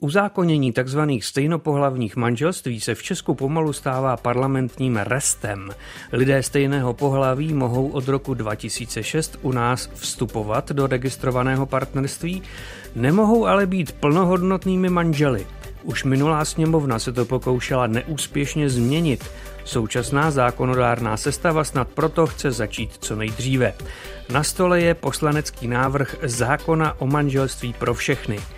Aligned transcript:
Uzákonění 0.00 0.72
tzv. 0.72 1.00
stejnopohlavních 1.20 2.16
manželství 2.16 2.80
se 2.80 2.94
v 2.94 3.02
Česku 3.02 3.34
pomalu 3.34 3.72
stává 3.72 4.16
parlamentním 4.16 4.96
restem. 4.96 5.70
Lidé 6.12 6.42
stejného 6.42 6.94
pohlaví 6.94 7.54
mohou 7.54 7.88
od 7.88 8.08
roku 8.08 8.34
2006 8.34 9.38
u 9.42 9.52
nás 9.52 9.90
vstupovat 9.94 10.72
do 10.72 10.86
registrovaného 10.86 11.66
partnerství, 11.66 12.42
nemohou 12.96 13.46
ale 13.46 13.66
být 13.66 13.92
plnohodnotnými 13.92 14.88
manželi. 14.88 15.46
Už 15.82 16.04
minulá 16.04 16.44
sněmovna 16.44 16.98
se 16.98 17.12
to 17.12 17.24
pokoušela 17.24 17.86
neúspěšně 17.86 18.70
změnit. 18.70 19.30
Současná 19.64 20.30
zákonodárná 20.30 21.16
sestava 21.16 21.64
snad 21.64 21.88
proto 21.88 22.26
chce 22.26 22.50
začít 22.50 22.90
co 23.00 23.16
nejdříve. 23.16 23.74
Na 24.32 24.42
stole 24.42 24.80
je 24.80 24.94
poslanecký 24.94 25.68
návrh 25.68 26.16
zákona 26.22 27.00
o 27.00 27.06
manželství 27.06 27.72
pro 27.72 27.94
všechny– 27.94 28.38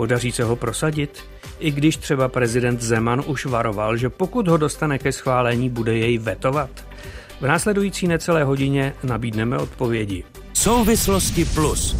Podaří 0.00 0.32
se 0.32 0.44
ho 0.44 0.56
prosadit? 0.56 1.24
I 1.58 1.70
když 1.70 1.96
třeba 1.96 2.28
prezident 2.28 2.80
Zeman 2.80 3.22
už 3.26 3.46
varoval, 3.46 3.96
že 3.96 4.10
pokud 4.10 4.48
ho 4.48 4.56
dostane 4.56 4.98
ke 4.98 5.12
schválení, 5.12 5.68
bude 5.68 5.98
jej 5.98 6.18
vetovat? 6.18 6.70
V 7.40 7.46
následující 7.46 8.08
necelé 8.08 8.44
hodině 8.44 8.94
nabídneme 9.02 9.58
odpovědi. 9.58 10.24
Souvislosti 10.52 11.44
plus. 11.44 11.96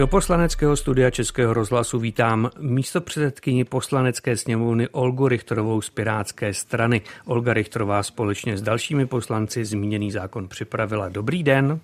Do 0.00 0.06
poslaneckého 0.06 0.76
studia 0.76 1.10
Českého 1.10 1.54
rozhlasu 1.54 1.98
vítám 1.98 2.50
místo 2.58 3.00
předsedkyni 3.00 3.64
poslanecké 3.64 4.36
sněmovny 4.36 4.88
Olgu 4.88 5.28
Richterovou 5.28 5.80
z 5.80 5.90
Pirátské 5.90 6.54
strany. 6.54 7.00
Olga 7.24 7.52
Richterová 7.52 8.02
společně 8.02 8.58
s 8.58 8.62
dalšími 8.62 9.06
poslanci 9.06 9.64
zmíněný 9.64 10.12
zákon 10.12 10.48
připravila. 10.48 11.08
Dobrý 11.08 11.42
den. 11.42 11.80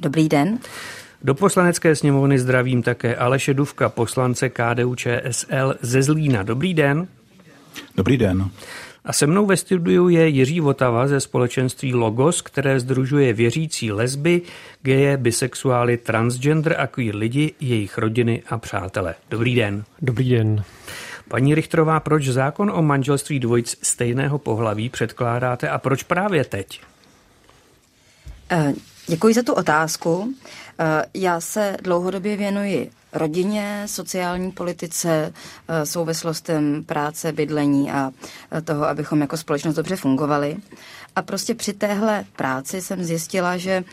Dobrý 0.00 0.28
den. 0.28 0.58
Do 1.22 1.34
poslanecké 1.34 1.96
sněmovny 1.96 2.38
zdravím 2.38 2.82
také 2.82 3.16
Aleše 3.16 3.54
Duvka, 3.54 3.88
poslance 3.88 4.48
KDU 4.48 4.94
ČSL 4.94 5.74
ze 5.82 6.02
Zlína. 6.02 6.42
Dobrý 6.42 6.74
den. 6.74 7.08
Dobrý 7.96 8.16
den. 8.16 8.50
A 9.08 9.12
se 9.12 9.26
mnou 9.26 9.46
ve 9.46 9.56
studiu 9.56 10.08
je 10.08 10.28
Jiří 10.28 10.60
Votava 10.60 11.08
ze 11.08 11.20
společenství 11.20 11.94
Logos, 11.94 12.42
které 12.42 12.80
združuje 12.80 13.32
věřící 13.32 13.92
lesby, 13.92 14.42
geje, 14.82 15.16
bisexuály, 15.16 15.96
transgender 15.96 16.76
a 16.80 16.86
queer 16.86 17.16
lidi, 17.16 17.54
jejich 17.60 17.98
rodiny 17.98 18.42
a 18.48 18.58
přátele. 18.58 19.14
Dobrý 19.30 19.54
den. 19.54 19.84
Dobrý 20.02 20.30
den. 20.30 20.64
Paní 21.28 21.54
Richtrová, 21.54 22.00
proč 22.00 22.28
zákon 22.28 22.70
o 22.74 22.82
manželství 22.82 23.40
dvojic 23.40 23.76
stejného 23.82 24.38
pohlaví 24.38 24.88
předkládáte 24.88 25.68
a 25.68 25.78
proč 25.78 26.02
právě 26.02 26.44
teď? 26.44 26.80
Eh, 28.50 28.72
děkuji 29.06 29.34
za 29.34 29.42
tu 29.42 29.52
otázku. 29.52 30.34
Eh, 30.80 31.04
já 31.14 31.40
se 31.40 31.76
dlouhodobě 31.82 32.36
věnuji 32.36 32.90
rodině, 33.12 33.82
sociální 33.86 34.52
politice, 34.52 35.32
eh, 35.68 35.86
souvislostem 35.86 36.84
práce, 36.84 37.32
bydlení 37.32 37.90
a 37.92 38.10
eh, 38.52 38.60
toho, 38.60 38.88
abychom 38.88 39.20
jako 39.20 39.36
společnost 39.36 39.74
dobře 39.74 39.96
fungovali. 39.96 40.56
A 41.16 41.22
prostě 41.22 41.54
při 41.54 41.72
téhle 41.72 42.24
práci 42.36 42.82
jsem 42.82 43.04
zjistila, 43.04 43.56
že 43.56 43.84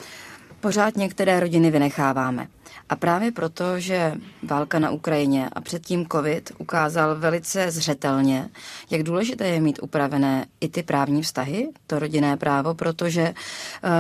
pořád 0.59 0.97
některé 0.97 1.39
rodiny 1.39 1.71
vynecháváme. 1.71 2.47
A 2.89 2.95
právě 2.95 3.31
proto, 3.31 3.79
že 3.79 4.13
válka 4.43 4.79
na 4.79 4.89
Ukrajině 4.89 5.49
a 5.53 5.61
předtím 5.61 6.07
covid 6.11 6.51
ukázal 6.57 7.15
velice 7.15 7.71
zřetelně, 7.71 8.49
jak 8.89 9.03
důležité 9.03 9.47
je 9.47 9.61
mít 9.61 9.79
upravené 9.81 10.45
i 10.61 10.69
ty 10.69 10.83
právní 10.83 11.21
vztahy, 11.21 11.69
to 11.87 11.99
rodinné 11.99 12.37
právo, 12.37 12.73
protože 12.73 13.33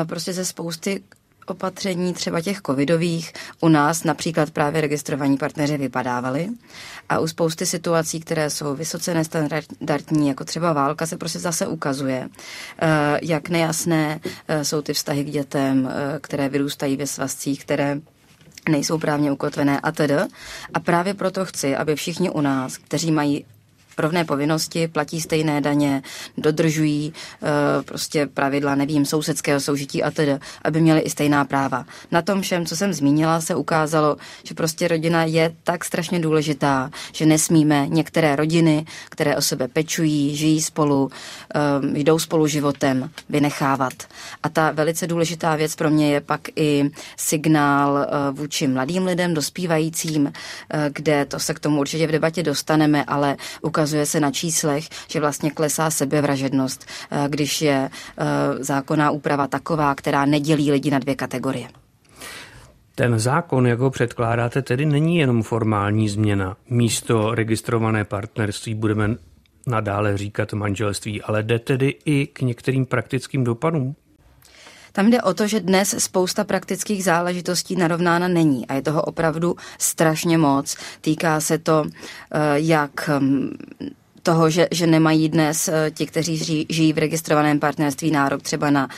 prostě 0.07 0.33
ze 0.33 0.45
spousty 0.45 1.03
opatření 1.45 2.13
třeba 2.13 2.41
těch 2.41 2.61
covidových 2.61 3.33
u 3.61 3.67
nás 3.67 4.03
například 4.03 4.51
právě 4.51 4.81
registrovaní 4.81 5.37
partneři 5.37 5.77
vypadávali 5.77 6.49
a 7.09 7.19
u 7.19 7.27
spousty 7.27 7.65
situací, 7.65 8.19
které 8.19 8.49
jsou 8.49 8.75
vysoce 8.75 9.13
nestandardní, 9.13 10.27
jako 10.27 10.45
třeba 10.45 10.73
válka, 10.73 11.05
se 11.05 11.17
prostě 11.17 11.39
zase 11.39 11.67
ukazuje, 11.67 12.29
eh, 12.81 13.19
jak 13.21 13.49
nejasné 13.49 14.19
eh, 14.47 14.65
jsou 14.65 14.81
ty 14.81 14.93
vztahy 14.93 15.23
k 15.23 15.29
dětem, 15.29 15.89
eh, 15.91 16.19
které 16.19 16.49
vyrůstají 16.49 16.97
ve 16.97 17.07
svazcích, 17.07 17.61
které 17.65 17.97
nejsou 18.69 18.97
právně 18.97 19.31
ukotvené 19.31 19.79
a 19.79 19.91
tedy. 19.91 20.15
A 20.73 20.79
právě 20.79 21.13
proto 21.13 21.45
chci, 21.45 21.75
aby 21.75 21.95
všichni 21.95 22.29
u 22.29 22.41
nás, 22.41 22.77
kteří 22.77 23.11
mají 23.11 23.45
rovné 23.97 24.25
povinnosti, 24.25 24.87
platí 24.87 25.21
stejné 25.21 25.61
daně, 25.61 26.03
dodržují 26.37 27.13
uh, 27.41 27.49
prostě 27.85 28.27
pravidla, 28.27 28.75
nevím, 28.75 29.05
sousedského 29.05 29.59
soužití 29.59 30.03
a 30.03 30.11
tedy, 30.11 30.37
aby 30.61 30.81
měli 30.81 30.99
i 30.99 31.09
stejná 31.09 31.45
práva. 31.45 31.85
Na 32.11 32.21
tom 32.21 32.41
všem, 32.41 32.65
co 32.65 32.75
jsem 32.75 32.93
zmínila, 32.93 33.41
se 33.41 33.55
ukázalo, 33.55 34.17
že 34.43 34.53
prostě 34.53 34.87
rodina 34.87 35.23
je 35.23 35.55
tak 35.63 35.85
strašně 35.85 36.19
důležitá, 36.19 36.89
že 37.11 37.25
nesmíme 37.25 37.87
některé 37.87 38.35
rodiny, 38.35 38.85
které 39.09 39.37
o 39.37 39.41
sebe 39.41 39.67
pečují, 39.67 40.35
žijí 40.35 40.61
spolu, 40.61 41.03
um, 41.81 41.95
jdou 41.95 42.19
spolu 42.19 42.47
životem, 42.47 43.09
vynechávat. 43.29 43.93
A 44.43 44.49
ta 44.49 44.71
velice 44.71 45.07
důležitá 45.07 45.55
věc 45.55 45.75
pro 45.75 45.89
mě 45.89 46.13
je 46.13 46.21
pak 46.21 46.41
i 46.55 46.91
signál 47.17 47.93
uh, 47.93 48.37
vůči 48.37 48.67
mladým 48.67 49.05
lidem, 49.05 49.33
dospívajícím, 49.33 50.25
uh, 50.25 50.31
kde 50.89 51.25
to 51.25 51.39
se 51.39 51.53
k 51.53 51.59
tomu 51.59 51.79
určitě 51.79 52.07
v 52.07 52.11
debatě 52.11 52.43
dostaneme, 52.43 53.03
ale 53.03 53.37
ukazuje 53.61 53.84
ukazuje 53.85 54.05
se 54.05 54.19
na 54.19 54.31
číslech, 54.31 54.87
že 55.09 55.19
vlastně 55.19 55.51
klesá 55.51 55.89
sebevražednost, 55.89 56.85
eh, 57.11 57.25
když 57.29 57.61
je 57.61 57.89
eh, 57.89 58.25
zákonná 58.63 59.11
úprava 59.11 59.47
taková, 59.47 59.95
která 59.95 60.25
nedělí 60.25 60.71
lidi 60.71 60.91
na 60.91 60.99
dvě 60.99 61.15
kategorie. 61.15 61.67
Ten 62.95 63.19
zákon, 63.19 63.67
jak 63.67 63.79
ho 63.79 63.89
předkládáte, 63.89 64.61
tedy 64.61 64.85
není 64.85 65.17
jenom 65.17 65.43
formální 65.43 66.09
změna. 66.09 66.57
Místo 66.69 67.35
registrované 67.35 68.05
partnerství 68.05 68.73
budeme 68.75 69.15
nadále 69.67 70.17
říkat 70.17 70.53
manželství, 70.53 71.21
ale 71.21 71.43
jde 71.43 71.59
tedy 71.59 71.93
i 72.05 72.27
k 72.27 72.41
některým 72.41 72.85
praktickým 72.85 73.43
dopadům? 73.43 73.95
Tam 74.95 75.09
jde 75.09 75.21
o 75.21 75.33
to, 75.33 75.47
že 75.47 75.59
dnes 75.59 75.95
spousta 75.97 76.43
praktických 76.43 77.03
záležitostí 77.03 77.75
narovnána 77.75 78.27
není 78.27 78.67
a 78.67 78.73
je 78.73 78.81
toho 78.81 79.01
opravdu 79.01 79.55
strašně 79.77 80.37
moc. 80.37 80.77
Týká 81.01 81.41
se 81.41 81.57
to, 81.57 81.85
eh, 81.85 82.39
jak 82.55 83.09
hm, 83.09 83.57
toho, 84.23 84.49
že, 84.49 84.67
že 84.71 84.87
nemají 84.87 85.29
dnes 85.29 85.67
eh, 85.67 85.91
ti, 85.91 86.05
kteří 86.05 86.65
žijí 86.69 86.93
v 86.93 86.97
registrovaném 86.97 87.59
partnerství 87.59 88.11
nárok 88.11 88.41
třeba 88.41 88.69
na 88.69 88.89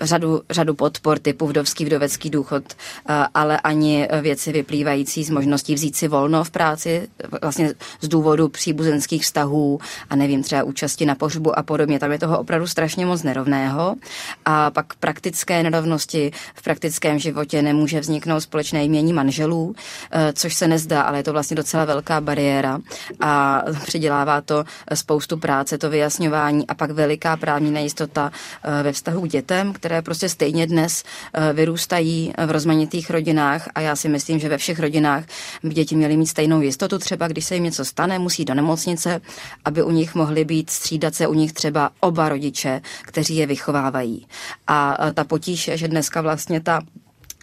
řadu, 0.00 0.42
řadu 0.50 0.74
podpor 0.74 1.18
typu 1.18 1.46
vdovský, 1.46 1.84
vdovecký 1.84 2.30
důchod, 2.30 2.64
eh, 2.72 3.26
ale 3.34 3.60
ani 3.60 4.08
věci 4.20 4.52
vyplývající 4.52 5.24
z 5.24 5.30
možností 5.30 5.74
vzít 5.74 5.96
si 5.96 6.08
volno 6.08 6.44
v 6.44 6.50
práci, 6.50 7.08
vlastně 7.42 7.74
z 8.00 8.08
důvodu 8.08 8.48
příbuzenských 8.48 9.22
vztahů 9.22 9.80
a 10.10 10.16
nevím, 10.16 10.42
třeba 10.42 10.62
účasti 10.62 11.06
na 11.06 11.14
pohřbu 11.14 11.58
a 11.58 11.62
podobně. 11.62 11.98
Tam 11.98 12.12
je 12.12 12.18
toho 12.18 12.38
opravdu 12.38 12.66
strašně 12.66 13.06
moc 13.06 13.22
nerovného. 13.22 13.96
A 14.44 14.70
pak 14.70 14.94
praktické 14.94 15.62
nerovnosti 15.62 16.30
v 16.54 16.62
praktickém 16.62 17.18
životě 17.18 17.62
nemůže 17.62 18.00
vzniknout 18.00 18.40
společné 18.40 18.84
jmění 18.84 19.12
manželů, 19.12 19.74
eh, 20.10 20.32
což 20.32 20.54
se 20.54 20.68
nezdá, 20.68 21.02
ale 21.02 21.18
je 21.18 21.22
to 21.22 21.32
vlastně 21.32 21.56
docela 21.56 21.84
velká 21.84 22.20
bariéra 22.20 22.78
a 23.20 23.62
přidělává 23.86 24.40
to 24.40 24.64
spoustu 24.94 25.36
práce, 25.36 25.78
to 25.78 25.90
vyjasňování 25.90 26.66
a 26.66 26.74
pak 26.74 26.90
veliká 26.90 27.36
právní 27.36 27.70
nejistota 27.70 28.32
eh, 28.64 28.82
ve 28.82 28.92
vztahu 28.92 29.20
k 29.20 29.28
dětem, 29.28 29.72
které 29.84 30.02
prostě 30.02 30.28
stejně 30.28 30.66
dnes 30.66 31.04
eh, 31.34 31.52
vyrůstají 31.52 32.32
v 32.46 32.50
rozmanitých 32.50 33.10
rodinách 33.10 33.68
a 33.74 33.80
já 33.80 33.96
si 33.96 34.08
myslím, 34.08 34.38
že 34.38 34.48
ve 34.48 34.58
všech 34.58 34.78
rodinách 34.80 35.24
by 35.62 35.74
děti 35.74 35.96
měly 35.96 36.16
mít 36.16 36.26
stejnou 36.26 36.60
jistotu. 36.60 36.98
Třeba 36.98 37.28
když 37.28 37.44
se 37.44 37.54
jim 37.54 37.64
něco 37.64 37.84
stane, 37.84 38.18
musí 38.18 38.44
do 38.44 38.54
nemocnice, 38.54 39.20
aby 39.64 39.82
u 39.82 39.90
nich 39.90 40.14
mohly 40.14 40.44
být 40.44 40.70
střídat 40.70 41.14
se 41.14 41.26
u 41.26 41.34
nich 41.34 41.52
třeba 41.52 41.90
oba 42.00 42.28
rodiče, 42.28 42.80
kteří 43.02 43.36
je 43.36 43.46
vychovávají. 43.46 44.26
A 44.66 44.96
eh, 45.00 45.12
ta 45.12 45.24
potíž 45.24 45.70
že 45.74 45.88
dneska 45.88 46.20
vlastně 46.20 46.60
ta 46.60 46.80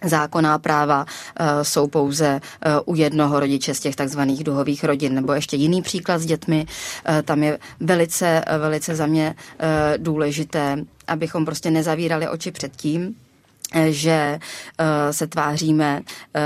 zákonná 0.03 0.59
práva 0.59 1.06
uh, 1.06 1.45
jsou 1.62 1.88
pouze 1.88 2.42
uh, 2.86 2.94
u 2.94 2.95
jednoho 2.95 3.39
rodiče 3.39 3.74
z 3.74 3.80
těch 3.80 3.95
takzvaných 3.95 4.44
duhových 4.44 4.83
rodin. 4.83 5.15
Nebo 5.15 5.33
ještě 5.33 5.56
jiný 5.57 5.81
příklad 5.81 6.19
s 6.19 6.25
dětmi, 6.25 6.65
uh, 7.09 7.21
tam 7.21 7.44
je 7.44 7.59
velice, 7.80 8.44
velice 8.59 8.95
za 8.95 9.06
mě 9.06 9.36
důležité 9.98 10.77
abychom 11.07 11.45
prostě 11.45 11.71
nezavírali 11.71 12.27
oči 12.27 12.51
před 12.51 12.75
tím, 12.75 13.15
že 13.89 14.39
uh, 14.79 14.85
se 15.12 15.27
tváříme, 15.27 16.01
uh, 16.01 16.41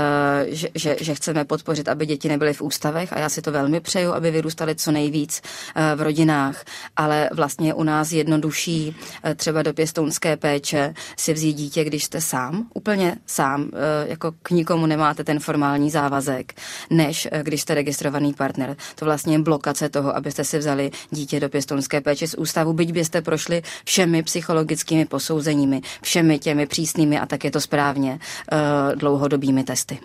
že, 0.46 0.68
že, 0.74 0.96
že 1.00 1.14
chceme 1.14 1.44
podpořit, 1.44 1.88
aby 1.88 2.06
děti 2.06 2.28
nebyly 2.28 2.52
v 2.52 2.62
ústavech 2.62 3.12
a 3.12 3.18
já 3.18 3.28
si 3.28 3.42
to 3.42 3.52
velmi 3.52 3.80
přeju, 3.80 4.12
aby 4.12 4.30
vyrůstaly 4.30 4.74
co 4.74 4.92
nejvíc 4.92 5.42
uh, 5.76 5.82
v 5.98 6.02
rodinách, 6.02 6.64
ale 6.96 7.30
vlastně 7.32 7.74
u 7.74 7.82
nás 7.82 8.12
jednodušší 8.12 8.96
třeba 9.36 9.62
do 9.62 9.74
pěstounské 9.74 10.36
péče 10.36 10.94
si 11.16 11.32
vzít 11.32 11.52
dítě, 11.52 11.84
když 11.84 12.04
jste 12.04 12.20
sám, 12.20 12.68
úplně 12.74 13.16
sám, 13.26 13.70
jako 14.06 14.32
k 14.42 14.50
nikomu 14.50 14.86
nemáte 14.86 15.24
ten 15.24 15.40
formální 15.40 15.90
závazek, 15.90 16.52
než 16.90 17.28
když 17.42 17.60
jste 17.60 17.74
registrovaný 17.74 18.34
partner. 18.34 18.76
To 18.94 19.04
vlastně 19.04 19.34
je 19.34 19.38
blokace 19.38 19.88
toho, 19.88 20.16
abyste 20.16 20.44
si 20.44 20.58
vzali 20.58 20.90
dítě 21.10 21.40
do 21.40 21.48
pěstounské 21.48 22.00
péče 22.00 22.28
z 22.28 22.34
ústavu, 22.34 22.72
byť 22.72 22.92
byste 22.92 23.22
prošli 23.22 23.62
všemi 23.84 24.22
psychologickými 24.22 25.04
posouzeními, 25.06 25.80
všemi 26.02 26.38
těmi 26.38 26.66
přísnými 26.66 27.15
a 27.20 27.26
tak 27.26 27.44
je 27.44 27.50
to 27.50 27.60
správně 27.60 28.18
eh, 28.52 28.56
dlouhodobými 28.96 29.64
testy. 29.64 29.98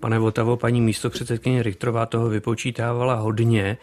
Pane 0.00 0.18
Votavo, 0.18 0.56
paní 0.56 0.80
místo 0.80 1.10
předsedkyně 1.10 1.62
Richtrová 1.62 2.06
toho 2.06 2.28
vypočítávala 2.28 3.14
hodně. 3.14 3.76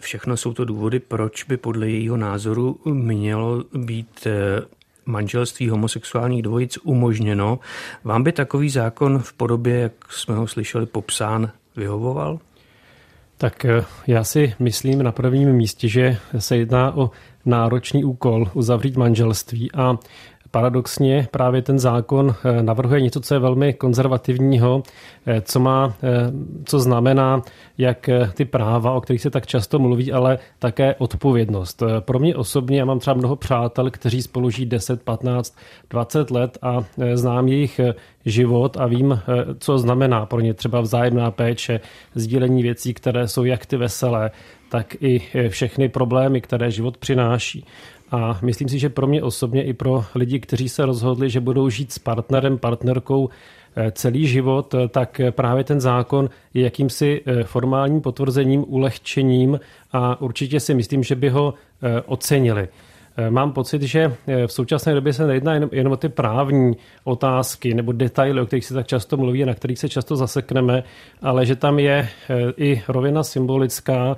Všechno 0.00 0.36
jsou 0.36 0.52
to 0.52 0.64
důvody, 0.64 1.00
proč 1.00 1.44
by 1.44 1.56
podle 1.56 1.88
jejího 1.88 2.16
názoru 2.16 2.80
mělo 2.84 3.64
být 3.74 4.26
eh, 4.26 4.32
manželství 5.06 5.68
homosexuálních 5.68 6.42
dvojic 6.42 6.78
umožněno. 6.82 7.58
Vám 8.04 8.22
by 8.22 8.32
takový 8.32 8.70
zákon 8.70 9.18
v 9.18 9.32
podobě, 9.32 9.78
jak 9.78 9.92
jsme 10.10 10.34
ho 10.34 10.46
slyšeli, 10.46 10.86
popsán, 10.86 11.50
vyhovoval? 11.76 12.38
Tak 13.38 13.64
eh, 13.64 13.84
já 14.06 14.24
si 14.24 14.54
myslím 14.58 15.02
na 15.02 15.12
prvním 15.12 15.52
místě, 15.52 15.88
že 15.88 16.16
se 16.38 16.56
jedná 16.56 16.96
o 16.96 17.10
náročný 17.44 18.04
úkol 18.04 18.48
uzavřít 18.54 18.96
manželství 18.96 19.72
a 19.72 19.96
paradoxně 20.54 21.28
právě 21.30 21.62
ten 21.62 21.78
zákon 21.78 22.34
eh, 22.44 22.62
navrhuje 22.62 23.00
něco, 23.00 23.20
co 23.20 23.34
je 23.34 23.40
velmi 23.40 23.72
konzervativního, 23.72 24.82
eh, 25.26 25.40
co 25.40 25.60
má, 25.60 25.94
eh, 26.02 26.32
co 26.64 26.80
znamená 26.80 27.42
jak 27.78 28.10
ty 28.34 28.44
práva, 28.44 28.92
o 28.92 29.00
kterých 29.00 29.22
se 29.22 29.30
tak 29.30 29.46
často 29.46 29.78
mluví, 29.78 30.12
ale 30.12 30.38
také 30.58 30.94
odpovědnost. 30.94 31.82
Pro 32.00 32.18
mě 32.18 32.36
osobně, 32.36 32.78
já 32.78 32.84
mám 32.84 32.98
třeba 32.98 33.14
mnoho 33.14 33.36
přátel, 33.36 33.90
kteří 33.90 34.22
spolu 34.22 34.50
žijí 34.50 34.66
10, 34.66 35.02
15, 35.02 35.56
20 35.90 36.30
let 36.30 36.58
a 36.62 36.84
znám 37.14 37.48
jejich 37.48 37.80
život 38.26 38.76
a 38.76 38.86
vím, 38.86 39.20
co 39.58 39.78
znamená 39.78 40.26
pro 40.26 40.40
ně 40.40 40.54
třeba 40.54 40.80
vzájemná 40.80 41.30
péče, 41.30 41.80
sdílení 42.14 42.62
věcí, 42.62 42.94
které 42.94 43.28
jsou 43.28 43.44
jak 43.44 43.66
ty 43.66 43.76
veselé, 43.76 44.30
tak 44.68 44.96
i 45.00 45.20
všechny 45.48 45.88
problémy, 45.88 46.40
které 46.40 46.70
život 46.70 46.96
přináší. 46.96 47.66
A 48.14 48.38
myslím 48.42 48.68
si, 48.68 48.78
že 48.78 48.88
pro 48.88 49.06
mě 49.06 49.22
osobně 49.22 49.64
i 49.64 49.72
pro 49.72 50.04
lidi, 50.14 50.40
kteří 50.40 50.68
se 50.68 50.86
rozhodli, 50.86 51.30
že 51.30 51.40
budou 51.40 51.68
žít 51.68 51.92
s 51.92 51.98
partnerem, 51.98 52.58
partnerkou 52.58 53.28
eh, 53.76 53.92
celý 53.92 54.26
život, 54.26 54.74
eh, 54.74 54.88
tak 54.88 55.20
právě 55.30 55.64
ten 55.64 55.80
zákon 55.80 56.30
je 56.54 56.62
jakýmsi 56.64 57.22
eh, 57.26 57.44
formálním 57.44 58.00
potvrzením, 58.00 58.64
ulehčením 58.68 59.60
a 59.92 60.20
určitě 60.20 60.60
si 60.60 60.74
myslím, 60.74 61.02
že 61.02 61.14
by 61.14 61.28
ho 61.28 61.54
ocenili. 62.06 62.68
Mám 63.30 63.52
pocit, 63.52 63.82
že 63.82 64.14
v 64.46 64.52
současné 64.52 64.94
době 64.94 65.12
se 65.12 65.26
nejedná 65.26 65.54
jenom, 65.54 65.70
jenom 65.72 65.92
o 65.92 65.96
ty 65.96 66.08
právní 66.08 66.76
otázky 67.04 67.74
nebo 67.74 67.92
detaily, 67.92 68.40
o 68.40 68.46
kterých 68.46 68.64
se 68.64 68.74
tak 68.74 68.86
často 68.86 69.16
mluví 69.16 69.42
a 69.42 69.46
na 69.46 69.54
kterých 69.54 69.78
se 69.78 69.88
často 69.88 70.16
zasekneme, 70.16 70.82
ale 71.22 71.46
že 71.46 71.56
tam 71.56 71.78
je 71.78 72.08
i 72.56 72.82
rovina 72.88 73.22
symbolická, 73.22 74.16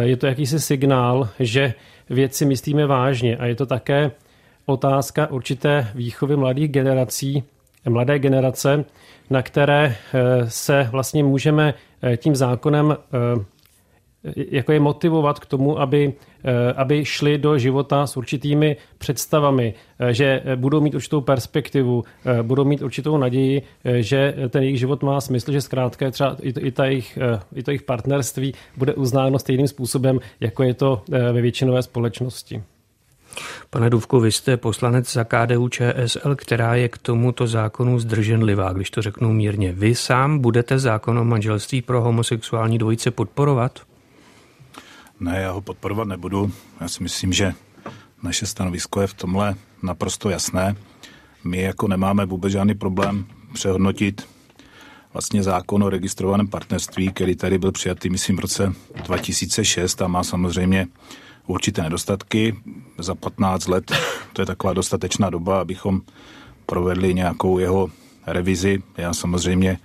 je 0.00 0.16
to 0.16 0.26
jakýsi 0.26 0.60
signál, 0.60 1.28
že 1.40 1.74
věci 2.10 2.44
myslíme 2.44 2.86
vážně. 2.86 3.36
A 3.36 3.46
je 3.46 3.54
to 3.54 3.66
také 3.66 4.10
otázka 4.66 5.26
určité 5.26 5.88
výchovy 5.94 6.36
mladých 6.36 6.70
generací, 6.70 7.44
mladé 7.88 8.18
generace, 8.18 8.84
na 9.30 9.42
které 9.42 9.84
eh, 9.84 10.50
se 10.50 10.88
vlastně 10.90 11.24
můžeme 11.24 11.74
eh, 12.02 12.16
tím 12.16 12.36
zákonem 12.36 12.96
eh, 12.96 13.44
jako 14.36 14.72
je 14.72 14.80
motivovat 14.80 15.38
k 15.38 15.46
tomu, 15.46 15.80
aby, 15.80 16.12
aby 16.76 17.04
šli 17.04 17.38
do 17.38 17.58
života 17.58 18.06
s 18.06 18.16
určitými 18.16 18.76
představami, 18.98 19.74
že 20.10 20.42
budou 20.56 20.80
mít 20.80 20.94
určitou 20.94 21.20
perspektivu, 21.20 22.04
budou 22.42 22.64
mít 22.64 22.82
určitou 22.82 23.16
naději, 23.16 23.62
že 23.84 24.34
ten 24.48 24.62
jejich 24.62 24.78
život 24.78 25.02
má 25.02 25.20
smysl, 25.20 25.52
že 25.52 25.60
zkrátka 25.60 26.10
třeba 26.10 26.36
i 26.42 26.52
to, 26.52 26.66
i 26.66 26.70
ta 26.70 26.84
jejich, 26.84 27.18
i 27.54 27.62
to 27.62 27.70
jejich 27.70 27.82
partnerství 27.82 28.54
bude 28.76 28.94
uznáno 28.94 29.38
stejným 29.38 29.68
způsobem, 29.68 30.18
jako 30.40 30.62
je 30.62 30.74
to 30.74 31.02
ve 31.08 31.42
většinové 31.42 31.82
společnosti. 31.82 32.62
Pane 33.70 33.90
Duvku, 33.90 34.20
vy 34.20 34.32
jste 34.32 34.56
poslanec 34.56 35.12
za 35.12 35.24
KDU 35.24 35.68
ČSL, 35.68 36.36
která 36.36 36.74
je 36.74 36.88
k 36.88 36.98
tomuto 36.98 37.46
zákonu 37.46 37.98
zdrženlivá, 37.98 38.72
když 38.72 38.90
to 38.90 39.02
řeknu 39.02 39.32
mírně. 39.32 39.72
Vy 39.72 39.94
sám 39.94 40.38
budete 40.38 40.78
zákon 40.78 41.18
o 41.18 41.24
manželství 41.24 41.82
pro 41.82 42.02
homosexuální 42.02 42.78
dvojice 42.78 43.10
podporovat? 43.10 43.80
Ne, 45.20 45.40
já 45.40 45.52
ho 45.52 45.60
podporovat 45.60 46.08
nebudu. 46.08 46.52
Já 46.80 46.88
si 46.88 47.02
myslím, 47.02 47.32
že 47.32 47.54
naše 48.22 48.46
stanovisko 48.46 49.00
je 49.00 49.06
v 49.06 49.14
tomhle 49.14 49.54
naprosto 49.82 50.30
jasné. 50.30 50.76
My 51.44 51.60
jako 51.60 51.88
nemáme 51.88 52.26
vůbec 52.26 52.52
žádný 52.52 52.74
problém 52.74 53.26
přehodnotit 53.52 54.28
vlastně 55.12 55.42
zákon 55.42 55.82
o 55.82 55.90
registrovaném 55.90 56.48
partnerství, 56.48 57.12
který 57.12 57.36
tady 57.36 57.58
byl 57.58 57.72
přijatý, 57.72 58.10
myslím, 58.10 58.36
v 58.36 58.40
roce 58.40 58.72
2006 59.04 60.02
a 60.02 60.08
má 60.08 60.24
samozřejmě 60.24 60.86
určité 61.46 61.82
nedostatky. 61.82 62.56
Za 62.98 63.14
15 63.14 63.68
let 63.68 63.92
to 64.32 64.42
je 64.42 64.46
taková 64.46 64.72
dostatečná 64.72 65.30
doba, 65.30 65.60
abychom 65.60 66.00
provedli 66.66 67.14
nějakou 67.14 67.58
jeho 67.58 67.90
revizi. 68.26 68.82
Já 68.96 69.14
samozřejmě 69.14 69.78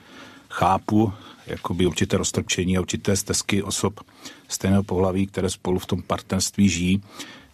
chápu 0.49 1.13
jakoby 1.47 1.85
určité 1.85 2.17
roztrpčení 2.17 2.77
a 2.77 2.81
určité 2.81 3.15
stezky 3.15 3.63
osob 3.63 3.99
stejného 4.53 4.83
pohlaví, 4.83 5.27
které 5.27 5.49
spolu 5.49 5.79
v 5.79 5.85
tom 5.85 6.01
partnerství 6.01 6.69
žijí, 6.69 7.01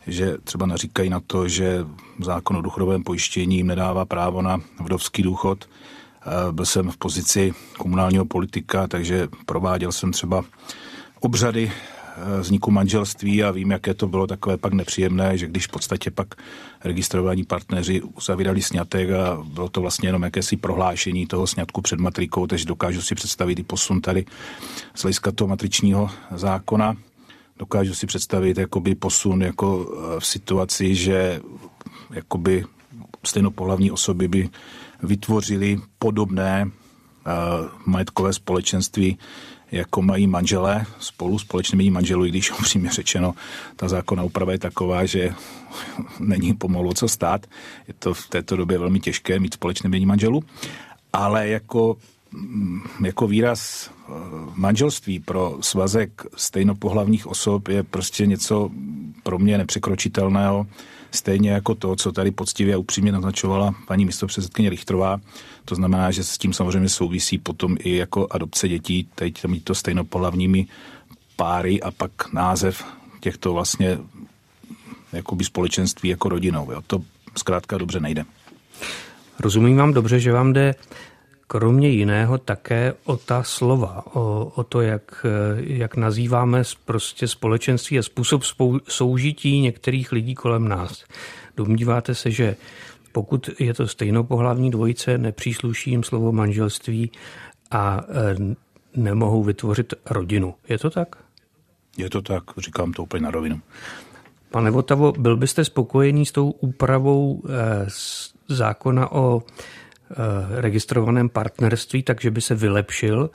že 0.08 0.38
třeba 0.44 0.66
naříkají 0.66 1.10
na 1.10 1.20
to, 1.20 1.48
že 1.48 1.86
zákon 2.24 2.58
o 2.58 2.62
důchodovém 2.62 3.04
pojištění 3.04 3.56
jim 3.56 3.68
nedává 3.68 4.06
právo 4.06 4.42
na 4.42 4.62
vdovský 4.80 5.24
důchod. 5.24 5.66
Eh, 5.70 6.52
byl 6.52 6.66
jsem 6.66 6.92
v 6.92 6.98
pozici 6.98 7.54
komunálního 7.78 8.26
politika, 8.26 8.88
takže 8.88 9.28
prováděl 9.46 9.92
jsem 9.92 10.12
třeba 10.12 10.44
obřady 11.20 11.72
vzniku 12.40 12.72
manželství 12.72 13.44
a 13.44 13.52
vím, 13.52 13.72
jaké 13.72 13.94
to 13.94 14.08
bylo 14.08 14.28
takové 14.28 14.58
pak 14.58 14.74
nepříjemné, 14.74 15.38
že 15.38 15.48
když 15.48 15.68
v 15.68 15.72
podstatě 15.72 16.12
pak 16.12 16.28
registrovaní 16.84 17.44
partneři 17.44 18.02
uzavírali 18.02 18.62
snětek 18.62 19.10
a 19.10 19.44
bylo 19.44 19.70
to 19.70 19.82
vlastně 19.82 20.10
jenom 20.10 20.24
jakési 20.24 20.58
prohlášení 20.58 21.28
toho 21.28 21.48
sňatku 21.48 21.82
před 21.82 22.00
matrikou, 22.00 22.48
takže 22.48 22.66
dokážu 22.66 23.02
si 23.02 23.16
představit 23.16 23.60
i 23.60 23.64
posun 23.64 24.02
tady 24.02 24.26
z 24.96 25.02
hlediska 25.02 25.32
toho 25.32 25.48
matričního 25.48 26.10
zákona. 26.36 26.96
Dokážu 27.60 27.94
si 27.94 28.08
představit 28.08 28.58
jakoby 28.58 28.96
posun 28.96 29.42
jako 29.42 29.92
eh, 29.92 30.20
v 30.20 30.26
situaci, 30.26 30.96
že 30.96 31.42
jakoby 32.14 32.66
stejnopohlavní 33.26 33.92
osoby 33.92 34.28
by 34.28 34.50
vytvořili 35.04 35.80
podobné 36.00 36.66
uh, 36.66 36.72
majetkové 37.86 38.34
společenství, 38.34 39.18
jako 39.72 40.02
mají 40.02 40.28
manželé 40.28 40.86
spolu, 41.00 41.40
společně 41.40 41.76
mění 41.76 41.92
manželů, 41.92 42.26
i 42.26 42.30
když 42.30 42.52
upřímně 42.60 42.90
řečeno, 42.92 43.34
ta 43.76 43.88
zákona 43.88 44.24
úprava 44.24 44.52
je 44.52 44.60
taková, 44.60 45.06
že 45.06 45.34
není 46.20 46.54
pomalu 46.54 46.94
co 46.94 47.08
stát. 47.08 47.46
Je 47.88 47.94
to 48.00 48.14
v 48.14 48.28
této 48.28 48.56
době 48.56 48.78
velmi 48.78 49.00
těžké 49.00 49.40
mít 49.40 49.54
společné 49.54 49.90
mění 49.90 50.06
manželů. 50.06 50.44
Ale 51.14 51.48
jako 51.48 51.98
mm, 52.32 52.82
jako 53.06 53.28
výraz 53.28 53.90
eh, 53.90 54.12
manželství 54.56 55.20
pro 55.20 55.58
svazek 55.62 56.26
stejnopohlavních 56.36 57.28
osob 57.28 57.68
je 57.68 57.84
prostě 57.84 58.26
něco 58.26 58.70
pro 59.24 59.40
mě 59.40 59.58
nepřekročitelného 59.58 60.68
Stejně 61.12 61.52
jako 61.52 61.76
to, 61.76 61.96
co 61.96 62.12
tady 62.12 62.32
poctivě 62.32 62.76
a 62.76 62.78
upřímně 62.78 63.12
naznačovala 63.12 63.76
paní 63.88 64.06
místopředsedkyně 64.06 64.70
Richtrová, 64.70 65.20
to 65.66 65.76
znamená, 65.76 66.12
že 66.12 66.24
s 66.24 66.38
tím 66.38 66.54
samozřejmě 66.54 66.90
souvisí 66.90 67.38
potom 67.38 67.78
i 67.80 67.96
jako 67.96 68.28
adopce 68.32 68.68
dětí, 68.68 69.08
teď 69.16 69.42
tam 69.42 69.60
to 69.60 69.76
stejnopolavními 69.76 70.68
páry 71.36 71.82
a 71.82 71.92
pak 71.92 72.12
název 72.34 72.84
těchto 73.20 73.54
vlastně 73.54 73.98
jakoby 75.14 75.44
společenství 75.44 76.10
jako 76.10 76.30
rodinou. 76.30 76.72
Jo. 76.72 76.82
To 76.88 77.02
zkrátka 77.38 77.78
dobře 77.78 78.00
nejde. 78.00 78.26
Rozumím 79.40 79.78
vám 79.78 79.94
dobře, 79.94 80.20
že 80.20 80.32
vám 80.32 80.54
jde 80.54 80.76
kromě 81.52 81.90
jiného 81.90 82.38
také 82.38 82.94
o 83.04 83.18
ta 83.18 83.44
slova, 83.44 84.16
o, 84.16 84.52
o 84.56 84.64
to, 84.64 84.82
jak, 84.82 85.26
jak 85.58 85.96
nazýváme 85.96 86.64
prostě 86.86 87.28
společenství 87.28 88.00
a 88.00 88.04
způsob 88.04 88.44
spou, 88.44 88.80
soužití 88.88 89.60
některých 89.60 90.12
lidí 90.12 90.36
kolem 90.36 90.68
nás. 90.68 91.04
Domníváte 91.58 92.16
se, 92.16 92.32
že 92.32 92.56
pokud 93.12 93.50
je 93.60 93.74
to 93.74 93.88
stejnopohlavní 93.88 94.72
dvojice, 94.72 95.18
nepřísluší 95.18 95.92
jim 95.92 96.04
slovo 96.04 96.32
manželství 96.32 97.12
a 97.72 98.02
e, 98.02 98.56
nemohou 98.96 99.44
vytvořit 99.44 99.94
rodinu. 100.10 100.56
Je 100.68 100.78
to 100.78 100.90
tak? 100.90 101.16
Je 101.98 102.10
to 102.10 102.22
tak, 102.22 102.44
říkám 102.58 102.94
to 102.94 103.04
úplně 103.04 103.22
na 103.22 103.32
rovinu. 103.32 103.62
Pane 104.52 104.72
Votavo, 104.72 105.12
byl 105.12 105.38
byste 105.38 105.66
spokojený 105.66 106.26
s 106.26 106.32
tou 106.32 106.50
úpravou 106.50 107.42
e, 107.46 107.88
zákona 108.48 109.12
o 109.12 109.44
registrovaném 110.56 111.30
partnerství, 111.30 112.04
takže 112.04 112.32
by 112.32 112.42
se 112.42 112.56
vylepšil? 112.56 113.30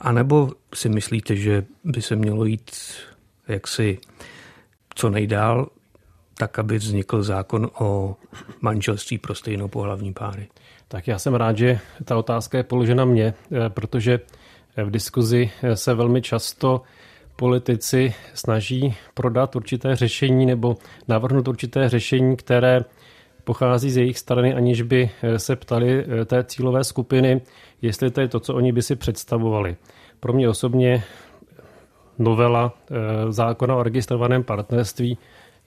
A 0.00 0.12
nebo 0.12 0.52
si 0.74 0.88
myslíte, 0.88 1.36
že 1.36 1.64
by 1.84 2.02
se 2.02 2.16
mělo 2.16 2.44
jít 2.44 2.70
jaksi 3.48 3.98
co 4.94 5.10
nejdál, 5.10 5.68
tak 6.38 6.58
aby 6.58 6.78
vznikl 6.78 7.22
zákon 7.22 7.70
o 7.78 8.16
manželství 8.60 9.18
pro 9.18 9.34
stejnopohlavní 9.34 10.12
páry? 10.12 10.48
Tak 10.88 11.08
já 11.08 11.18
jsem 11.18 11.34
rád, 11.34 11.58
že 11.58 11.78
ta 12.04 12.16
otázka 12.16 12.58
je 12.58 12.64
položena 12.64 13.04
mně, 13.04 13.34
protože 13.68 14.20
v 14.76 14.90
diskuzi 14.90 15.50
se 15.74 15.94
velmi 15.94 16.22
často 16.22 16.82
politici 17.36 18.14
snaží 18.34 18.94
prodat 19.14 19.56
určité 19.56 19.96
řešení 19.96 20.46
nebo 20.46 20.76
navrhnout 21.08 21.48
určité 21.48 21.88
řešení, 21.88 22.36
které 22.36 22.80
pochází 23.44 23.90
z 23.90 23.96
jejich 23.96 24.18
strany, 24.18 24.54
aniž 24.54 24.82
by 24.82 25.10
se 25.36 25.56
ptali 25.56 26.04
té 26.26 26.44
cílové 26.44 26.84
skupiny, 26.84 27.40
jestli 27.82 28.10
to 28.10 28.20
je 28.20 28.28
to, 28.28 28.40
co 28.40 28.54
oni 28.54 28.72
by 28.72 28.82
si 28.82 28.96
představovali. 28.96 29.76
Pro 30.20 30.32
mě 30.32 30.48
osobně 30.48 31.04
novela 32.18 32.72
eh, 32.90 32.94
zákona 33.32 33.76
o 33.76 33.82
registrovaném 33.82 34.44
partnerství 34.44 35.18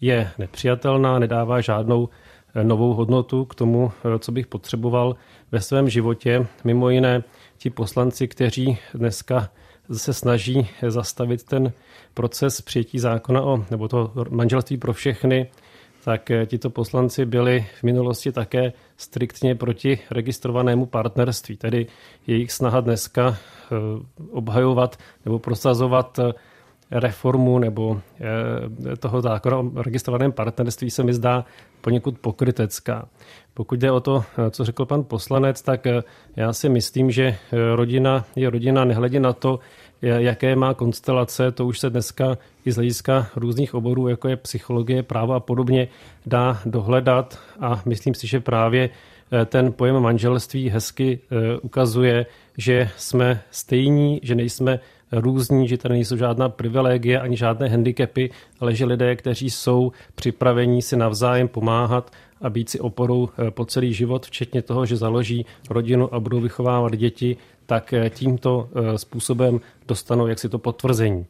je 0.02 0.30
nepřijatelná, 0.38 1.20
nedává 1.20 1.62
žádnou 1.62 2.10
eh, 2.56 2.64
novou 2.64 2.94
hodnotu 2.94 3.46
k 3.46 3.56
tomu, 3.56 3.92
eh, 4.16 4.20
co 4.20 4.32
bych 4.32 4.48
potřeboval 4.48 5.16
ve 5.52 5.62
svém 5.62 5.90
životě. 5.90 6.48
Mimo 6.64 6.90
jiné, 6.90 7.24
ti 7.58 7.70
poslanci, 7.70 8.28
kteří 8.28 8.78
dneska 8.94 9.50
se 9.92 10.14
snaží 10.14 10.70
zastavit 10.88 11.44
ten 11.44 11.72
proces 12.14 12.62
přijetí 12.62 13.00
zákona 13.00 13.42
o, 13.42 13.66
nebo 13.72 13.88
to 13.88 14.12
manželství 14.30 14.78
pro 14.78 14.94
všechny, 14.94 15.48
tak 16.08 16.32
tito 16.46 16.70
poslanci 16.70 17.26
byli 17.26 17.66
v 17.80 17.84
minulosti 17.84 18.32
také 18.32 18.74
striktně 18.98 19.56
proti 19.56 20.00
registrovanému 20.12 20.86
partnerství. 20.86 21.58
Tedy 21.58 21.88
jejich 22.28 22.52
snaha 22.52 22.80
dneska 22.80 23.36
eh, 23.36 23.76
obhajovat 24.32 24.98
nebo 25.26 25.40
prosazovat 25.40 26.20
eh, 26.20 26.34
reformu 26.92 27.60
nebo 27.60 28.02
eh, 28.92 28.96
toho 28.96 29.22
zákona 29.22 29.58
o 29.58 29.82
registrovaném 29.82 30.32
partnerství 30.32 30.90
se 30.90 31.04
mi 31.04 31.14
zdá 31.14 31.46
poněkud 31.82 32.20
pokrytecká. 32.20 33.08
Pokud 33.54 33.80
jde 33.80 33.92
o 33.92 34.00
to, 34.00 34.24
co 34.52 34.66
řekl 34.66 34.86
pan 34.86 35.04
poslanec, 35.04 35.62
tak 35.62 35.88
já 36.36 36.54
si 36.54 36.70
myslím, 36.70 37.12
že 37.12 37.38
rodina 37.76 38.26
je 38.36 38.50
rodina 38.50 38.86
nehledě 38.86 39.20
na 39.20 39.34
to, 39.34 39.60
jaké 40.02 40.56
má 40.56 40.74
konstelace, 40.74 41.52
to 41.52 41.66
už 41.66 41.80
se 41.80 41.90
dneska 41.90 42.38
i 42.66 42.72
z 42.72 42.76
hlediska 42.76 43.28
různých 43.36 43.74
oborů, 43.74 44.08
jako 44.08 44.28
je 44.28 44.38
psychologie, 44.38 45.04
právo 45.04 45.34
a 45.34 45.40
podobně, 45.40 45.88
dá 46.26 46.60
dohledat. 46.66 47.40
A 47.60 47.82
myslím 47.86 48.14
si, 48.14 48.28
že 48.28 48.40
právě 48.40 48.90
eh, 49.32 49.46
ten 49.46 49.74
pojem 49.74 50.00
manželství 50.00 50.70
hezky 50.70 51.20
eh, 51.20 51.60
ukazuje, 51.62 52.26
že 52.58 52.90
jsme 52.98 53.42
stejní, 53.52 54.20
že 54.24 54.36
nejsme 54.36 54.80
různí, 55.12 55.68
že 55.68 55.78
tady 55.78 55.94
nejsou 55.94 56.18
žádná 56.18 56.50
privilegie 56.50 57.20
ani 57.20 57.38
žádné 57.38 57.70
handicapy, 57.70 58.30
ale 58.60 58.76
že 58.76 58.86
lidé, 58.86 59.16
kteří 59.16 59.50
jsou 59.50 59.92
připraveni 60.16 60.82
si 60.82 60.98
navzájem 60.98 61.48
pomáhat 61.48 62.12
a 62.42 62.50
být 62.50 62.70
si 62.70 62.80
oporou 62.80 63.30
eh, 63.30 63.52
po 63.52 63.66
celý 63.66 63.94
život, 63.94 64.26
včetně 64.26 64.62
toho, 64.62 64.86
že 64.86 64.98
založí 64.98 65.46
rodinu 65.70 66.14
a 66.14 66.20
budou 66.20 66.40
vychovávat 66.40 66.96
děti, 66.96 67.38
tak 67.66 67.94
eh, 67.94 68.10
tímto 68.10 68.70
eh, 68.76 68.98
způsobem 68.98 69.62
dostanou 69.88 70.28
jaksi 70.28 70.50
to 70.50 70.60
potvrzení. 70.60 71.26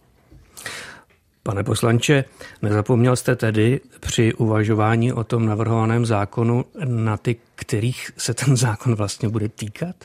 Pane 1.43 1.63
poslanče, 1.63 2.25
nezapomněl 2.61 3.15
jste 3.15 3.35
tedy 3.35 3.79
při 3.99 4.33
uvažování 4.33 5.13
o 5.13 5.23
tom 5.23 5.45
navrhovaném 5.45 6.05
zákonu 6.05 6.65
na 6.85 7.17
ty, 7.17 7.35
kterých 7.55 8.11
se 8.17 8.33
ten 8.33 8.57
zákon 8.57 8.95
vlastně 8.95 9.29
bude 9.29 9.49
týkat? 9.49 9.95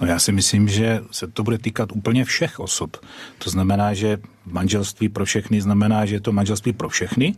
No 0.00 0.06
já 0.06 0.18
si 0.18 0.32
myslím, 0.32 0.68
že 0.68 1.00
se 1.10 1.26
to 1.26 1.42
bude 1.42 1.58
týkat 1.58 1.92
úplně 1.92 2.24
všech 2.24 2.60
osob. 2.60 2.96
To 3.38 3.50
znamená, 3.50 3.94
že 3.94 4.18
manželství 4.46 5.08
pro 5.08 5.24
všechny 5.24 5.60
znamená, 5.60 6.06
že 6.06 6.14
je 6.14 6.20
to 6.20 6.32
manželství 6.32 6.72
pro 6.72 6.88
všechny 6.88 7.34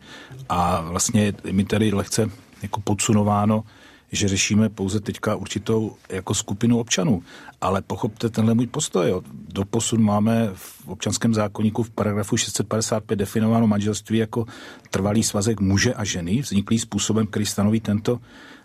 a 0.48 0.80
vlastně 0.80 1.32
mi 1.50 1.64
tady 1.64 1.92
lehce 1.92 2.30
jako 2.62 2.80
podsunováno, 2.80 3.64
že 4.12 4.28
řešíme 4.28 4.68
pouze 4.68 5.00
teďka 5.00 5.34
určitou 5.36 5.96
jako 6.08 6.34
skupinu 6.34 6.78
občanů. 6.78 7.22
Ale 7.60 7.82
pochopte 7.82 8.28
tenhle 8.28 8.54
můj 8.54 8.66
postoj. 8.66 9.22
Doposud 9.48 10.00
máme 10.00 10.50
v 10.54 10.88
občanském 10.88 11.34
zákonníku 11.34 11.82
v 11.82 11.90
paragrafu 11.90 12.36
655 12.36 13.16
definováno 13.16 13.66
manželství 13.66 14.18
jako 14.18 14.46
trvalý 14.90 15.22
svazek 15.22 15.60
muže 15.60 15.94
a 15.94 16.04
ženy, 16.04 16.40
vzniklý 16.40 16.78
způsobem, 16.78 17.26
který 17.26 17.46
stanoví 17.46 17.80
tento 17.80 18.20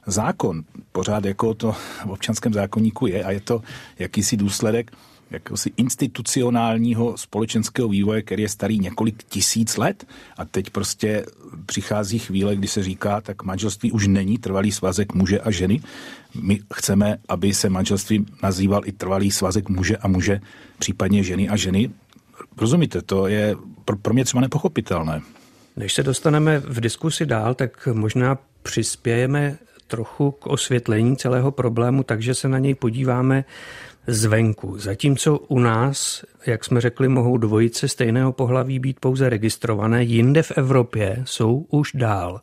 zákon. 0.05 0.63
Pořád 0.91 1.25
jako 1.25 1.53
to 1.53 1.71
v 1.71 2.09
občanském 2.09 2.53
zákonníku 2.53 3.07
je 3.07 3.23
a 3.23 3.31
je 3.31 3.39
to 3.39 3.61
jakýsi 3.99 4.37
důsledek 4.37 4.91
jakéhosi 5.31 5.71
institucionálního 5.77 7.17
společenského 7.17 7.87
vývoje, 7.87 8.21
který 8.21 8.43
je 8.43 8.49
starý 8.49 8.79
několik 8.79 9.23
tisíc 9.23 9.77
let 9.77 10.07
a 10.37 10.45
teď 10.45 10.69
prostě 10.69 11.25
přichází 11.65 12.19
chvíle, 12.19 12.55
kdy 12.55 12.67
se 12.67 12.83
říká, 12.83 13.21
tak 13.21 13.43
manželství 13.43 13.91
už 13.91 14.07
není 14.07 14.37
trvalý 14.37 14.71
svazek 14.71 15.13
muže 15.13 15.39
a 15.39 15.51
ženy. 15.51 15.81
My 16.41 16.59
chceme, 16.73 17.17
aby 17.29 17.53
se 17.53 17.69
manželství 17.69 18.25
nazýval 18.43 18.81
i 18.85 18.91
trvalý 18.91 19.31
svazek 19.31 19.69
muže 19.69 19.97
a 19.97 20.07
muže, 20.07 20.41
případně 20.79 21.23
ženy 21.23 21.49
a 21.49 21.55
ženy. 21.55 21.89
Rozumíte, 22.57 23.01
to 23.01 23.27
je 23.27 23.55
pro, 23.85 23.97
pro 23.97 24.13
mě 24.13 24.25
třeba 24.25 24.41
nepochopitelné. 24.41 25.21
Než 25.75 25.93
se 25.93 26.03
dostaneme 26.03 26.59
v 26.59 26.79
diskusi 26.81 27.25
dál, 27.25 27.53
tak 27.53 27.87
možná 27.93 28.37
přispějeme 28.63 29.57
trochu 29.87 30.31
k 30.31 30.47
osvětlení 30.47 31.17
celého 31.17 31.51
problému, 31.51 32.03
takže 32.03 32.33
se 32.33 32.47
na 32.47 32.59
něj 32.59 32.75
podíváme 32.75 33.45
zvenku. 34.07 34.77
Zatímco 34.77 35.37
u 35.37 35.59
nás, 35.59 36.25
jak 36.47 36.65
jsme 36.65 36.81
řekli, 36.81 37.07
mohou 37.07 37.37
dvojice 37.37 37.87
stejného 37.87 38.33
pohlaví 38.33 38.79
být 38.79 38.99
pouze 38.99 39.29
registrované, 39.29 40.03
jinde 40.03 40.43
v 40.43 40.51
Evropě 40.57 41.23
jsou 41.25 41.65
už 41.69 41.91
dál. 41.93 42.41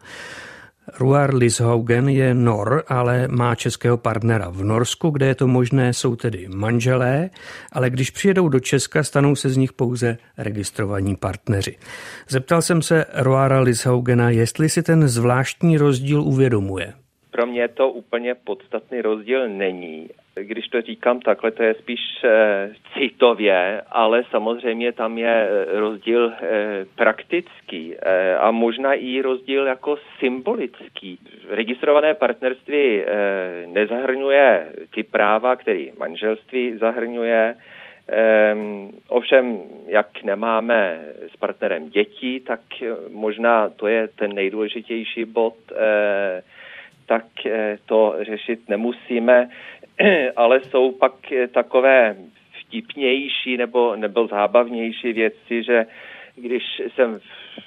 Ruar 0.98 1.34
Lishaugen 1.34 2.08
je 2.08 2.34
Nor, 2.34 2.84
ale 2.88 3.28
má 3.28 3.54
českého 3.54 3.96
partnera 3.96 4.48
v 4.50 4.64
Norsku, 4.64 5.10
kde 5.10 5.26
je 5.26 5.34
to 5.34 5.46
možné, 5.46 5.92
jsou 5.92 6.16
tedy 6.16 6.48
manželé, 6.48 7.30
ale 7.72 7.90
když 7.90 8.10
přijedou 8.10 8.48
do 8.48 8.60
Česka, 8.60 9.02
stanou 9.02 9.36
se 9.36 9.48
z 9.48 9.56
nich 9.56 9.72
pouze 9.72 10.18
registrovaní 10.38 11.16
partneři. 11.16 11.76
Zeptal 12.28 12.62
jsem 12.62 12.82
se 12.82 13.04
Ruara 13.14 13.60
Lishaugena, 13.60 14.30
jestli 14.30 14.68
si 14.68 14.82
ten 14.82 15.08
zvláštní 15.08 15.78
rozdíl 15.78 16.22
uvědomuje. 16.22 16.92
Pro 17.30 17.46
mě 17.46 17.68
to 17.68 17.88
úplně 17.88 18.34
podstatný 18.34 19.00
rozdíl 19.02 19.48
není 19.48 20.08
když 20.34 20.68
to 20.68 20.80
říkám 20.80 21.20
takhle, 21.20 21.50
to 21.50 21.62
je 21.62 21.74
spíš 21.74 22.00
e, 22.24 22.70
citově, 22.94 23.82
ale 23.90 24.24
samozřejmě 24.30 24.92
tam 24.92 25.18
je 25.18 25.48
eh, 25.48 25.80
rozdíl 25.80 26.32
e, 26.32 26.36
praktický 26.96 27.94
e, 27.96 28.36
a 28.36 28.50
možná 28.50 28.94
i 28.94 29.20
rozdíl 29.20 29.66
jako 29.66 29.98
symbolický. 30.18 31.18
Registrované 31.48 32.14
partnerství 32.14 33.02
e, 33.02 33.06
nezahrnuje 33.66 34.72
ty 34.94 35.02
práva, 35.02 35.56
které 35.56 35.86
manželství 35.98 36.76
zahrnuje, 36.76 37.56
Um, 38.54 38.90
ovšem, 39.08 39.58
jak 39.86 40.22
nemáme 40.22 41.00
s 41.32 41.36
partnerem 41.36 41.90
dětí, 41.90 42.40
tak 42.40 42.60
možná 43.10 43.68
to 43.68 43.86
je 43.86 44.08
ten 44.08 44.34
nejdůležitější 44.34 45.24
bod, 45.24 45.54
eh, 45.76 46.42
tak 47.06 47.24
to 47.86 48.16
řešit 48.20 48.68
nemusíme. 48.68 49.48
ale 50.36 50.60
jsou 50.60 50.92
pak 50.92 51.32
eh, 51.32 51.48
takové 51.48 52.16
vtipnější 52.60 53.56
nebo, 53.56 53.96
nebo 53.96 54.26
zábavnější 54.26 55.12
věci, 55.12 55.62
že 55.62 55.86
když 56.36 56.62
jsem 56.94 57.20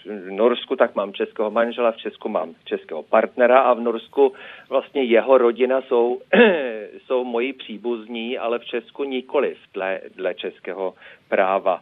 v 0.06 0.32
Norsku, 0.32 0.76
tak 0.76 0.96
mám 0.96 1.14
českého 1.14 1.52
manžela, 1.52 1.92
v 1.92 1.98
Česku 1.98 2.30
mám 2.30 2.56
českého 2.66 3.04
partnera 3.04 3.60
a 3.60 3.74
v 3.74 3.80
Norsku 3.80 4.34
vlastně 4.70 5.04
jeho 5.04 5.38
rodina 5.38 5.82
jsou, 5.82 6.22
jsou 7.06 7.24
moji 7.24 7.54
příbuzní, 7.54 8.38
ale 8.38 8.60
v 8.60 8.66
Česku 8.66 9.04
nikoliv 9.04 9.58
dle, 9.74 10.02
dle 10.16 10.34
českého 10.34 10.94
práva. 11.30 11.82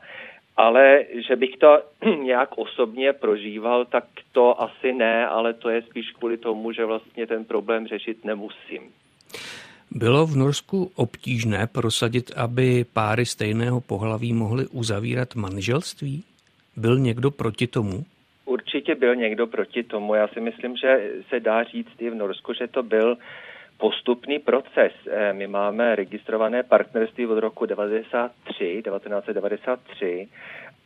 Ale 0.58 1.05
že 1.27 1.36
bych 1.36 1.58
to 1.58 1.81
nějak 2.24 2.58
osobně 2.58 3.13
prožíval, 3.13 3.86
tak 3.86 4.03
to 4.31 4.62
asi 4.62 4.93
ne, 4.93 5.27
ale 5.27 5.53
to 5.53 5.70
je 5.70 5.81
spíš 5.81 6.12
kvůli 6.12 6.38
tomu, 6.38 6.72
že 6.72 6.86
vlastně 6.86 7.27
ten 7.27 7.46
problém 7.46 7.88
řešit 7.88 8.25
nemusím. 8.25 8.81
Bylo 9.96 10.26
v 10.26 10.36
Norsku 10.36 10.92
obtížné 10.96 11.68
prosadit, 11.68 12.32
aby 12.36 12.86
páry 12.94 13.26
stejného 13.26 13.82
pohlaví 13.82 14.34
mohly 14.34 14.68
uzavírat 14.68 15.36
manželství? 15.36 16.24
Byl 16.78 17.00
někdo 17.00 17.32
proti 17.32 17.68
tomu? 17.68 18.06
Určitě 18.46 18.96
byl 18.96 19.16
někdo 19.16 19.48
proti 19.48 19.84
tomu. 19.84 20.16
Já 20.16 20.28
si 20.28 20.42
myslím, 20.42 20.78
že 20.78 21.12
se 21.30 21.40
dá 21.40 21.64
říct 21.64 21.96
i 22.00 22.10
v 22.10 22.16
Norsku, 22.16 22.54
že 22.54 22.68
to 22.68 22.84
byl 22.84 23.18
postupný 23.78 24.40
proces. 24.40 24.92
Eh, 25.10 25.34
my 25.34 25.48
máme 25.48 25.96
registrované 25.96 26.64
partnerství 26.64 27.28
od 27.28 27.40
roku 27.40 27.66
1993, 27.66 28.82
1993 28.84 30.28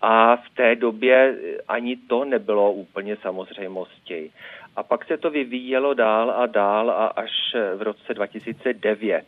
a 0.01 0.35
v 0.35 0.49
té 0.55 0.75
době 0.75 1.37
ani 1.67 1.97
to 1.97 2.25
nebylo 2.25 2.73
úplně 2.73 3.17
samozřejmostí. 3.21 4.31
A 4.75 4.83
pak 4.83 5.05
se 5.05 5.17
to 5.17 5.29
vyvíjelo 5.29 5.93
dál 5.93 6.31
a 6.31 6.45
dál 6.45 6.89
a 6.89 7.07
až 7.07 7.31
v 7.75 7.81
roce 7.81 8.13
2009 8.13 9.25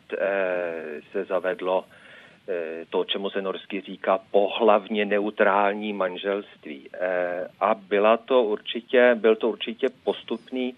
se 1.11 1.23
zavedlo 1.23 1.85
to, 2.89 3.03
čemu 3.03 3.29
se 3.29 3.41
norsky 3.41 3.81
říká 3.81 4.19
pohlavně 4.31 5.05
neutrální 5.05 5.93
manželství. 5.93 6.89
A 7.59 7.75
byla 7.75 8.17
to 8.17 8.43
určitě, 8.43 9.15
byl 9.15 9.35
to 9.35 9.49
určitě 9.49 9.87
postupný 10.03 10.75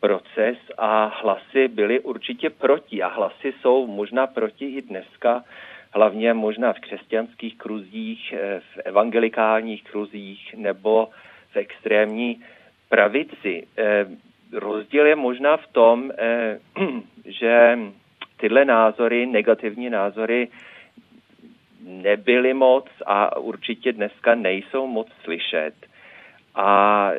proces 0.00 0.58
a 0.78 1.20
hlasy 1.22 1.68
byly 1.68 2.00
určitě 2.00 2.50
proti 2.50 3.02
a 3.02 3.08
hlasy 3.08 3.52
jsou 3.60 3.86
možná 3.86 4.26
proti 4.26 4.66
i 4.66 4.82
dneska, 4.82 5.44
hlavně 5.92 6.34
možná 6.34 6.72
v 6.72 6.80
křesťanských 6.80 7.58
kruzích, 7.58 8.34
eh, 8.36 8.60
v 8.60 8.78
evangelikálních 8.84 9.84
kruzích 9.84 10.54
nebo 10.56 11.08
v 11.52 11.56
extrémní 11.56 12.44
pravici. 12.90 13.66
Eh, 13.78 14.06
rozdíl 14.52 15.06
je 15.06 15.16
možná 15.16 15.56
v 15.56 15.66
tom, 15.72 16.10
eh, 16.10 16.58
že 17.24 17.78
tyhle 18.36 18.64
názory, 18.64 19.26
negativní 19.26 19.90
názory, 19.90 20.48
nebyly 21.86 22.54
moc 22.54 22.86
a 23.06 23.36
určitě 23.38 23.92
dneska 23.92 24.34
nejsou 24.34 24.86
moc 24.86 25.08
slyšet. 25.24 25.74
A 26.54 27.10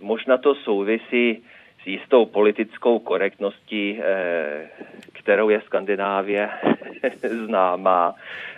možná 0.00 0.38
to 0.38 0.54
souvisí 0.54 1.42
s 1.82 1.86
jistou 1.86 2.26
politickou 2.26 2.98
korektností, 2.98 4.00
eh, 4.00 4.68
kterou 5.12 5.48
je 5.48 5.60
Skandinávie 5.60 6.50
známá, 7.46 8.14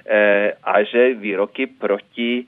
eh, 0.06 0.52
a 0.64 0.82
že 0.82 1.14
výroky 1.14 1.66
proti 1.66 2.46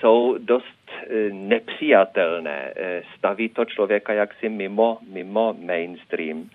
jsou 0.00 0.38
dost 0.38 0.90
eh, 0.90 1.30
nepřijatelné. 1.32 2.74
Staví 3.18 3.48
to 3.48 3.64
člověka 3.64 4.12
jaksi 4.12 4.48
mimo, 4.48 4.98
mimo 5.12 5.56
mainstream. 5.58 6.50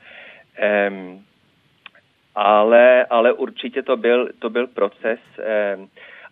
Ale, 2.35 3.05
ale 3.05 3.33
určitě 3.33 3.83
to 3.83 3.97
byl, 3.97 4.29
to 4.39 4.49
byl 4.49 4.67
proces 4.67 5.19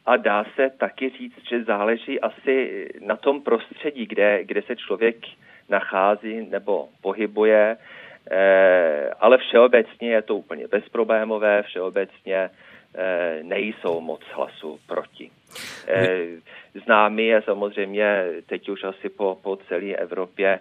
a 0.08 0.18
dá 0.18 0.46
se 0.56 0.70
taky 0.70 1.10
říct, 1.10 1.50
že 1.50 1.64
záleží 1.64 2.20
asi 2.20 2.88
na 3.06 3.16
tom 3.16 3.42
prostředí, 3.42 4.06
kde, 4.06 4.44
kde 4.44 4.62
se 4.62 4.76
člověk 4.76 5.16
nachází 5.70 6.48
nebo 6.50 6.88
pohybuje, 7.02 7.78
eh, 8.32 9.10
ale 9.20 9.38
všeobecně 9.38 10.10
je 10.10 10.22
to 10.22 10.36
úplně 10.36 10.68
bezproblémové, 10.68 11.64
všeobecně 11.64 12.36
eh, 12.36 12.50
nejsou 13.44 14.02
moc 14.02 14.22
hlasů 14.34 14.80
proti. 14.88 15.32
Eh, 15.88 16.26
známý 16.86 17.28
je 17.28 17.42
samozřejmě 17.42 18.26
teď 18.46 18.70
už 18.70 18.84
asi 18.84 19.10
po, 19.10 19.38
po 19.44 19.56
celé 19.56 19.96
Evropě 19.96 20.60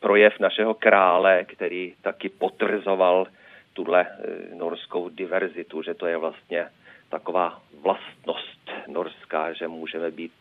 projev 0.00 0.40
našeho 0.40 0.74
krále, 0.74 1.44
který 1.44 1.94
taky 2.02 2.28
potrzoval 2.28 3.26
tuhle 3.72 4.06
norskou 4.54 5.08
diverzitu, 5.08 5.82
že 5.82 5.94
to 5.94 6.06
je 6.06 6.16
vlastně 6.16 6.66
taková 7.08 7.62
vlastnost 7.80 8.70
norská, 8.88 9.52
že 9.52 9.68
můžeme 9.68 10.10
být 10.10 10.32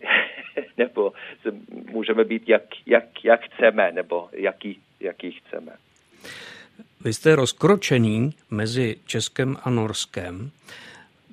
nebo 0.76 1.12
můžeme 1.90 2.24
být 2.24 2.48
jak, 2.48 2.62
jak, 2.86 3.24
jak 3.24 3.40
chceme, 3.44 3.92
nebo 3.92 4.28
jaký, 4.32 4.80
jaký 5.00 5.32
chceme. 5.32 5.72
Vy 7.04 7.12
jste 7.12 7.36
rozkročený 7.36 8.32
mezi 8.50 8.96
Českem 9.06 9.56
a 9.64 9.70
Norskem. 9.70 10.50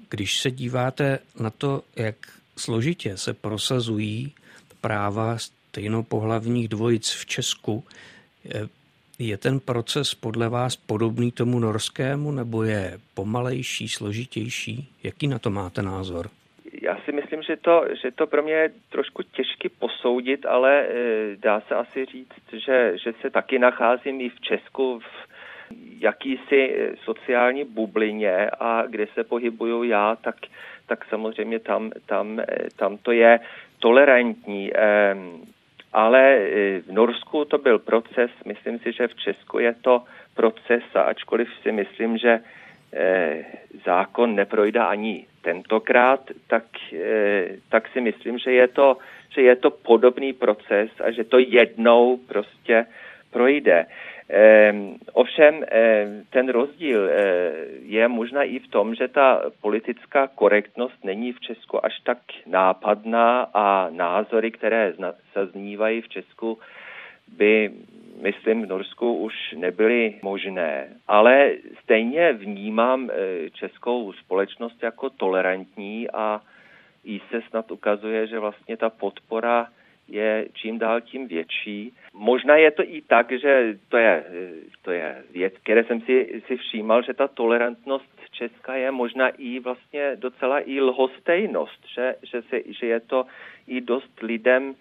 Když 0.09 0.39
se 0.39 0.51
díváte 0.51 1.19
na 1.39 1.49
to, 1.49 1.83
jak 1.95 2.15
složitě 2.57 3.17
se 3.17 3.33
prosazují 3.33 4.33
práva 4.81 5.37
stejnopohlavních 5.37 6.67
dvojic 6.67 7.11
v 7.11 7.25
Česku, 7.25 7.83
je 9.19 9.37
ten 9.37 9.59
proces 9.59 10.15
podle 10.15 10.49
vás 10.49 10.75
podobný 10.75 11.31
tomu 11.31 11.59
norskému, 11.59 12.31
nebo 12.31 12.63
je 12.63 12.99
pomalejší, 13.13 13.87
složitější? 13.87 14.89
Jaký 15.03 15.27
na 15.27 15.39
to 15.39 15.49
máte 15.49 15.81
názor? 15.81 16.29
Já 16.81 16.97
si 17.05 17.11
myslím, 17.11 17.43
že 17.43 17.57
to, 17.57 17.85
že 18.01 18.11
to 18.11 18.27
pro 18.27 18.43
mě 18.43 18.53
je 18.53 18.71
trošku 18.89 19.23
těžky 19.23 19.69
posoudit, 19.69 20.45
ale 20.45 20.81
e, 20.81 20.87
dá 21.35 21.61
se 21.61 21.75
asi 21.75 22.05
říct, 22.05 22.63
že, 22.65 22.93
že 23.03 23.13
se 23.21 23.29
taky 23.29 23.59
nacházím 23.59 24.21
i 24.21 24.29
v 24.29 24.39
Česku 24.41 24.99
v 24.99 25.32
jakýsi 25.99 26.75
e, 26.75 26.95
sociální 27.03 27.63
bublině 27.63 28.49
a 28.59 28.83
kde 28.87 29.07
se 29.13 29.23
pohybuju 29.23 29.83
já, 29.83 30.15
tak, 30.15 30.35
tak 30.87 31.05
samozřejmě 31.05 31.59
tam, 31.59 31.91
tam, 32.05 32.39
e, 32.39 32.45
tam 32.75 32.97
to 32.97 33.11
je 33.11 33.39
tolerantní. 33.79 34.71
Ale 35.93 36.39
v 36.87 36.91
Norsku 36.91 37.45
to 37.45 37.57
byl 37.57 37.79
proces, 37.79 38.31
myslím 38.45 38.79
si, 38.79 38.91
že 38.91 39.07
v 39.07 39.15
Česku 39.15 39.59
je 39.59 39.73
to 39.81 40.03
proces, 40.35 40.83
a 40.95 41.01
ačkoliv 41.01 41.47
si 41.61 41.71
myslím, 41.71 42.17
že 42.17 42.39
zákon 43.85 44.35
neprojde 44.35 44.79
ani 44.79 45.25
tentokrát, 45.41 46.31
tak, 46.47 46.63
eh, 46.93 47.59
tak 47.69 47.87
si 47.91 48.01
myslím, 48.01 48.39
že 48.39 48.51
je, 48.51 48.67
to, 48.67 48.97
že 49.35 49.41
je 49.41 49.55
to 49.55 49.69
podobný 49.71 50.33
proces 50.33 50.89
a 51.03 51.11
že 51.11 51.23
to 51.23 51.39
jednou 51.39 52.17
prostě 52.17 52.85
projde. 53.31 53.85
Ehm, 54.29 54.95
ovšem 55.13 55.63
ehm, 55.67 56.23
ten 56.29 56.49
rozdíl 56.49 57.09
eh, 57.09 57.51
je 57.81 58.07
možná 58.07 58.43
i 58.43 58.59
v 58.59 58.67
tom, 58.67 58.95
že 58.95 59.07
ta 59.07 59.41
politická 59.61 60.27
korektnost 60.27 61.03
není 61.03 61.33
v 61.33 61.39
Česku 61.39 61.85
až 61.85 61.99
tak 61.99 62.17
nápadná 62.45 63.47
a 63.53 63.89
názory, 63.89 64.51
které 64.51 64.93
se 65.33 65.45
znívají 65.45 66.01
v 66.01 66.09
Česku, 66.09 66.59
by 67.37 67.71
myslím, 68.21 68.61
v 68.61 68.69
Norsku 68.69 69.17
už 69.17 69.33
nebyly 69.57 70.19
možné. 70.23 70.87
Ale 71.07 71.51
stejně 71.83 72.33
vnímám 72.33 73.09
českou 73.53 74.13
společnost 74.13 74.83
jako 74.83 75.09
tolerantní 75.09 76.11
a 76.11 76.41
jí 77.03 77.21
se 77.29 77.41
snad 77.49 77.71
ukazuje, 77.71 78.27
že 78.27 78.39
vlastně 78.39 78.77
ta 78.77 78.89
podpora 78.89 79.67
je 80.07 80.47
čím 80.53 80.79
dál 80.79 81.01
tím 81.01 81.27
větší. 81.27 81.93
Možná 82.13 82.55
je 82.55 82.71
to 82.71 82.83
i 82.83 83.01
tak, 83.01 83.31
že 83.31 83.77
to 83.89 83.97
je, 83.97 84.23
to 84.81 84.91
je 84.91 85.23
věc, 85.31 85.53
které 85.63 85.83
jsem 85.83 86.01
si, 86.01 86.41
si 86.47 86.57
všímal, 86.57 87.01
že 87.01 87.13
ta 87.13 87.27
tolerantnost 87.27 88.13
Česka 88.31 88.75
je 88.75 88.91
možná 88.91 89.29
i 89.29 89.59
vlastně 89.59 90.15
docela 90.15 90.59
i 90.59 90.81
lhostejnost, 90.81 91.87
že, 91.95 92.15
že, 92.23 92.41
se, 92.41 92.61
že 92.79 92.87
je 92.87 92.99
to 92.99 93.25
i 93.67 93.81
dost 93.81 94.21
lidem 94.21 94.75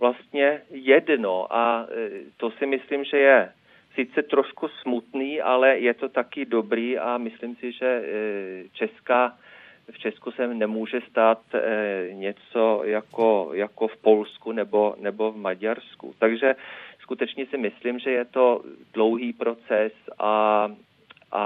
vlastně 0.00 0.62
jedno 0.70 1.56
a 1.56 1.86
e, 1.90 2.10
to 2.36 2.50
si 2.50 2.66
myslím, 2.66 3.04
že 3.04 3.18
je 3.18 3.52
sice 3.94 4.22
trošku 4.22 4.68
smutný, 4.68 5.40
ale 5.40 5.78
je 5.78 5.94
to 5.94 6.08
taky 6.08 6.44
dobrý 6.44 6.98
a 6.98 7.18
myslím 7.18 7.56
si, 7.56 7.72
že 7.72 7.86
e, 7.86 8.04
Česká 8.72 9.38
v 9.90 9.98
Česku 9.98 10.30
se 10.30 10.46
nemůže 10.46 11.00
stát 11.10 11.40
e, 11.54 12.08
něco 12.12 12.82
jako, 12.84 13.50
jako 13.54 13.88
v 13.88 13.96
Polsku 13.96 14.52
nebo, 14.52 14.94
nebo 15.00 15.32
v 15.32 15.36
Maďarsku. 15.36 16.14
Takže 16.18 16.54
skutečně 17.00 17.46
si 17.46 17.58
myslím, 17.58 17.98
že 17.98 18.10
je 18.10 18.24
to 18.24 18.62
dlouhý 18.94 19.32
proces 19.32 19.92
a, 20.18 20.68
a, 21.32 21.44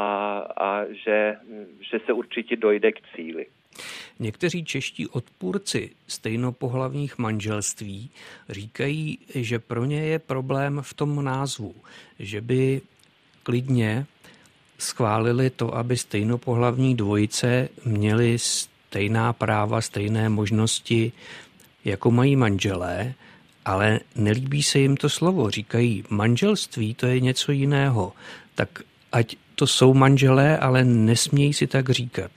a 0.57 0.85
že, 1.05 1.37
že 1.81 1.99
se 2.07 2.13
určitě 2.13 2.57
dojde 2.57 2.93
k 2.93 3.01
cíli. 3.17 3.47
Někteří 4.19 4.65
čeští 4.65 5.09
odpůrci 5.09 5.91
stejnopohlavních 6.07 7.19
manželství 7.19 8.11
říkají, 8.49 9.19
že 9.35 9.59
pro 9.59 9.85
ně 9.85 10.01
je 10.01 10.19
problém 10.19 10.81
v 10.83 10.95
tom 10.95 11.25
názvu, 11.25 11.75
že 12.19 12.41
by 12.41 12.81
klidně 13.43 14.07
schválili 14.79 15.51
to, 15.51 15.77
aby 15.77 15.97
stejnopohlavní 15.97 16.95
dvojice 16.95 17.69
měly 17.85 18.39
stejná 18.39 19.33
práva, 19.33 19.81
stejné 19.81 20.29
možnosti, 20.29 21.13
jako 21.85 22.11
mají 22.11 22.37
manželé, 22.37 23.15
ale 23.65 24.01
nelíbí 24.17 24.63
se 24.63 24.79
jim 24.79 24.97
to 24.97 25.09
slovo. 25.09 25.51
Říkají, 25.51 26.05
manželství 26.11 26.95
to 26.95 27.07
je 27.07 27.21
něco 27.21 27.53
jiného. 27.53 28.13
Tak 28.55 28.69
ať 29.13 29.37
to 29.55 29.67
jsou 29.67 29.95
manželé, 29.95 30.59
ale 30.59 30.85
nesmějí 30.85 31.53
si 31.53 31.67
tak 31.67 31.91
říkat. 31.91 32.31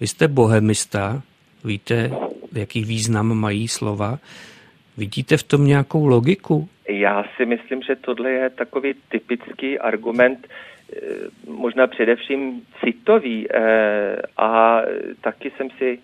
Vy 0.00 0.06
jste 0.06 0.28
bohemista, 0.28 1.22
víte, 1.64 2.10
jaký 2.52 2.84
význam 2.84 3.34
mají 3.34 3.68
slova. 3.68 4.18
Vidíte 4.96 5.36
v 5.36 5.42
tom 5.42 5.66
nějakou 5.66 6.06
logiku? 6.06 6.68
Já 6.88 7.24
si 7.36 7.46
myslím, 7.46 7.82
že 7.82 7.96
tohle 7.96 8.30
je 8.30 8.50
takový 8.50 8.94
typický 9.08 9.78
argument, 9.78 10.48
možná 11.46 11.86
především 11.86 12.62
citový 12.84 13.46
eh, 13.50 14.16
a 14.36 14.82
taky 15.20 15.52
jsem 15.56 15.70
si 15.70 15.98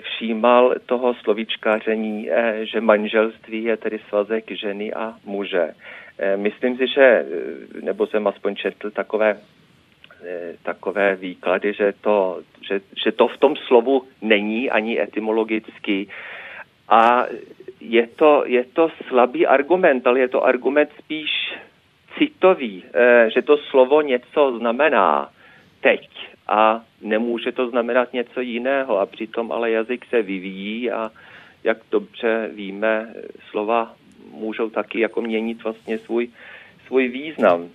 všímal 0.00 0.74
toho 0.86 1.14
slovíčkaření, 1.14 2.30
eh, 2.30 2.66
že 2.66 2.80
manželství 2.80 3.64
je 3.64 3.76
tedy 3.76 4.00
svazek 4.08 4.50
ženy 4.50 4.92
a 4.92 5.14
muže. 5.24 5.74
Myslím 6.36 6.76
si, 6.76 6.86
že, 6.86 7.26
nebo 7.82 8.06
jsem 8.06 8.26
aspoň 8.26 8.56
četl 8.56 8.90
takové 8.90 9.36
Eh, 10.24 10.56
takové 10.62 11.16
výklady, 11.16 11.72
že 11.72 11.92
to, 12.00 12.40
že, 12.60 12.80
že 13.04 13.12
to 13.12 13.28
v 13.28 13.38
tom 13.38 13.56
slovu 13.56 14.02
není 14.22 14.70
ani 14.70 15.00
etymologicky. 15.00 16.08
A 16.88 17.26
je 17.80 18.06
to, 18.06 18.42
je 18.46 18.64
to 18.64 18.90
slabý 19.08 19.46
argument, 19.46 20.06
ale 20.06 20.20
je 20.20 20.28
to 20.28 20.44
argument 20.44 20.90
spíš 20.98 21.30
citový, 22.18 22.84
eh, 22.94 23.30
že 23.34 23.42
to 23.42 23.58
slovo 23.58 24.02
něco 24.02 24.58
znamená 24.58 25.30
teď 25.80 26.08
a 26.48 26.80
nemůže 27.02 27.52
to 27.52 27.68
znamenat 27.68 28.12
něco 28.12 28.40
jiného 28.40 28.98
a 28.98 29.06
přitom 29.06 29.52
ale 29.52 29.70
jazyk 29.70 30.06
se 30.06 30.22
vyvíjí 30.22 30.90
a 30.90 31.10
jak 31.64 31.78
dobře 31.90 32.50
víme, 32.52 33.14
slova 33.50 33.94
můžou 34.30 34.70
taky 34.70 35.00
jako 35.00 35.22
měnit 35.22 35.64
vlastně 35.64 35.98
svůj, 35.98 36.28
svůj 36.86 37.08
význam. 37.08 37.68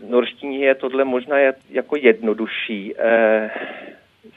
V 0.00 0.10
norštině 0.10 0.58
je 0.58 0.74
tohle 0.74 1.04
možná 1.04 1.36
jako 1.70 1.96
jednodušší. 1.96 2.94
E, 2.98 3.50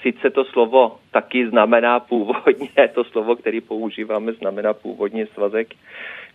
sice 0.01 0.29
to 0.29 0.45
slovo 0.45 0.99
taky 1.11 1.49
znamená 1.49 1.99
původně, 1.99 2.69
to 2.93 3.03
slovo, 3.03 3.35
který 3.35 3.61
používáme, 3.61 4.33
znamená 4.33 4.73
původně 4.73 5.27
svazek 5.27 5.67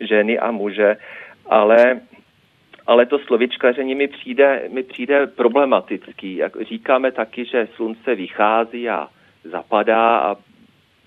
ženy 0.01 0.38
a 0.38 0.51
muže, 0.51 0.96
ale 1.48 2.00
ale 2.88 3.06
to 3.06 3.18
slovičkaření 3.18 3.94
mi 3.94 4.08
přijde, 4.08 4.68
mi 4.72 4.82
přijde 4.82 5.26
problematický. 5.26 6.37
Jak 6.37 6.62
říkáme 6.62 7.12
taky, 7.12 7.44
že 7.44 7.68
slunce 7.74 8.14
vychází 8.14 8.88
a 8.88 9.08
zapadá 9.44 10.18
a 10.18 10.37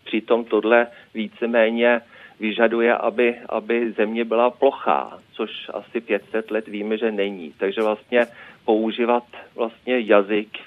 přitom 0.04 0.46
tohle 0.46 0.88
víceméně 1.14 2.02
vyžaduje, 2.40 2.96
aby, 2.96 3.36
aby 3.50 3.92
země 3.92 4.26
byla 4.26 4.50
plochá, 4.50 5.20
což 5.32 5.50
asi 5.74 6.02
500 6.02 6.52
let 6.52 6.68
víme, 6.68 6.98
že 6.98 7.12
není. 7.12 7.54
Takže 7.58 7.82
vlastně 7.82 8.28
používat 8.66 9.24
vlastně 9.56 10.00
jazyk 10.00 10.58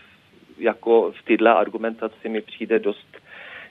jako 0.59 1.13
v 1.13 1.23
tyhle 1.25 1.55
argumentaci 1.55 2.29
mi 2.29 2.41
přijde 2.41 2.79
dost, 2.79 3.17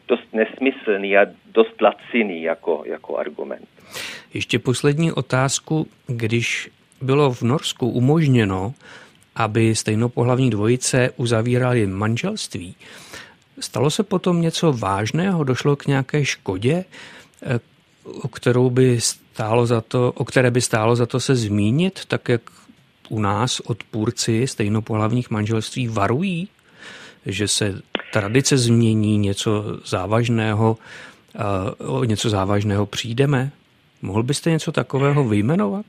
dost 0.07 0.33
nesmyslný 0.33 1.17
a 1.17 1.25
dost 1.45 1.81
laciný 1.81 2.43
jako, 2.43 2.83
jako 2.85 3.17
argument. 3.17 3.72
Ještě 4.34 4.60
poslední 4.60 5.12
otázku. 5.12 5.88
Když 6.08 6.69
bylo 7.02 7.34
v 7.34 7.41
Norsku 7.41 7.89
umožněno, 7.89 8.74
aby 9.36 9.76
stejnopohlavní 9.76 10.50
dvojice 10.50 11.10
uzavírali 11.17 11.88
manželství, 11.88 12.76
stalo 13.60 13.89
se 13.89 14.04
potom 14.04 14.41
něco 14.41 14.74
vážného? 14.74 15.43
Došlo 15.43 15.76
k 15.76 15.88
nějaké 15.88 16.26
škodě, 16.26 16.86
eh, 17.46 17.60
o, 18.06 18.28
kterou 18.28 18.69
by 18.69 19.02
stálo 19.02 19.65
za 19.65 19.82
to, 19.82 20.12
o 20.12 20.26
které 20.26 20.52
by 20.52 20.62
stálo 20.62 20.96
za 20.96 21.06
to 21.06 21.19
se 21.19 21.36
zmínit, 21.36 22.06
tak 22.08 22.30
jak 22.30 22.41
u 23.10 23.19
nás 23.19 23.60
odpůrci 23.60 24.48
stejnopohlavních 24.48 25.30
manželství 25.30 25.88
varují, 25.88 26.48
že 27.26 27.48
se 27.48 27.82
tradice 28.13 28.58
změní, 28.58 29.17
něco 29.17 29.80
závažného, 29.86 30.78
eh, 31.36 31.84
o 31.84 32.04
něco 32.04 32.30
závažného 32.30 32.86
přijdeme? 32.86 33.52
Mohl 34.03 34.23
byste 34.23 34.49
něco 34.49 34.71
takového 34.71 35.23
vyjmenovat? 35.23 35.85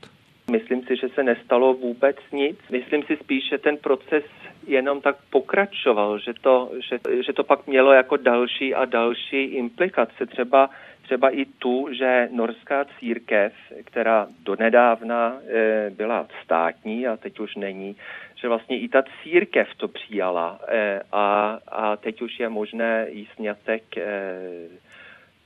Myslím 0.51 0.83
si, 0.83 0.95
že 0.95 1.09
se 1.09 1.23
nestalo 1.23 1.73
vůbec 1.73 2.15
nic. 2.31 2.57
Myslím 2.71 3.03
si 3.03 3.17
spíš, 3.17 3.49
že 3.49 3.57
ten 3.57 3.77
proces 3.77 4.23
jenom 4.67 5.01
tak 5.01 5.15
pokračoval, 5.29 6.19
že 6.19 6.33
to, 6.41 6.71
že, 6.89 7.23
že 7.25 7.33
to 7.33 7.43
pak 7.43 7.67
mělo 7.67 7.93
jako 7.93 8.17
další 8.17 8.75
a 8.75 8.85
další 8.85 9.43
implikace. 9.43 10.25
Třeba, 10.25 10.69
třeba 11.01 11.29
i 11.29 11.45
tu, 11.45 11.87
že 11.91 12.29
norská 12.31 12.85
církev, 12.99 13.53
která 13.83 14.27
donedávna 14.43 15.37
e, 15.47 15.89
byla 15.89 16.27
státní 16.43 17.07
a 17.07 17.17
teď 17.17 17.39
už 17.39 17.55
není, 17.55 17.95
že 18.35 18.47
vlastně 18.47 18.79
i 18.79 18.89
ta 18.89 19.03
církev 19.23 19.67
to 19.77 19.87
přijala 19.87 20.59
e, 20.67 21.01
a, 21.11 21.59
a 21.67 21.95
teď 21.95 22.21
už 22.21 22.39
je 22.39 22.49
možné 22.49 23.07
jí 23.09 23.27
snětek 23.35 23.97
e, 23.97 24.03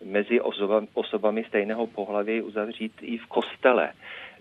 mezi 0.03 0.41
osobami, 0.93 1.43
stejného 1.43 1.87
pohlaví 1.87 2.41
uzavřít 2.41 2.93
i 3.01 3.17
v 3.17 3.25
kostele. 3.25 3.89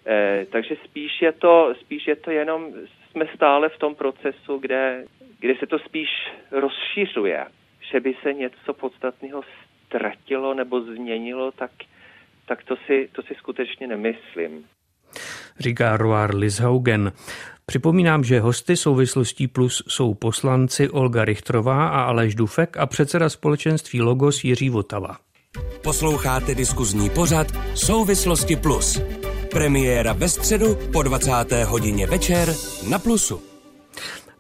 Eh, 0.06 0.46
takže 0.52 0.76
spíš 0.84 1.22
je, 1.22 1.32
to, 1.32 1.74
spíš 1.80 2.06
je 2.06 2.16
to 2.16 2.30
jenom, 2.30 2.72
jsme 3.10 3.26
stále 3.34 3.68
v 3.68 3.78
tom 3.78 3.94
procesu, 3.94 4.58
kde, 4.58 5.04
kde 5.38 5.54
se 5.56 5.66
to 5.66 5.78
spíš 5.78 6.08
rozšiřuje. 6.50 7.46
Že 7.92 8.00
by 8.00 8.14
se 8.22 8.32
něco 8.32 8.74
podstatného 8.74 9.42
ztratilo 9.86 10.54
nebo 10.54 10.80
změnilo, 10.80 11.52
tak, 11.52 11.70
tak 12.46 12.64
to, 12.64 12.76
si, 12.76 13.08
to 13.12 13.22
si 13.22 13.34
skutečně 13.34 13.86
nemyslím. 13.86 14.64
Říká 15.58 15.96
Roar 15.96 16.34
Lishaugen. 16.34 17.12
Připomínám, 17.66 18.24
že 18.24 18.40
hosty 18.40 18.76
souvislostí 18.76 19.48
plus 19.48 19.82
jsou 19.88 20.14
poslanci 20.14 20.90
Olga 20.90 21.24
Richtrová 21.24 21.88
a 21.88 22.02
Aleš 22.02 22.34
Dufek 22.34 22.76
a 22.76 22.86
předseda 22.86 23.28
společenství 23.28 24.02
Logos 24.02 24.44
Jiří 24.44 24.70
Votava. 24.70 25.27
Posloucháte 25.82 26.54
diskuzní 26.54 27.10
pořad 27.10 27.46
Souvislosti 27.74 28.56
plus. 28.56 29.00
Premiéra 29.50 30.12
ve 30.12 30.28
středu 30.28 30.78
po 30.92 31.02
20. 31.02 31.30
hodině 31.64 32.06
večer 32.06 32.54
na 32.88 32.98
Plusu. 32.98 33.42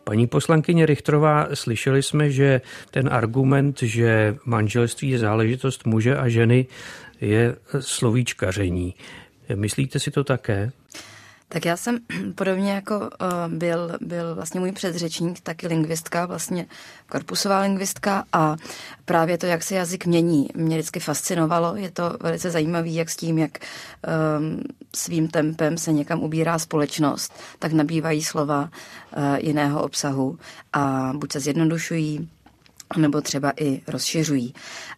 Paní 0.04 0.26
poslankyně 0.26 0.86
Richtrová, 0.86 1.48
slyšeli 1.54 2.02
jsme, 2.02 2.30
že 2.30 2.60
ten 2.90 3.08
argument, 3.12 3.82
že 3.82 4.36
manželství 4.44 5.10
je 5.10 5.18
záležitost 5.18 5.86
muže 5.86 6.16
a 6.16 6.28
ženy, 6.28 6.66
je 7.20 7.56
slovíčkaření. 7.80 8.94
Myslíte 9.54 9.98
si 9.98 10.10
to 10.10 10.24
také? 10.24 10.72
Tak 11.48 11.64
já 11.64 11.76
jsem 11.76 11.98
podobně 12.34 12.72
jako 12.72 12.98
uh, 12.98 13.08
byl, 13.48 13.98
byl 14.00 14.34
vlastně 14.34 14.60
můj 14.60 14.72
předřečník, 14.72 15.40
taky 15.40 15.66
lingvistka, 15.66 16.26
vlastně 16.26 16.66
korpusová 17.08 17.60
lingvistka 17.60 18.24
a 18.32 18.56
právě 19.04 19.38
to, 19.38 19.46
jak 19.46 19.62
se 19.62 19.74
jazyk 19.74 20.06
mění, 20.06 20.48
mě 20.54 20.76
vždycky 20.76 21.00
fascinovalo. 21.00 21.76
Je 21.76 21.90
to 21.90 22.16
velice 22.20 22.50
zajímavé, 22.50 22.88
jak 22.88 23.10
s 23.10 23.16
tím, 23.16 23.38
jak 23.38 23.58
um, 23.58 24.62
svým 24.96 25.28
tempem 25.28 25.78
se 25.78 25.92
někam 25.92 26.22
ubírá 26.22 26.58
společnost, 26.58 27.32
tak 27.58 27.72
nabývají 27.72 28.24
slova 28.24 28.62
uh, 28.62 29.22
jiného 29.38 29.82
obsahu 29.82 30.38
a 30.72 31.12
buď 31.16 31.32
se 31.32 31.40
zjednodušují, 31.40 32.28
nebo 32.96 33.20
třeba 33.20 33.52
i 33.60 33.80
rozšiřují. 33.86 34.54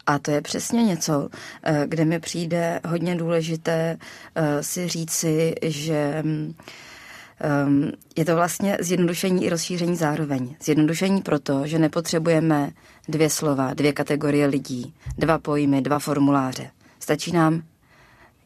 A 0.06 0.18
to 0.18 0.30
je 0.30 0.40
přesně 0.40 0.82
něco, 0.82 1.28
eh, 1.62 1.84
kde 1.88 2.04
mi 2.04 2.20
přijde 2.20 2.80
hodně 2.88 3.16
důležité 3.16 3.96
eh, 4.34 4.62
si 4.62 4.88
říci, 4.88 5.54
že 5.62 6.22
um, 6.24 7.92
je 8.16 8.24
to 8.24 8.34
vlastně 8.34 8.76
zjednodušení 8.80 9.44
i 9.44 9.50
rozšíření 9.50 9.96
zároveň. 9.96 10.56
Zjednodušení 10.62 11.22
proto, 11.22 11.66
že 11.66 11.78
nepotřebujeme 11.78 12.70
dvě 13.08 13.30
slova, 13.30 13.74
dvě 13.74 13.92
kategorie 13.92 14.46
lidí, 14.46 14.94
dva 15.18 15.38
pojmy, 15.38 15.82
dva 15.82 15.98
formuláře. 15.98 16.70
Stačí 17.00 17.32
nám 17.32 17.62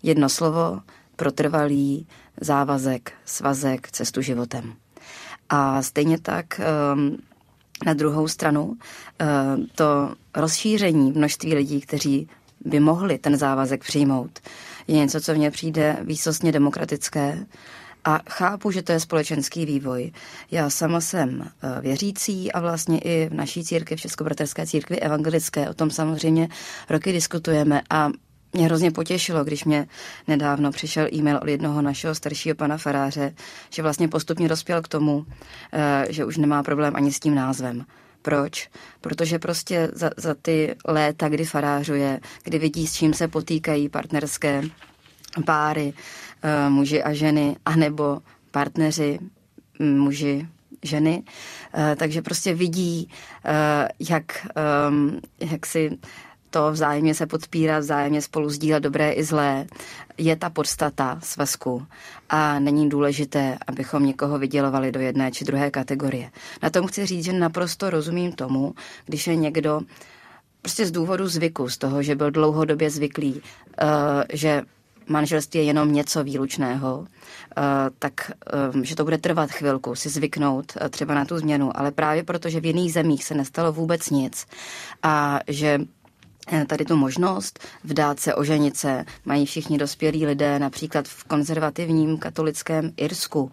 jedno 0.03 0.29
slovo 0.29 0.81
pro 1.17 1.33
trvalý 1.33 2.07
závazek, 2.41 3.13
svazek, 3.25 3.91
cestu 3.91 4.23
životem. 4.23 4.75
A 5.49 5.83
stejně 5.83 6.19
tak 6.19 6.61
um, 6.95 7.19
na 7.87 7.95
druhou 7.95 8.29
stranu 8.29 8.77
eh, 9.21 9.27
to 9.75 10.15
rozšíření 10.37 11.13
množství 11.13 11.55
lidí, 11.55 11.81
kteří 11.81 12.29
by 12.65 12.81
mohli 12.81 13.19
ten 13.19 13.37
závazek 13.37 13.85
přijmout, 13.85 14.39
je 14.89 14.97
něco, 14.97 15.21
co 15.21 15.35
mně 15.35 15.51
přijde 15.51 15.97
výsostně 16.03 16.53
demokratické 16.53 17.47
a 18.05 18.21
chápu, 18.31 18.71
že 18.71 18.83
to 18.83 18.93
je 18.93 19.01
společenský 19.01 19.67
vývoj. 19.67 20.13
Já 20.51 20.71
sama 20.71 21.01
jsem 21.01 21.43
eh, 21.43 21.81
věřící 21.81 22.53
a 22.53 22.61
vlastně 22.61 22.99
i 22.99 23.29
v 23.29 23.35
naší 23.35 23.65
církvi, 23.65 23.97
v 23.97 24.01
Českobraterské 24.01 24.67
církvi 24.67 25.01
evangelické, 25.01 25.71
o 25.71 25.75
tom 25.75 25.91
samozřejmě 25.91 26.49
roky 26.91 27.13
diskutujeme 27.13 27.83
a 27.91 28.11
mě 28.55 28.67
hrozně 28.67 28.91
potěšilo, 28.91 29.45
když 29.45 29.65
mě 29.65 29.87
nedávno 30.29 30.71
přišel 30.71 31.09
e-mail 31.13 31.39
od 31.43 31.49
jednoho 31.49 31.83
našeho 31.83 32.15
staršího 32.15 32.55
pana 32.55 32.77
faráře, 32.77 33.35
že 33.71 33.83
vlastně 33.83 34.09
postupně 34.09 34.49
dospěl 34.49 34.83
k 34.83 34.89
tomu, 34.89 35.27
eh, 35.73 36.07
že 36.11 36.25
už 36.25 36.37
nemá 36.37 36.63
problém 36.63 36.97
ani 36.97 37.13
s 37.13 37.21
tím 37.21 37.35
názvem. 37.35 37.85
Proč? 38.23 38.71
Protože 39.01 39.39
prostě 39.39 39.91
za, 39.93 40.11
za 40.17 40.35
ty 40.43 40.75
léta, 40.87 41.29
kdy 41.29 41.45
farářuje, 41.45 42.21
kdy 42.43 42.59
vidí, 42.59 42.87
s 42.87 42.95
čím 42.95 43.15
se 43.15 43.29
potýkají 43.29 43.89
partnerské 43.89 44.63
páry, 45.45 45.93
eh, 46.43 46.69
muži 46.71 47.03
a 47.03 47.13
ženy, 47.13 47.57
anebo 47.65 48.19
partneři, 48.51 49.19
mm, 49.79 49.99
muži, 49.99 50.49
ženy, 50.83 51.23
eh, 51.75 51.97
takže 51.97 52.23
prostě 52.23 52.55
vidí, 52.55 53.11
jak, 53.99 54.47
ehm, 54.57 55.21
jak 55.41 55.67
si 55.67 55.99
to 56.55 56.73
vzájemně 56.73 57.15
se 57.15 57.27
podpírat, 57.27 57.79
vzájemně 57.79 58.23
spolu 58.23 58.51
sdílet 58.51 58.83
dobré 58.83 59.13
i 59.13 59.25
zlé, 59.25 59.67
je 60.19 60.37
ta 60.37 60.51
podstata 60.51 61.19
svazku 61.23 61.87
a 62.31 62.59
není 62.59 62.89
důležité, 62.89 63.59
abychom 63.67 64.07
někoho 64.07 64.39
vydělovali 64.39 64.93
do 64.93 65.01
jedné 65.01 65.33
či 65.33 65.45
druhé 65.45 65.71
kategorie. 65.71 66.31
Na 66.63 66.71
tom 66.71 66.87
chci 66.87 67.07
říct, 67.07 67.25
že 67.25 67.33
naprosto 67.33 67.91
rozumím 67.91 68.33
tomu, 68.33 68.75
když 69.07 69.27
je 69.27 69.37
někdo 69.37 69.81
prostě 70.63 70.87
z 70.87 70.91
důvodu 70.91 71.29
zvyku, 71.29 71.69
z 71.69 71.79
toho, 71.79 72.03
že 72.03 72.15
byl 72.15 72.31
dlouhodobě 72.31 72.91
zvyklý, 72.91 73.33
uh, 73.35 73.41
že 74.33 74.63
manželství 75.07 75.61
je 75.61 75.67
jenom 75.67 75.93
něco 75.93 76.25
výlučného, 76.25 76.99
uh, 76.99 77.07
tak 77.99 78.31
um, 78.75 78.85
že 78.85 78.97
to 78.97 79.05
bude 79.05 79.19
trvat 79.19 79.51
chvilku, 79.51 79.95
si 79.95 80.09
zvyknout 80.09 80.73
třeba 80.91 81.15
na 81.15 81.25
tu 81.25 81.39
změnu, 81.39 81.71
ale 81.75 81.91
právě 81.91 82.23
protože 82.23 82.61
v 82.61 82.67
jiných 82.67 82.93
zemích 82.93 83.25
se 83.25 83.35
nestalo 83.35 83.73
vůbec 83.73 84.11
nic 84.11 84.47
a 85.03 85.41
že 85.49 85.79
Eh, 85.79 85.87
tady 86.67 86.85
tu 86.85 86.97
možnost 86.97 87.59
vdát 87.85 88.21
se, 88.21 88.35
oženit 88.35 88.77
se, 88.77 89.05
mají 89.25 89.47
všichni 89.47 89.79
dospělí 89.79 90.27
lidé, 90.27 90.59
například 90.59 91.09
v 91.09 91.25
konzervativním 91.25 92.19
katolickém 92.19 92.93
Irsku, 92.97 93.53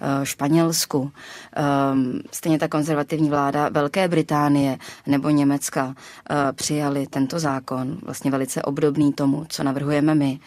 eh, 0.00 0.26
Španělsku, 0.26 1.12
ehm, 1.56 2.20
stejně 2.32 2.58
ta 2.58 2.68
konzervativní 2.68 3.30
vláda 3.30 3.68
Velké 3.68 4.08
Británie 4.08 4.78
nebo 5.06 5.30
Německa 5.30 5.94
eh, 6.30 6.52
přijali 6.52 7.06
tento 7.06 7.38
zákon, 7.38 7.98
vlastně 8.02 8.30
velice 8.30 8.62
obdobný 8.62 9.12
tomu, 9.12 9.44
co 9.48 9.62
navrhujeme 9.62 10.14
my, 10.14 10.40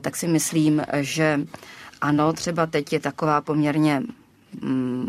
tak 0.00 0.16
si 0.16 0.28
myslím, 0.28 0.82
že 1.00 1.40
ano, 2.00 2.32
třeba 2.32 2.66
teď 2.66 2.92
je 2.92 3.00
taková 3.00 3.40
poměrně 3.40 4.02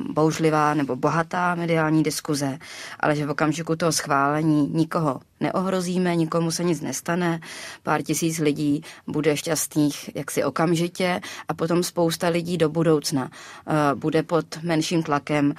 bouřlivá 0.09 0.73
nebo 0.73 0.95
bohatá 0.95 1.55
mediální 1.55 2.03
diskuze, 2.03 2.57
ale 2.99 3.15
že 3.15 3.25
v 3.25 3.29
okamžiku 3.29 3.75
toho 3.75 3.91
schválení 3.91 4.67
nikoho 4.73 5.19
neohrozíme, 5.39 6.15
nikomu 6.15 6.51
se 6.51 6.63
nic 6.63 6.81
nestane, 6.81 7.39
pár 7.83 8.01
tisíc 8.01 8.39
lidí 8.39 8.83
bude 9.07 9.37
šťastných 9.37 10.15
jaksi 10.15 10.43
okamžitě 10.43 11.21
a 11.47 11.53
potom 11.53 11.83
spousta 11.83 12.27
lidí 12.27 12.57
do 12.57 12.69
budoucna 12.69 13.29
eh, 13.31 13.95
bude 13.95 14.23
pod 14.23 14.45
menším 14.63 15.03
tlakem, 15.03 15.53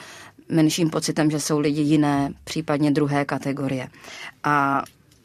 menším 0.49 0.91
pocitem, 0.91 1.31
že 1.31 1.41
jsou 1.41 1.59
lidi 1.59 1.81
jiné, 1.81 2.33
případně 2.45 2.91
druhé 2.91 3.25
kategorie. 3.25 3.89
A 4.45 4.83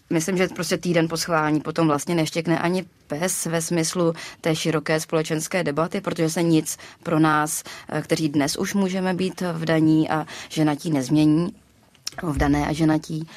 myslím, 0.09 0.37
že 0.37 0.47
prostě 0.47 0.77
týden 0.77 1.07
po 1.07 1.17
schválení 1.17 1.59
potom 1.61 1.87
vlastně 1.87 2.15
neštěkne 2.15 2.59
ani 2.59 2.85
pes 3.07 3.45
ve 3.45 3.61
smyslu 3.61 4.13
té 4.41 4.55
široké 4.55 4.99
společenské 4.99 5.63
debaty, 5.63 6.01
protože 6.01 6.29
se 6.29 6.43
nic 6.43 6.77
pro 7.03 7.19
nás, 7.19 7.63
eh, 7.89 8.01
kteří 8.01 8.29
dnes 8.29 8.55
už 8.57 8.73
můžeme 8.73 9.13
být 9.13 9.41
v 9.53 9.65
daní 9.65 10.09
a 10.09 10.25
ženatí 10.49 10.91
nezmění, 10.91 11.53
v 12.23 12.37
dané 12.37 12.67
a 12.67 12.73
ženatí, 12.73 13.27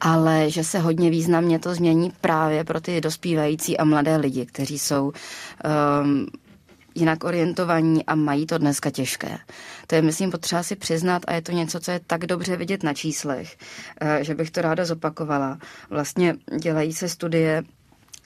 ale 0.00 0.50
že 0.50 0.64
se 0.64 0.78
hodně 0.78 1.10
významně 1.10 1.58
to 1.58 1.74
změní 1.74 2.12
právě 2.20 2.64
pro 2.64 2.80
ty 2.80 3.00
dospívající 3.00 3.78
a 3.78 3.84
mladé 3.84 4.16
lidi, 4.16 4.46
kteří 4.46 4.78
jsou 4.78 5.12
um, 6.02 6.26
jinak 6.94 7.24
orientovaní 7.24 8.04
a 8.06 8.14
mají 8.14 8.46
to 8.46 8.58
dneska 8.58 8.90
těžké. 8.90 9.38
To 9.90 9.94
je, 9.94 10.02
myslím, 10.02 10.30
potřeba 10.30 10.62
si 10.62 10.76
přiznat 10.76 11.22
a 11.26 11.32
je 11.34 11.42
to 11.42 11.52
něco, 11.52 11.80
co 11.80 11.90
je 11.90 12.00
tak 12.06 12.26
dobře 12.26 12.56
vidět 12.56 12.82
na 12.82 12.94
číslech, 12.94 13.56
eh, 14.00 14.24
že 14.24 14.34
bych 14.34 14.50
to 14.50 14.62
ráda 14.62 14.84
zopakovala. 14.84 15.58
Vlastně 15.90 16.36
dělají 16.60 16.92
se 16.92 17.08
studie 17.08 17.62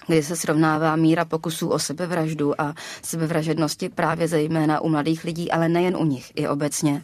kdy 0.06 0.22
se 0.22 0.36
srovnává 0.36 0.96
míra 0.96 1.24
pokusů 1.24 1.68
o 1.68 1.78
sebevraždu 1.78 2.60
a 2.60 2.74
sebevražednosti 3.02 3.88
právě 3.88 4.28
zejména 4.28 4.80
u 4.80 4.88
mladých 4.88 5.24
lidí, 5.24 5.50
ale 5.52 5.68
nejen 5.68 5.96
u 5.96 6.04
nich, 6.04 6.32
i 6.34 6.48
obecně. 6.48 7.02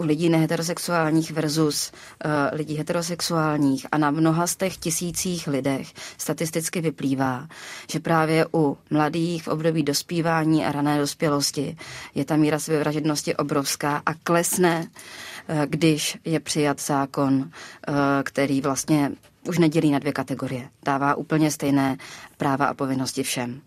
U 0.00 0.04
lidí 0.04 0.28
neheterosexuálních 0.28 1.30
versus 1.30 1.92
uh, 2.24 2.30
lidí 2.52 2.76
heterosexuálních 2.76 3.86
a 3.92 3.98
na 3.98 4.10
mnoha 4.10 4.46
z 4.46 4.56
těch 4.56 4.76
tisících 4.76 5.46
lidech 5.46 5.92
statisticky 6.18 6.80
vyplývá, 6.80 7.48
že 7.90 8.00
právě 8.00 8.46
u 8.54 8.78
mladých 8.90 9.42
v 9.42 9.48
období 9.48 9.82
dospívání 9.82 10.64
a 10.66 10.72
rané 10.72 10.98
dospělosti 10.98 11.76
je 12.14 12.24
ta 12.24 12.36
míra 12.36 12.58
sebevražednosti 12.58 13.36
obrovská 13.36 14.02
a 14.06 14.14
klesne, 14.14 14.80
uh, 14.80 15.62
když 15.66 16.18
je 16.24 16.40
přijat 16.40 16.80
zákon, 16.80 17.34
uh, 17.34 17.94
který 18.22 18.60
vlastně 18.60 19.12
už 19.48 19.58
nedělí 19.58 19.90
na 19.90 19.98
dvě 19.98 20.12
kategorie. 20.12 20.68
Dává 20.84 21.14
úplně 21.14 21.50
stejné 21.50 21.96
práva 22.36 22.66
a 22.66 22.74
povinnosti 22.74 23.22
všem. 23.22 23.60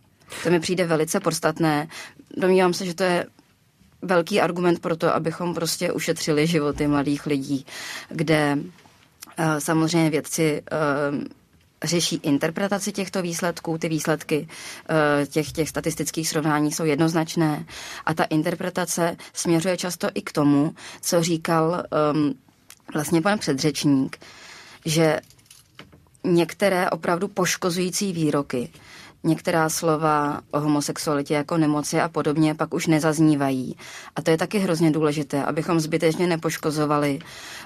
To 0.43 0.50
mi 0.50 0.60
přijde 0.60 0.86
velice 0.86 1.19
podstatné. 1.19 1.88
Domnívám 2.38 2.74
se, 2.74 2.86
že 2.86 2.93
to 2.93 3.04
je 3.04 3.26
velký 4.03 4.41
argument 4.41 4.79
pro 4.79 4.95
to, 4.95 5.15
abychom 5.15 5.53
prostě 5.53 5.91
ušetřili 5.91 6.47
životy 6.47 6.87
mladých 6.87 7.25
lidí, 7.25 7.65
kde 8.09 8.57
uh, 8.57 9.45
samozřejmě 9.59 10.09
vědci 10.09 10.61
uh, 10.71 11.23
řeší 11.83 12.15
interpretaci 12.23 12.91
těchto 12.91 13.21
výsledků. 13.21 13.77
Ty 13.77 13.89
výsledky 13.89 14.47
uh, 14.89 15.25
těch, 15.25 15.51
těch 15.51 15.69
statistických 15.69 16.29
srovnání 16.29 16.71
jsou 16.71 16.85
jednoznačné 16.85 17.65
a 18.05 18.13
ta 18.13 18.23
interpretace 18.23 19.17
směřuje 19.33 19.77
často 19.77 20.07
i 20.13 20.21
k 20.21 20.31
tomu, 20.31 20.75
co 21.01 21.23
říkal 21.23 21.83
um, 22.13 22.33
vlastně 22.93 23.21
pan 23.21 23.39
předřečník, 23.39 24.17
že 24.85 25.19
některé 26.23 26.89
opravdu 26.89 27.27
poškozující 27.27 28.13
výroky 28.13 28.69
některá 29.23 29.69
slova 29.69 30.41
o 30.51 30.59
homosexualitě 30.59 31.33
jako 31.33 31.57
nemoci 31.57 32.01
a 32.01 32.09
podobně 32.09 32.55
pak 32.55 32.73
už 32.73 32.88
nezaznívají. 32.88 33.75
A 34.15 34.21
to 34.21 34.31
je 34.31 34.38
taky 34.38 34.59
hrozně 34.59 34.91
důležité, 34.91 35.43
abychom 35.43 35.79
zbytečně 35.79 36.27
nepoškozovali 36.27 37.19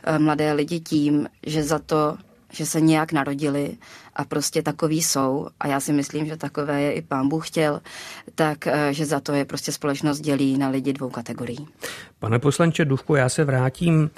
eh, 0.04 0.20
mladé 0.20 0.54
lidi 0.54 0.80
tím, 0.80 1.28
že 1.46 1.64
za 1.64 1.80
to, 1.80 2.18
že 2.52 2.66
se 2.66 2.82
nějak 2.82 3.12
narodili 3.12 3.78
a 4.16 4.26
prostě 4.26 4.62
takový 4.62 5.02
jsou, 5.02 5.48
a 5.60 5.68
já 5.68 5.80
si 5.80 5.94
myslím, 5.94 6.26
že 6.26 6.38
takové 6.38 6.82
je 6.82 6.92
i 6.92 7.02
pán 7.02 7.30
Bůh 7.30 7.48
chtěl, 7.48 7.82
tak 8.36 8.68
eh, 8.68 8.94
že 8.94 9.06
za 9.06 9.20
to 9.20 9.34
je 9.34 9.46
prostě 9.46 9.72
společnost 9.72 10.20
dělí 10.20 10.58
na 10.58 10.70
lidi 10.70 10.94
dvou 10.94 11.10
kategorií. 11.10 11.68
Pane 12.20 12.40
poslanče 12.40 12.86
Duchku, 12.86 13.16
já 13.16 13.30
se 13.30 13.44
vrátím 13.44 14.10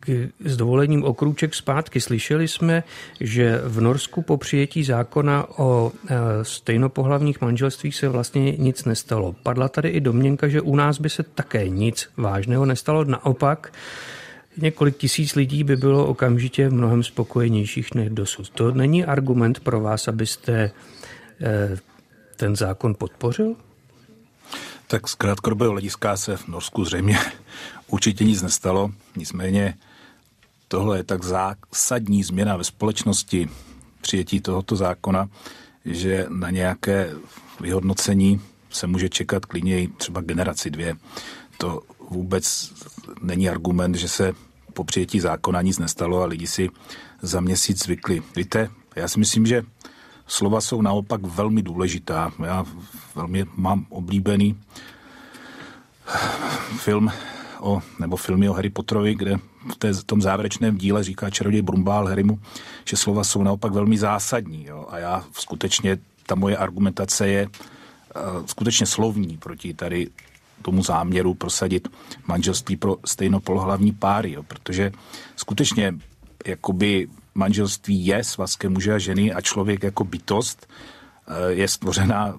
k, 0.00 0.28
s 0.44 0.56
dovolením 0.56 1.04
okrůček 1.04 1.54
zpátky. 1.54 2.00
Slyšeli 2.00 2.48
jsme, 2.48 2.82
že 3.20 3.60
v 3.64 3.80
Norsku 3.80 4.22
po 4.22 4.36
přijetí 4.36 4.84
zákona 4.84 5.58
o 5.58 5.92
e, 6.08 6.16
stejnopohlavních 6.44 7.40
manželstvích 7.40 7.94
se 7.96 8.08
vlastně 8.08 8.52
nic 8.52 8.84
nestalo. 8.84 9.34
Padla 9.42 9.68
tady 9.68 9.88
i 9.88 10.00
domněnka, 10.00 10.48
že 10.48 10.60
u 10.60 10.76
nás 10.76 10.98
by 10.98 11.10
se 11.10 11.22
také 11.22 11.68
nic 11.68 12.10
vážného 12.16 12.66
nestalo. 12.66 13.04
Naopak, 13.04 13.72
několik 14.56 14.96
tisíc 14.96 15.34
lidí 15.34 15.64
by 15.64 15.76
bylo 15.76 16.06
okamžitě 16.06 16.70
mnohem 16.70 17.02
spokojenějších 17.02 17.94
než 17.94 18.08
dosud. 18.10 18.50
To 18.50 18.70
není 18.70 19.04
argument 19.04 19.60
pro 19.60 19.80
vás, 19.80 20.08
abyste 20.08 20.52
e, 20.52 20.70
ten 22.36 22.56
zákon 22.56 22.94
podpořil? 22.94 23.54
Tak 24.86 25.08
z 25.08 25.14
krátkodobého 25.14 25.72
hlediska 25.72 26.16
se 26.16 26.36
v 26.36 26.48
Norsku 26.48 26.84
zřejmě 26.84 27.18
určitě 27.92 28.24
nic 28.24 28.42
nestalo. 28.42 28.90
Nicméně 29.16 29.74
tohle 30.68 30.98
je 30.98 31.04
tak 31.04 31.24
zásadní 31.24 32.22
změna 32.22 32.56
ve 32.56 32.64
společnosti 32.64 33.48
přijetí 34.00 34.40
tohoto 34.40 34.76
zákona, 34.76 35.28
že 35.84 36.26
na 36.28 36.50
nějaké 36.50 37.10
vyhodnocení 37.60 38.40
se 38.70 38.86
může 38.86 39.08
čekat 39.08 39.46
klidně 39.46 39.88
třeba 39.88 40.20
generaci 40.20 40.70
dvě. 40.70 40.96
To 41.58 41.82
vůbec 42.10 42.72
není 43.22 43.48
argument, 43.48 43.94
že 43.94 44.08
se 44.08 44.32
po 44.72 44.84
přijetí 44.84 45.20
zákona 45.20 45.62
nic 45.62 45.78
nestalo 45.78 46.22
a 46.22 46.26
lidi 46.26 46.46
si 46.46 46.70
za 47.22 47.40
měsíc 47.40 47.84
zvykli. 47.84 48.22
Víte, 48.36 48.70
já 48.96 49.08
si 49.08 49.18
myslím, 49.18 49.46
že 49.46 49.62
slova 50.26 50.60
jsou 50.60 50.82
naopak 50.82 51.20
velmi 51.22 51.62
důležitá. 51.62 52.32
Já 52.44 52.64
velmi 53.14 53.44
mám 53.56 53.86
oblíbený 53.90 54.60
film 56.78 57.12
o, 57.62 57.82
nebo 57.98 58.16
filmy 58.16 58.48
o 58.48 58.52
Harry 58.52 58.70
Potterovi, 58.70 59.14
kde 59.14 59.36
v 59.72 59.76
té, 59.76 59.94
tom 59.94 60.22
závěrečném 60.22 60.78
díle 60.78 61.04
říká 61.04 61.30
čaroděj 61.30 61.62
Brumbál 61.62 62.06
Harrymu, 62.06 62.40
že 62.84 62.96
slova 62.96 63.24
jsou 63.24 63.42
naopak 63.42 63.72
velmi 63.72 63.98
zásadní. 63.98 64.64
Jo? 64.66 64.86
A 64.90 64.98
já 64.98 65.24
skutečně, 65.32 65.98
ta 66.26 66.34
moje 66.34 66.56
argumentace 66.56 67.28
je 67.28 67.46
uh, 67.46 68.46
skutečně 68.46 68.86
slovní 68.86 69.36
proti 69.36 69.74
tady 69.74 70.08
tomu 70.62 70.82
záměru 70.82 71.34
prosadit 71.34 71.88
manželství 72.26 72.76
pro 72.76 72.96
stejnopolohlavní 73.06 73.92
páry, 73.92 74.32
jo? 74.32 74.42
protože 74.42 74.92
skutečně 75.36 75.94
jakoby 76.46 77.08
manželství 77.34 78.06
je 78.06 78.24
svazkem 78.24 78.72
muže 78.72 78.94
a 78.94 78.98
ženy 78.98 79.32
a 79.32 79.40
člověk 79.40 79.82
jako 79.82 80.04
bytost 80.04 80.68
eh, 81.26 81.52
je 81.52 81.68
stvořena 81.68 82.34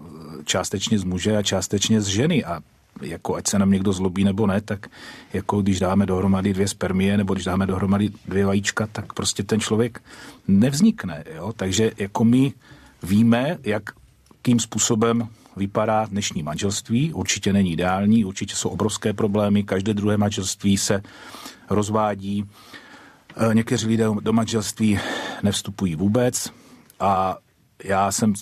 částečně 0.45 0.99
z 0.99 1.03
muže 1.03 1.37
a 1.37 1.43
částečně 1.43 2.01
z 2.01 2.07
ženy 2.07 2.43
a 2.43 2.61
jako 3.01 3.35
ať 3.35 3.47
se 3.47 3.59
nám 3.59 3.71
někdo 3.71 3.93
zlobí 3.93 4.23
nebo 4.23 4.47
ne, 4.47 4.61
tak 4.61 4.87
jako 5.33 5.61
když 5.61 5.79
dáme 5.79 6.05
dohromady 6.05 6.53
dvě 6.53 6.67
spermie 6.67 7.17
nebo 7.17 7.33
když 7.33 7.45
dáme 7.45 7.65
dohromady 7.65 8.09
dvě 8.27 8.45
vajíčka, 8.45 8.87
tak 8.87 9.13
prostě 9.13 9.43
ten 9.43 9.59
člověk 9.59 10.03
nevznikne. 10.47 11.23
Jo? 11.35 11.53
Takže 11.55 11.91
jako 11.97 12.23
my 12.23 12.53
víme, 13.03 13.57
jakým 13.63 14.59
způsobem 14.59 15.27
vypadá 15.57 16.05
dnešní 16.05 16.43
manželství. 16.43 17.13
Určitě 17.13 17.53
není 17.53 17.71
ideální, 17.71 18.25
určitě 18.25 18.55
jsou 18.55 18.69
obrovské 18.69 19.13
problémy. 19.13 19.63
Každé 19.63 19.93
druhé 19.93 20.17
manželství 20.17 20.77
se 20.77 21.01
rozvádí. 21.69 22.45
E, 23.51 23.55
někteří 23.55 23.87
lidé 23.87 24.05
do 24.21 24.33
manželství 24.33 24.99
nevstupují 25.43 25.95
vůbec 25.95 26.51
a 26.99 27.37
já 27.83 28.11
jsem 28.11 28.33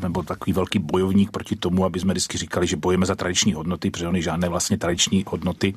nebo 0.00 0.22
takový 0.22 0.52
velký 0.52 0.78
bojovník 0.78 1.30
proti 1.30 1.56
tomu, 1.56 1.84
aby 1.84 2.00
jsme 2.00 2.12
vždycky 2.12 2.38
říkali, 2.38 2.66
že 2.66 2.76
bojujeme 2.76 3.06
za 3.06 3.14
tradiční 3.14 3.52
hodnoty, 3.52 3.90
protože 3.90 4.08
oni 4.08 4.22
žádné 4.22 4.48
vlastně 4.48 4.78
tradiční 4.78 5.24
hodnoty 5.28 5.74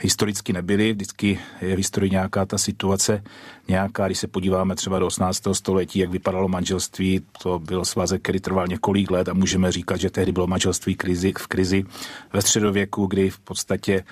historicky 0.00 0.52
nebyly. 0.52 0.92
Vždycky 0.92 1.38
je 1.60 1.74
v 1.74 1.78
historii 1.78 2.10
nějaká 2.10 2.46
ta 2.46 2.58
situace, 2.58 3.22
nějaká, 3.68 4.06
když 4.06 4.18
se 4.18 4.26
podíváme 4.26 4.74
třeba 4.74 4.98
do 4.98 5.06
18. 5.06 5.42
století, 5.52 5.98
jak 5.98 6.10
vypadalo 6.10 6.48
manželství, 6.48 7.20
to 7.42 7.58
byl 7.58 7.84
svazek, 7.84 8.22
který 8.22 8.40
trval 8.40 8.66
několik 8.66 9.10
let 9.10 9.28
a 9.28 9.34
můžeme 9.34 9.72
říkat, 9.72 10.00
že 10.00 10.10
tehdy 10.10 10.32
bylo 10.32 10.46
manželství 10.46 10.94
krizi, 10.94 11.32
v 11.38 11.46
krizi 11.46 11.84
ve 12.32 12.42
středověku, 12.42 13.06
kdy 13.06 13.30
v 13.30 13.38
podstatě 13.38 14.04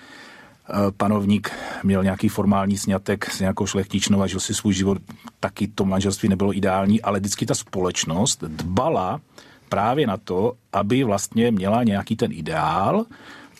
panovník 0.96 1.52
měl 1.82 2.04
nějaký 2.04 2.28
formální 2.28 2.78
snětek 2.78 3.30
s 3.30 3.40
nějakou 3.40 3.66
šlechtičnou 3.66 4.22
a 4.22 4.26
žil 4.26 4.40
si 4.40 4.54
svůj 4.54 4.74
život, 4.74 4.98
taky 5.40 5.68
to 5.68 5.84
manželství 5.84 6.28
nebylo 6.28 6.56
ideální, 6.56 7.02
ale 7.02 7.20
vždycky 7.20 7.46
ta 7.46 7.54
společnost 7.54 8.44
dbala 8.44 9.20
právě 9.68 10.06
na 10.06 10.16
to, 10.16 10.52
aby 10.72 11.04
vlastně 11.04 11.50
měla 11.50 11.84
nějaký 11.84 12.16
ten 12.16 12.32
ideál, 12.32 13.06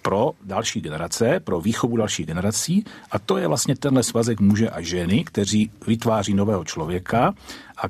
pro 0.02 0.32
další 0.44 0.80
generace, 0.80 1.40
pro 1.40 1.60
výchovu 1.60 1.96
dalších 1.96 2.26
generací 2.26 2.84
a 3.10 3.18
to 3.18 3.36
je 3.36 3.48
vlastně 3.48 3.76
tenhle 3.76 4.02
svazek 4.02 4.40
muže 4.40 4.70
a 4.70 4.80
ženy, 4.80 5.24
kteří 5.24 5.70
vytváří 5.86 6.34
nového 6.34 6.64
člověka 6.64 7.34
a, 7.76 7.82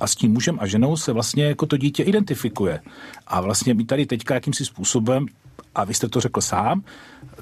a 0.00 0.06
s 0.06 0.14
tím 0.14 0.32
mužem 0.32 0.58
a 0.60 0.66
ženou 0.66 0.96
se 0.96 1.12
vlastně 1.12 1.44
jako 1.44 1.66
to 1.66 1.76
dítě 1.76 2.02
identifikuje. 2.02 2.80
A 3.26 3.40
vlastně 3.40 3.74
my 3.74 3.84
tady 3.84 4.06
teďka 4.06 4.34
jakýmsi 4.34 4.64
způsobem 4.64 5.26
a 5.74 5.84
vy 5.84 5.94
jste 5.94 6.08
to 6.08 6.20
řekl 6.20 6.40
sám, 6.40 6.82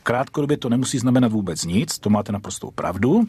krátkodobě 0.06 0.56
to 0.56 0.68
nemusí 0.68 0.98
znamenat 0.98 1.32
vůbec 1.32 1.64
nic, 1.64 1.98
to 1.98 2.10
máte 2.10 2.32
naprostou 2.32 2.70
pravdu. 2.70 3.26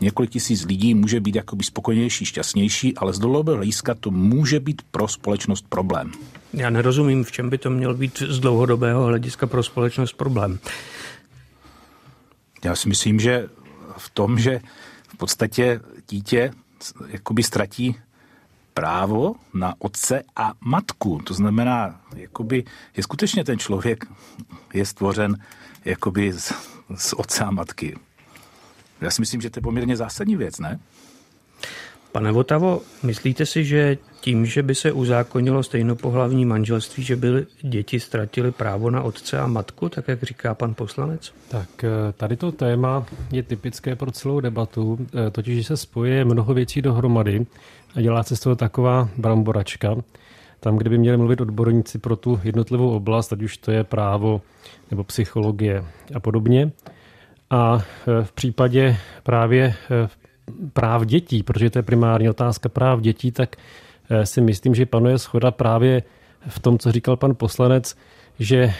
Několik 0.00 0.30
tisíc 0.30 0.64
lidí 0.64 0.94
může 0.94 1.20
být 1.20 1.36
jakoby 1.36 1.64
spokojenější, 1.64 2.24
šťastnější, 2.24 2.96
ale 2.96 3.12
z 3.12 3.18
dlouhodobého 3.18 3.56
hlediska 3.56 3.94
to 3.94 4.10
může 4.10 4.60
být 4.60 4.82
pro 4.90 5.08
společnost 5.08 5.64
problém. 5.68 6.12
Já 6.52 6.70
nerozumím, 6.70 7.24
v 7.24 7.32
čem 7.32 7.50
by 7.50 7.58
to 7.58 7.70
měl 7.70 7.94
být 7.94 8.18
z 8.28 8.38
dlouhodobého 8.40 9.04
hlediska 9.04 9.46
pro 9.46 9.62
společnost 9.62 10.12
problém. 10.12 10.58
Já 12.64 12.76
si 12.76 12.88
myslím, 12.88 13.20
že 13.20 13.48
v 13.96 14.10
tom, 14.10 14.38
že 14.38 14.60
v 15.08 15.16
podstatě 15.16 15.80
dítě 16.08 16.50
jakoby 17.08 17.42
ztratí 17.42 17.96
právo 18.78 19.34
na 19.54 19.74
otce 19.78 20.22
a 20.36 20.52
matku. 20.60 21.18
To 21.24 21.34
znamená, 21.34 22.00
jakoby 22.16 22.64
je 22.96 23.02
skutečně 23.02 23.44
ten 23.44 23.58
člověk 23.58 24.04
je 24.74 24.86
stvořen 24.86 25.36
jakoby 25.84 26.32
z, 26.32 26.52
z 26.94 27.12
otce 27.12 27.44
a 27.44 27.50
matky. 27.50 27.96
Já 29.00 29.10
si 29.10 29.22
myslím, 29.22 29.40
že 29.40 29.50
to 29.50 29.58
je 29.58 29.62
poměrně 29.62 29.96
zásadní 29.96 30.36
věc, 30.36 30.58
ne? 30.58 30.78
Pane 32.12 32.32
Votavo, 32.32 32.82
myslíte 33.02 33.46
si, 33.46 33.64
že 33.64 33.98
tím, 34.20 34.46
že 34.46 34.62
by 34.62 34.74
se 34.74 34.92
uzákonilo 34.92 35.62
stejnopohlavní 35.62 36.44
manželství, 36.44 37.02
že 37.02 37.16
by 37.16 37.46
děti 37.62 38.00
ztratili 38.00 38.52
právo 38.52 38.90
na 38.90 39.02
otce 39.02 39.38
a 39.38 39.46
matku, 39.46 39.88
tak 39.88 40.08
jak 40.08 40.22
říká 40.22 40.54
pan 40.54 40.74
poslanec? 40.74 41.32
Tak 41.48 41.84
eh, 41.84 42.12
tady 42.12 42.36
to 42.36 42.52
téma 42.52 43.06
je 43.32 43.42
typické 43.42 43.96
pro 43.96 44.10
celou 44.10 44.40
debatu, 44.40 45.06
eh, 45.26 45.30
totiž 45.30 45.56
že 45.56 45.64
se 45.64 45.76
spojuje 45.76 46.24
mnoho 46.24 46.54
věcí 46.54 46.82
dohromady 46.82 47.46
a 47.94 48.00
dělá 48.00 48.22
se 48.22 48.36
z 48.36 48.40
toho 48.40 48.56
taková 48.56 49.08
bramboračka. 49.16 49.96
Tam, 50.60 50.76
kde 50.76 50.90
by 50.90 50.98
měli 50.98 51.16
mluvit 51.16 51.40
odborníci 51.40 51.98
pro 51.98 52.16
tu 52.16 52.40
jednotlivou 52.44 52.96
oblast, 52.96 53.32
ať 53.32 53.42
už 53.42 53.56
to 53.56 53.70
je 53.70 53.84
právo 53.84 54.40
nebo 54.90 55.04
psychologie 55.04 55.84
a 56.14 56.20
podobně. 56.20 56.70
A 57.50 57.78
eh, 57.78 58.24
v 58.24 58.32
případě 58.32 58.96
právě 59.22 59.74
práv 60.72 61.06
dětí, 61.06 61.42
protože 61.42 61.70
to 61.70 61.78
je 61.78 61.82
primární 61.82 62.28
otázka 62.28 62.68
práv 62.68 63.00
dětí, 63.00 63.32
tak 63.32 63.56
eh, 64.10 64.26
si 64.26 64.40
myslím, 64.40 64.74
že 64.74 64.86
panuje 64.86 65.18
schoda 65.18 65.50
právě 65.50 66.02
v 66.48 66.58
tom, 66.58 66.78
co 66.78 66.92
říkal 66.92 67.16
pan 67.16 67.34
poslanec, 67.34 67.96
že 68.38 68.72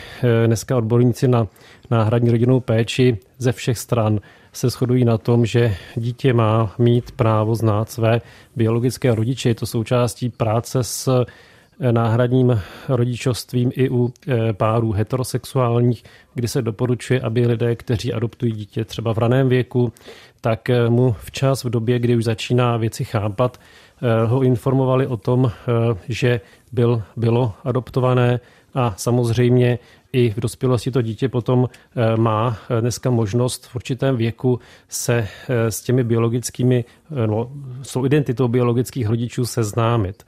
dneska 0.46 0.76
odborníci 0.76 1.28
na 1.28 1.46
náhradní 1.90 2.30
rodinnou 2.30 2.60
péči 2.60 3.18
ze 3.38 3.52
všech 3.52 3.78
stran 3.78 4.20
se 4.58 4.70
shodují 4.70 5.04
na 5.04 5.18
tom, 5.18 5.46
že 5.46 5.76
dítě 5.96 6.32
má 6.32 6.74
mít 6.78 7.10
právo 7.10 7.54
znát 7.54 7.90
své 7.90 8.20
biologické 8.56 9.14
rodiče. 9.14 9.48
Je 9.48 9.54
to 9.54 9.66
součástí 9.66 10.28
práce 10.28 10.84
s 10.84 11.08
eh, 11.08 11.92
náhradním 11.92 12.60
rodičovstvím 12.88 13.72
i 13.74 13.90
u 13.90 14.12
párů 14.52 14.92
heterosexuálních, 14.92 16.04
kdy 16.34 16.48
se 16.48 16.62
doporučuje, 16.62 17.20
aby 17.20 17.46
lidé, 17.46 17.76
kteří 17.76 18.12
adoptují 18.12 18.52
dítě 18.52 18.84
třeba 18.84 19.14
v 19.14 19.18
raném 19.18 19.48
věku, 19.48 19.92
tak 20.40 20.70
eh, 20.70 20.88
mu 20.88 21.16
včas 21.18 21.64
v 21.64 21.70
době, 21.70 21.98
kdy 21.98 22.16
už 22.16 22.24
začíná 22.24 22.76
věci 22.76 23.04
chápat, 23.04 23.60
eh, 24.02 24.26
ho 24.26 24.42
informovali 24.42 25.06
o 25.06 25.16
tom, 25.16 25.50
eh, 25.52 25.96
že 26.08 26.40
byl, 26.72 27.02
bylo 27.16 27.52
adoptované 27.64 28.40
a 28.74 28.94
samozřejmě 28.96 29.78
i 30.12 30.30
v 30.30 30.40
dospělosti 30.40 30.90
to 30.90 31.02
dítě 31.02 31.28
potom 31.28 31.68
má 32.16 32.56
dneska 32.80 33.10
možnost 33.10 33.66
v 33.66 33.76
určitém 33.76 34.16
věku 34.16 34.60
se 34.88 35.28
s 35.48 35.80
těmi 35.82 36.04
biologickými, 36.04 36.84
no, 37.26 37.50
s 37.82 37.98
identitou 38.06 38.48
biologických 38.48 39.08
rodičů 39.08 39.46
seznámit. 39.46 40.26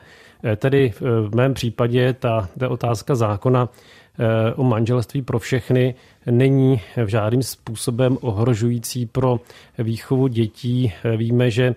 Tedy 0.56 0.92
v 1.00 1.34
mém 1.34 1.54
případě 1.54 2.12
ta, 2.12 2.48
ta 2.58 2.68
otázka 2.68 3.14
zákona 3.14 3.68
o 4.56 4.64
manželství 4.64 5.22
pro 5.22 5.38
všechny 5.38 5.94
není 6.26 6.80
v 7.04 7.06
žádným 7.06 7.42
způsobem 7.42 8.18
ohrožující 8.20 9.06
pro 9.06 9.40
výchovu 9.78 10.26
dětí. 10.26 10.92
Víme, 11.16 11.50
že 11.50 11.74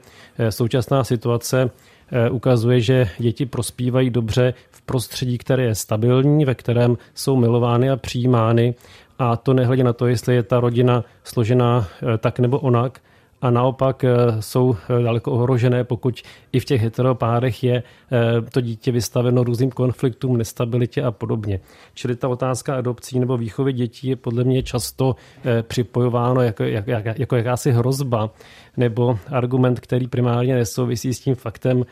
současná 0.50 1.04
situace 1.04 1.70
eh, 1.70 1.92
ukazuje, 2.32 2.82
že 2.82 3.10
děti 3.19 3.45
prospívají 3.45 4.10
dobře 4.10 4.54
v 4.71 4.82
prostředí, 4.82 5.38
které 5.38 5.63
je 5.63 5.76
stabilní, 5.76 6.45
ve 6.45 6.56
kterém 6.56 6.97
jsou 7.13 7.36
milovány 7.36 7.89
a 7.89 7.95
přijímány. 7.95 8.76
A 9.19 9.36
to 9.38 9.54
nehledě 9.54 9.84
na 9.84 9.93
to, 9.93 10.08
jestli 10.08 10.36
je 10.36 10.43
ta 10.43 10.60
rodina 10.60 11.04
složená 11.23 11.88
eh, 12.13 12.17
tak 12.17 12.39
nebo 12.39 12.60
onak 12.60 12.99
a 13.43 13.49
naopak 13.49 14.03
eh, 14.03 14.15
jsou 14.39 14.75
eh, 14.75 15.03
daleko 15.03 15.32
ohrožené, 15.32 15.84
pokud 15.84 16.21
i 16.51 16.60
v 16.60 16.65
těch 16.65 16.82
heteropárech 16.82 17.63
je 17.63 17.84
eh, 18.12 18.41
to 18.41 18.62
dítě 18.62 18.91
vystaveno 18.91 19.43
různým 19.43 19.69
konfliktům, 19.69 20.38
nestabilitě 20.38 21.03
a 21.03 21.12
podobně. 21.12 21.60
Čili 21.93 22.15
ta 22.15 22.27
otázka 22.27 22.75
adopcí 22.75 23.19
nebo 23.19 23.38
výchovy 23.38 23.73
dětí 23.73 24.08
je 24.08 24.15
podle 24.15 24.43
mě 24.43 24.63
často 24.63 25.15
připojováno 25.62 26.41
jako, 26.41 26.63
jak, 26.63 26.88
jak, 26.88 27.19
jako 27.19 27.36
jakási 27.36 27.71
hrozba 27.71 28.29
nebo 28.77 29.19
argument, 29.32 29.79
který 29.79 30.08
primárně 30.08 30.56
nesouvisí 30.56 31.13
s 31.13 31.19
tím 31.19 31.36
faktem 31.36 31.86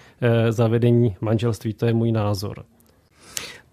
zavedení 0.49 1.15
manželství. 1.21 1.73
To 1.73 1.85
je 1.85 1.93
můj 1.93 2.11
názor. 2.11 2.63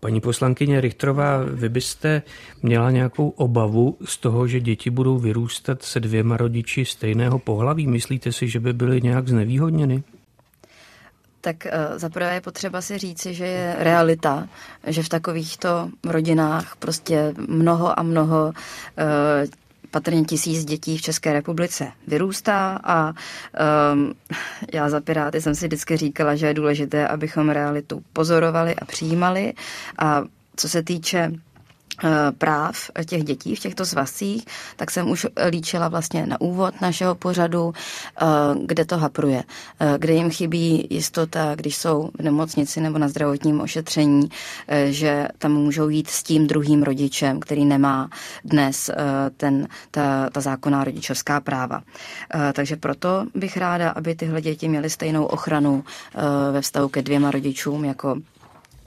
Paní 0.01 0.21
poslankyně 0.21 0.81
Richtrová, 0.81 1.45
vy 1.45 1.69
byste 1.69 2.23
měla 2.63 2.91
nějakou 2.91 3.29
obavu 3.29 3.97
z 4.05 4.17
toho, 4.17 4.47
že 4.47 4.61
děti 4.61 4.91
budou 4.91 5.19
vyrůstat 5.19 5.83
se 5.83 6.01
dvěma 6.01 6.37
rodiči 6.37 6.85
stejného 6.85 7.39
pohlaví? 7.39 7.87
Myslíte 7.87 8.33
si, 8.33 8.49
že 8.49 8.61
by 8.61 8.73
byly 8.73 9.01
nějak 9.01 9.29
znevýhodněny? 9.29 10.03
Tak 11.41 11.67
eh, 11.67 11.99
zaprvé 11.99 12.35
je 12.35 12.41
potřeba 12.41 12.81
si 12.81 12.99
říci, 12.99 13.35
že 13.35 13.47
je 13.47 13.77
realita, 13.79 14.49
že 14.87 15.03
v 15.03 15.09
takovýchto 15.09 15.91
rodinách 16.05 16.77
prostě 16.77 17.35
mnoho 17.49 17.99
a 18.01 18.03
mnoho 18.03 18.53
eh, 18.99 19.47
patrně 19.91 20.25
tisíc 20.25 20.65
dětí 20.65 20.99
v 20.99 21.03
České 21.03 21.33
republice 21.33 21.93
vyrůstá 22.07 22.81
a 22.85 23.13
um, 23.93 24.15
já 24.75 24.91
za 24.91 25.01
Piráty 25.01 25.41
jsem 25.41 25.55
si 25.55 25.67
vždycky 25.67 25.97
říkala, 25.97 26.35
že 26.37 26.47
je 26.47 26.55
důležité, 26.55 27.09
abychom 27.09 27.51
realitu 27.51 28.03
pozorovali 28.13 28.75
a 28.75 28.85
přijímali. 28.85 29.53
A 29.99 30.23
co 30.57 30.69
se 30.69 30.83
týče 30.83 31.33
práv 32.39 32.91
těch 33.07 33.25
dětí 33.25 33.55
v 33.57 33.61
těchto 33.61 33.87
svazcích, 33.87 34.45
tak 34.77 34.91
jsem 34.91 35.11
už 35.11 35.27
líčila 35.51 35.89
vlastně 35.89 36.27
na 36.27 36.41
úvod 36.41 36.81
našeho 36.81 37.15
pořadu, 37.15 37.73
eh, 37.73 38.25
kde 38.65 38.85
to 38.85 38.99
hapruje, 38.99 39.43
eh, 39.81 39.95
kde 39.99 40.13
jim 40.13 40.31
chybí 40.31 40.87
jistota, 40.91 41.55
když 41.55 41.77
jsou 41.77 42.11
v 42.19 42.23
nemocnici 42.23 42.81
nebo 42.81 42.99
na 42.99 43.09
zdravotním 43.09 43.61
ošetření, 43.61 44.29
že 44.89 45.29
tam 45.39 45.53
můžou 45.53 45.89
jít 45.89 46.11
s 46.11 46.23
tím 46.23 46.47
druhým 46.47 46.83
rodičem, 46.83 47.41
který 47.41 47.65
nemá 47.65 48.11
dnes 48.45 48.91
ten, 49.37 49.69
ta, 49.91 50.31
ta 50.31 50.41
zákonná 50.41 50.85
rodičovská 50.85 51.41
práva. 51.41 51.83
Takže 52.53 52.77
proto 52.77 53.27
bych 53.35 53.57
ráda, 53.57 53.91
aby 53.91 54.15
tyhle 54.15 54.41
děti 54.41 54.69
měly 54.69 54.91
stejnou 54.91 55.25
ochranu 55.25 55.85
ve 56.53 56.61
vztahu 56.61 56.89
ke 56.89 57.03
dvěma 57.03 57.31
rodičům 57.31 57.85
jako 57.85 58.17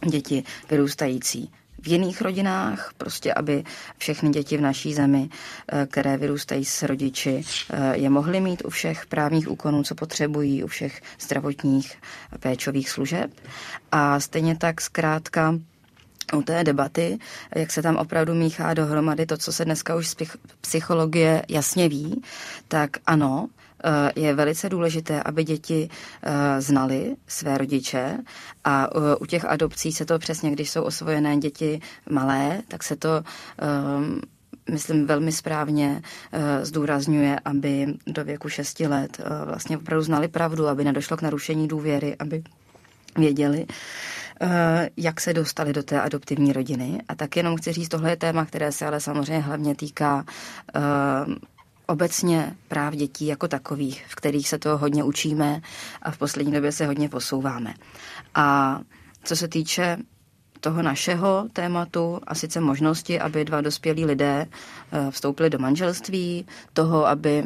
děti 0.10 0.44
vyrůstající 0.70 1.50
v 1.82 1.88
jiných 1.88 2.22
rodinách, 2.22 2.94
prostě 2.98 3.34
aby 3.34 3.64
všechny 3.98 4.30
děti 4.30 4.58
v 4.58 4.62
naší 4.62 4.94
zemi, 4.94 5.30
eh, 5.68 5.88
které 5.92 6.18
vyrůstají 6.18 6.66
s 6.66 6.84
rodiči, 6.84 7.44
eh, 7.70 7.98
je 7.98 8.10
mohly 8.10 8.42
mít 8.42 8.62
u 8.66 8.70
všech 8.70 9.06
právních 9.06 9.52
úkonů, 9.52 9.84
co 9.84 9.96
potřebují, 9.96 10.64
u 10.64 10.68
všech 10.68 11.02
zdravotních 11.20 11.98
péčových 12.40 12.90
služeb. 12.90 13.32
A 13.92 14.20
stejně 14.20 14.58
tak 14.58 14.82
zkrátka 14.82 15.56
u 16.34 16.42
té 16.42 16.64
debaty, 16.64 17.20
jak 17.56 17.72
se 17.72 17.82
tam 17.82 17.96
opravdu 17.96 18.34
míchá 18.34 18.74
dohromady 18.74 19.26
to, 19.26 19.38
co 19.38 19.54
se 19.54 19.66
dneska 19.66 19.96
už 19.96 20.08
z 20.08 20.16
psychologie 20.62 21.44
jasně 21.50 21.90
ví, 21.90 22.22
tak 22.68 22.90
ano, 23.06 23.50
Eh, 23.50 23.61
je 24.16 24.34
velice 24.34 24.70
důležité, 24.70 25.24
aby 25.24 25.44
děti 25.44 25.90
eh, 26.24 26.62
znali 26.62 27.16
své 27.28 27.58
rodiče 27.58 28.18
a 28.64 28.88
eh, 28.88 29.16
u 29.16 29.26
těch 29.26 29.46
adopcí 29.46 29.92
se 29.92 30.06
to 30.06 30.20
přesně, 30.20 30.52
když 30.52 30.70
jsou 30.72 30.84
osvojené 30.84 31.38
děti 31.38 31.80
malé, 32.10 32.62
tak 32.68 32.84
se 32.84 32.96
to 32.96 33.24
myslím, 34.72 35.08
velmi 35.08 35.32
správně 35.32 36.02
zdůrazňuje, 36.62 37.40
aby 37.46 37.88
do 38.08 38.24
věku 38.24 38.50
6 38.50 38.80
let 38.80 39.22
vlastně 39.46 39.78
opravdu 39.78 40.04
znali 40.04 40.28
pravdu, 40.28 40.68
aby 40.68 40.84
nedošlo 40.84 41.18
k 41.18 41.22
narušení 41.22 41.68
důvěry, 41.68 42.16
aby 42.20 42.44
věděli, 43.18 43.66
jak 44.98 45.22
se 45.22 45.34
dostali 45.34 45.74
do 45.74 45.84
té 45.84 46.02
adoptivní 46.02 46.54
rodiny. 46.54 47.02
A 47.08 47.16
tak 47.16 47.38
jenom 47.38 47.58
chci 47.58 47.72
říct, 47.74 47.90
tohle 47.90 48.10
je 48.10 48.16
téma, 48.16 48.46
které 48.46 48.72
se 48.72 48.86
ale 48.86 49.00
samozřejmě 49.00 49.40
hlavně 49.40 49.76
týká 49.76 50.26
obecně 51.92 52.56
práv 52.68 52.94
dětí 52.94 53.26
jako 53.26 53.48
takových, 53.48 54.06
v 54.08 54.16
kterých 54.16 54.50
se 54.50 54.60
to 54.60 54.78
hodně 54.78 55.04
učíme 55.04 55.62
a 56.02 56.12
v 56.12 56.18
poslední 56.18 56.52
době 56.52 56.72
se 56.72 56.86
hodně 56.86 57.10
posouváme. 57.10 57.74
A 58.36 58.80
co 59.24 59.36
se 59.36 59.48
týče 59.48 59.98
toho 60.60 60.82
našeho 60.82 61.48
tématu 61.54 62.20
a 62.28 62.36
sice 62.36 62.60
možnosti, 62.62 63.20
aby 63.20 63.46
dva 63.46 63.62
dospělí 63.62 64.06
lidé 64.06 64.46
eh, 64.48 65.12
vstoupili 65.12 65.50
do 65.50 65.60
manželství, 65.60 66.46
toho, 66.74 67.08
aby 67.08 67.44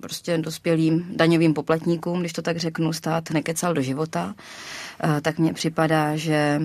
prostě 0.00 0.38
dospělým 0.38 1.06
daňovým 1.16 1.54
poplatníkům, 1.54 2.20
když 2.20 2.32
to 2.32 2.42
tak 2.42 2.56
řeknu, 2.56 2.92
stát 2.92 3.30
nekecal 3.30 3.74
do 3.74 3.82
života, 3.82 4.34
eh, 4.34 5.20
tak 5.20 5.38
mně 5.38 5.52
připadá, 5.52 6.16
že 6.16 6.60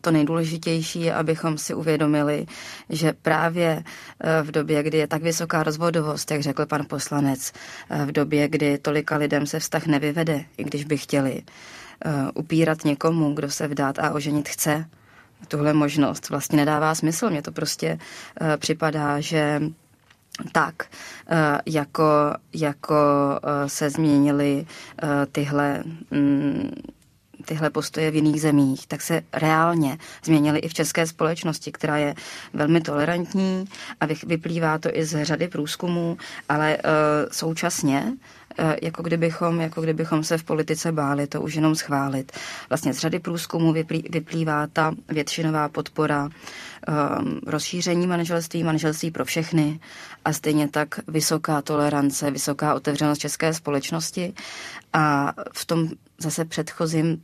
to 0.00 0.10
nejdůležitější 0.10 1.00
je, 1.00 1.14
abychom 1.14 1.58
si 1.58 1.74
uvědomili, 1.74 2.46
že 2.88 3.12
právě 3.22 3.84
v 4.42 4.50
době, 4.50 4.82
kdy 4.82 4.98
je 4.98 5.06
tak 5.06 5.22
vysoká 5.22 5.62
rozvodovost, 5.62 6.30
jak 6.30 6.42
řekl 6.42 6.66
pan 6.66 6.86
poslanec, 6.88 7.52
v 8.06 8.12
době, 8.12 8.48
kdy 8.48 8.78
tolika 8.78 9.16
lidem 9.16 9.46
se 9.46 9.60
vztah 9.60 9.86
nevyvede, 9.86 10.44
i 10.56 10.64
když 10.64 10.84
by 10.84 10.98
chtěli, 10.98 11.42
Eh, 12.04 12.30
upírat 12.34 12.84
někomu, 12.84 13.34
kdo 13.34 13.50
se 13.50 13.68
vdát 13.68 13.98
a 13.98 14.10
oženit 14.10 14.48
chce, 14.48 14.84
tuhle 15.48 15.72
možnost 15.72 16.30
vlastně 16.30 16.56
nedává 16.56 16.94
smysl. 16.94 17.30
Mně 17.30 17.42
to 17.42 17.52
prostě 17.52 17.98
připadá, 18.56 19.20
že 19.20 19.60
tak, 20.52 20.86
jako, 21.66 22.04
jako 22.54 22.96
se 23.66 23.90
změnily 23.90 24.66
tyhle 25.32 25.84
mm, 26.10 26.70
tyhle 27.44 27.70
postoje 27.70 28.10
v 28.10 28.14
jiných 28.14 28.40
zemích, 28.40 28.86
tak 28.86 29.02
se 29.02 29.22
reálně 29.32 29.98
změnily 30.24 30.58
i 30.58 30.68
v 30.68 30.74
české 30.74 31.06
společnosti, 31.06 31.72
která 31.72 31.96
je 31.96 32.14
velmi 32.52 32.80
tolerantní 32.80 33.64
a 34.00 34.06
vyplývá 34.26 34.78
to 34.78 34.88
i 34.96 35.04
z 35.04 35.24
řady 35.24 35.48
průzkumů, 35.48 36.16
ale 36.48 36.76
uh, 36.76 36.82
současně 37.32 38.12
Eh, 38.58 38.76
jako 38.82 39.02
kdybychom, 39.02 39.60
jako 39.60 39.80
kdybychom 39.82 40.24
se 40.24 40.38
v 40.38 40.44
politice 40.44 40.92
báli 40.92 41.26
to 41.26 41.40
už 41.40 41.54
jenom 41.54 41.74
schválit. 41.74 42.32
Vlastně 42.68 42.94
z 42.94 42.98
řady 42.98 43.18
průzkumů 43.18 43.72
vyplývá 44.10 44.66
ta 44.66 44.92
většinová 45.08 45.68
podpora 45.68 46.24
um, 46.24 47.40
rozšíření 47.46 48.06
manželství, 48.06 48.64
manželství 48.64 49.10
pro 49.10 49.24
všechny 49.24 49.80
a 50.24 50.32
stejně 50.32 50.68
tak 50.68 50.88
vysoká 51.08 51.62
tolerance, 51.62 52.30
vysoká 52.30 52.74
otevřenost 52.74 53.18
české 53.18 53.54
společnosti 53.54 54.34
a 54.92 55.32
v 55.54 55.64
tom 55.64 55.88
zase 56.18 56.44
předchozím 56.44 57.22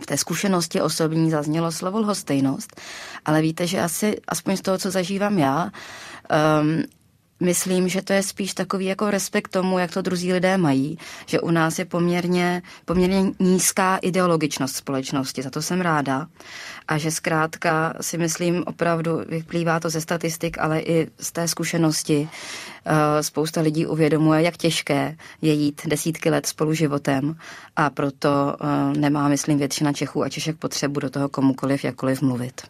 v 0.00 0.06
té 0.06 0.16
zkušenosti 0.16 0.80
osobní 0.80 1.30
zaznělo 1.30 1.72
slovo 1.72 1.98
lhostejnost, 2.00 2.80
ale 3.24 3.42
víte, 3.42 3.66
že 3.66 3.80
asi, 3.80 4.20
aspoň 4.28 4.56
z 4.56 4.60
toho, 4.60 4.78
co 4.78 4.90
zažívám 4.90 5.38
já, 5.38 5.70
um, 6.60 6.82
myslím, 7.42 7.88
že 7.88 8.02
to 8.02 8.12
je 8.12 8.22
spíš 8.22 8.54
takový 8.54 8.84
jako 8.86 9.10
respekt 9.10 9.48
tomu, 9.48 9.78
jak 9.78 9.92
to 9.92 10.02
druzí 10.02 10.32
lidé 10.32 10.56
mají, 10.56 10.98
že 11.26 11.40
u 11.40 11.50
nás 11.50 11.78
je 11.78 11.84
poměrně, 11.84 12.62
poměrně 12.84 13.24
nízká 13.40 13.96
ideologičnost 13.96 14.76
společnosti, 14.76 15.42
za 15.42 15.50
to 15.50 15.62
jsem 15.62 15.80
ráda. 15.80 16.26
A 16.88 16.98
že 16.98 17.10
zkrátka 17.10 17.94
si 18.00 18.18
myslím 18.18 18.62
opravdu, 18.66 19.20
vyplývá 19.28 19.80
to 19.80 19.90
ze 19.90 20.00
statistik, 20.00 20.58
ale 20.58 20.80
i 20.80 21.08
z 21.20 21.32
té 21.32 21.48
zkušenosti, 21.48 22.28
eh, 22.84 23.22
spousta 23.22 23.60
lidí 23.60 23.86
uvědomuje, 23.86 24.42
jak 24.42 24.56
těžké 24.56 25.16
je 25.42 25.52
jít 25.52 25.82
desítky 25.86 26.30
let 26.30 26.46
spolu 26.46 26.74
životem 26.74 27.36
a 27.76 27.90
proto 27.90 28.56
eh, 28.60 28.98
nemá, 28.98 29.28
myslím, 29.28 29.58
většina 29.58 29.92
Čechů 29.92 30.22
a 30.22 30.28
Češek 30.28 30.56
potřebu 30.56 31.00
do 31.00 31.10
toho 31.10 31.28
komukoliv 31.28 31.84
jakkoliv 31.84 32.22
mluvit 32.22 32.62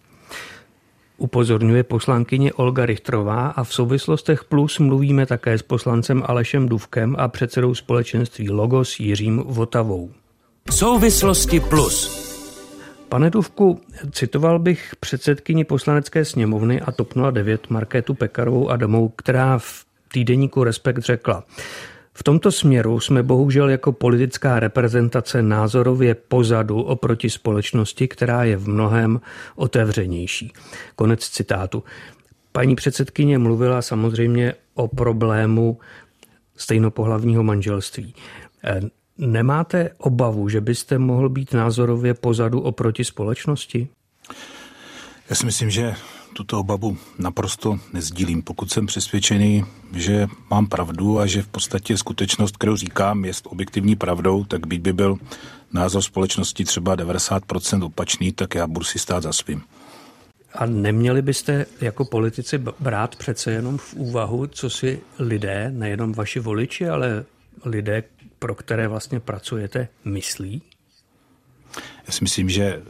upozorňuje 1.22 1.82
poslankyně 1.82 2.52
Olga 2.52 2.86
Richtrová 2.86 3.46
a 3.46 3.64
v 3.64 3.74
souvislostech 3.74 4.44
plus 4.44 4.78
mluvíme 4.78 5.26
také 5.26 5.58
s 5.58 5.62
poslancem 5.62 6.22
Alešem 6.26 6.68
Duvkem 6.68 7.16
a 7.18 7.28
předsedou 7.28 7.74
společenství 7.74 8.50
Logos 8.50 9.00
Jiřím 9.00 9.38
Votavou. 9.46 10.10
Souvislosti 10.70 11.60
plus. 11.60 12.22
Pane 13.08 13.30
Duvku, 13.30 13.80
citoval 14.10 14.58
bych 14.58 14.92
předsedkyni 15.00 15.64
poslanecké 15.64 16.24
sněmovny 16.24 16.80
a 16.80 16.92
TOP 16.92 17.14
09 17.30 17.70
Markétu 17.70 18.14
Pekarovou 18.14 18.70
Adamovou, 18.70 19.08
která 19.08 19.58
v 19.58 19.84
týdeníku 20.12 20.64
Respekt 20.64 21.02
řekla, 21.02 21.44
v 22.14 22.22
tomto 22.22 22.52
směru 22.52 23.00
jsme 23.00 23.22
bohužel 23.22 23.70
jako 23.70 23.92
politická 23.92 24.60
reprezentace 24.60 25.42
názorově 25.42 26.14
pozadu 26.14 26.82
oproti 26.82 27.30
společnosti, 27.30 28.08
která 28.08 28.44
je 28.44 28.56
v 28.56 28.68
mnohem 28.68 29.20
otevřenější. 29.56 30.52
Konec 30.96 31.28
citátu. 31.28 31.84
Paní 32.52 32.76
předsedkyně 32.76 33.38
mluvila 33.38 33.82
samozřejmě 33.82 34.54
o 34.74 34.88
problému 34.88 35.78
stejnopohlavního 36.56 37.42
manželství. 37.42 38.14
E, 38.64 38.80
nemáte 39.18 39.90
obavu, 39.98 40.48
že 40.48 40.60
byste 40.60 40.98
mohl 40.98 41.28
být 41.28 41.52
názorově 41.52 42.14
pozadu 42.14 42.60
oproti 42.60 43.04
společnosti? 43.04 43.88
Já 45.30 45.36
si 45.36 45.46
myslím, 45.46 45.70
že 45.70 45.94
tuto 46.32 46.60
obavu 46.60 46.98
naprosto 47.18 47.78
nezdílím. 47.92 48.42
Pokud 48.42 48.72
jsem 48.72 48.86
přesvědčený, 48.86 49.64
že 49.94 50.26
mám 50.50 50.66
pravdu 50.66 51.18
a 51.18 51.26
že 51.26 51.42
v 51.42 51.48
podstatě 51.48 51.98
skutečnost, 51.98 52.56
kterou 52.56 52.76
říkám, 52.76 53.24
je 53.24 53.32
objektivní 53.44 53.96
pravdou, 53.96 54.44
tak 54.44 54.66
být 54.66 54.82
by 54.82 54.92
byl 54.92 55.16
názor 55.72 56.02
společnosti 56.02 56.64
třeba 56.64 56.96
90% 56.96 57.84
opačný, 57.84 58.32
tak 58.32 58.54
já 58.54 58.66
budu 58.66 58.84
si 58.84 58.98
stát 58.98 59.22
za 59.22 59.32
svým. 59.32 59.62
A 60.54 60.66
neměli 60.66 61.22
byste 61.22 61.66
jako 61.80 62.04
politici 62.04 62.58
brát 62.58 63.16
přece 63.16 63.52
jenom 63.52 63.78
v 63.78 63.94
úvahu, 63.94 64.46
co 64.46 64.70
si 64.70 65.00
lidé, 65.18 65.70
nejenom 65.74 66.12
vaši 66.12 66.40
voliči, 66.40 66.88
ale 66.88 67.24
lidé, 67.64 68.02
pro 68.38 68.54
které 68.54 68.88
vlastně 68.88 69.20
pracujete, 69.20 69.88
myslí? 70.04 70.62
Já 72.06 72.12
si 72.12 72.24
myslím, 72.24 72.48
že 72.48 72.82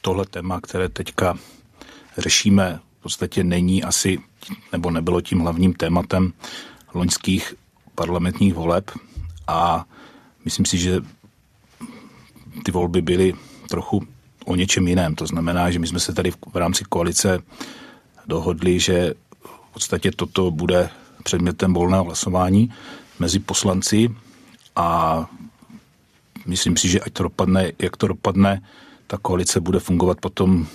tohle 0.00 0.26
téma, 0.26 0.60
které 0.60 0.88
teďka 0.88 1.38
řešíme, 2.18 2.80
v 2.98 3.02
podstatě 3.02 3.44
není 3.44 3.82
asi, 3.82 4.18
nebo 4.72 4.90
nebylo 4.90 5.20
tím 5.20 5.40
hlavním 5.40 5.74
tématem 5.74 6.32
loňských 6.94 7.54
parlamentních 7.94 8.54
voleb 8.54 8.90
a 9.46 9.84
myslím 10.44 10.66
si, 10.66 10.78
že 10.78 11.00
ty 12.64 12.72
volby 12.72 13.02
byly 13.02 13.34
trochu 13.68 14.02
o 14.44 14.56
něčem 14.56 14.88
jiném. 14.88 15.14
To 15.14 15.26
znamená, 15.26 15.70
že 15.70 15.78
my 15.78 15.86
jsme 15.86 16.00
se 16.00 16.12
tady 16.12 16.30
v 16.30 16.56
rámci 16.56 16.84
koalice 16.84 17.38
dohodli, 18.26 18.80
že 18.80 19.14
v 19.44 19.72
podstatě 19.72 20.10
toto 20.10 20.50
bude 20.50 20.90
předmětem 21.22 21.74
volného 21.74 22.04
hlasování 22.04 22.72
mezi 23.18 23.38
poslanci 23.38 24.14
a 24.76 25.26
myslím 26.46 26.76
si, 26.76 26.88
že 26.88 27.00
ať 27.00 27.12
to 27.12 27.22
dopadne, 27.22 27.72
jak 27.78 27.96
to 27.96 28.08
dopadne, 28.08 28.62
ta 29.06 29.18
koalice 29.18 29.60
bude 29.60 29.80
fungovat 29.80 30.20
potom 30.20 30.66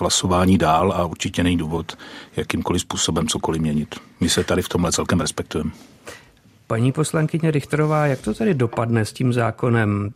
hlasování 0.00 0.58
dál 0.58 0.92
a 0.92 1.04
určitě 1.04 1.42
není 1.42 1.56
důvod 1.56 1.96
jakýmkoliv 2.36 2.82
způsobem 2.82 3.28
cokoliv 3.28 3.62
měnit. 3.62 3.94
My 4.20 4.28
se 4.28 4.44
tady 4.44 4.62
v 4.62 4.68
tomhle 4.68 4.92
celkem 4.92 5.20
respektujeme. 5.20 5.70
Paní 6.66 6.92
poslankyně 6.92 7.50
Richterová, 7.50 8.06
jak 8.06 8.20
to 8.20 8.34
tady 8.34 8.54
dopadne 8.54 9.04
s 9.04 9.12
tím 9.12 9.32
zákonem, 9.32 10.10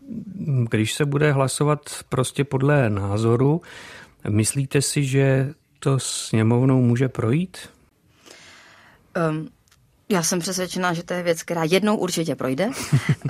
když 0.70 0.92
se 0.92 1.04
bude 1.04 1.32
hlasovat 1.32 1.80
prostě 2.08 2.44
podle 2.44 2.90
názoru? 2.90 3.62
Myslíte 4.28 4.82
si, 4.82 5.04
že 5.04 5.54
to 5.78 5.98
sněmovnou 5.98 6.82
může 6.82 7.08
projít? 7.08 7.58
Um, 9.30 9.48
já 10.08 10.22
jsem 10.22 10.38
přesvědčená, 10.38 10.92
že 10.94 11.02
to 11.02 11.14
je 11.14 11.22
věc, 11.22 11.42
která 11.42 11.64
jednou 11.64 11.96
určitě 11.96 12.34
projde. 12.34 12.70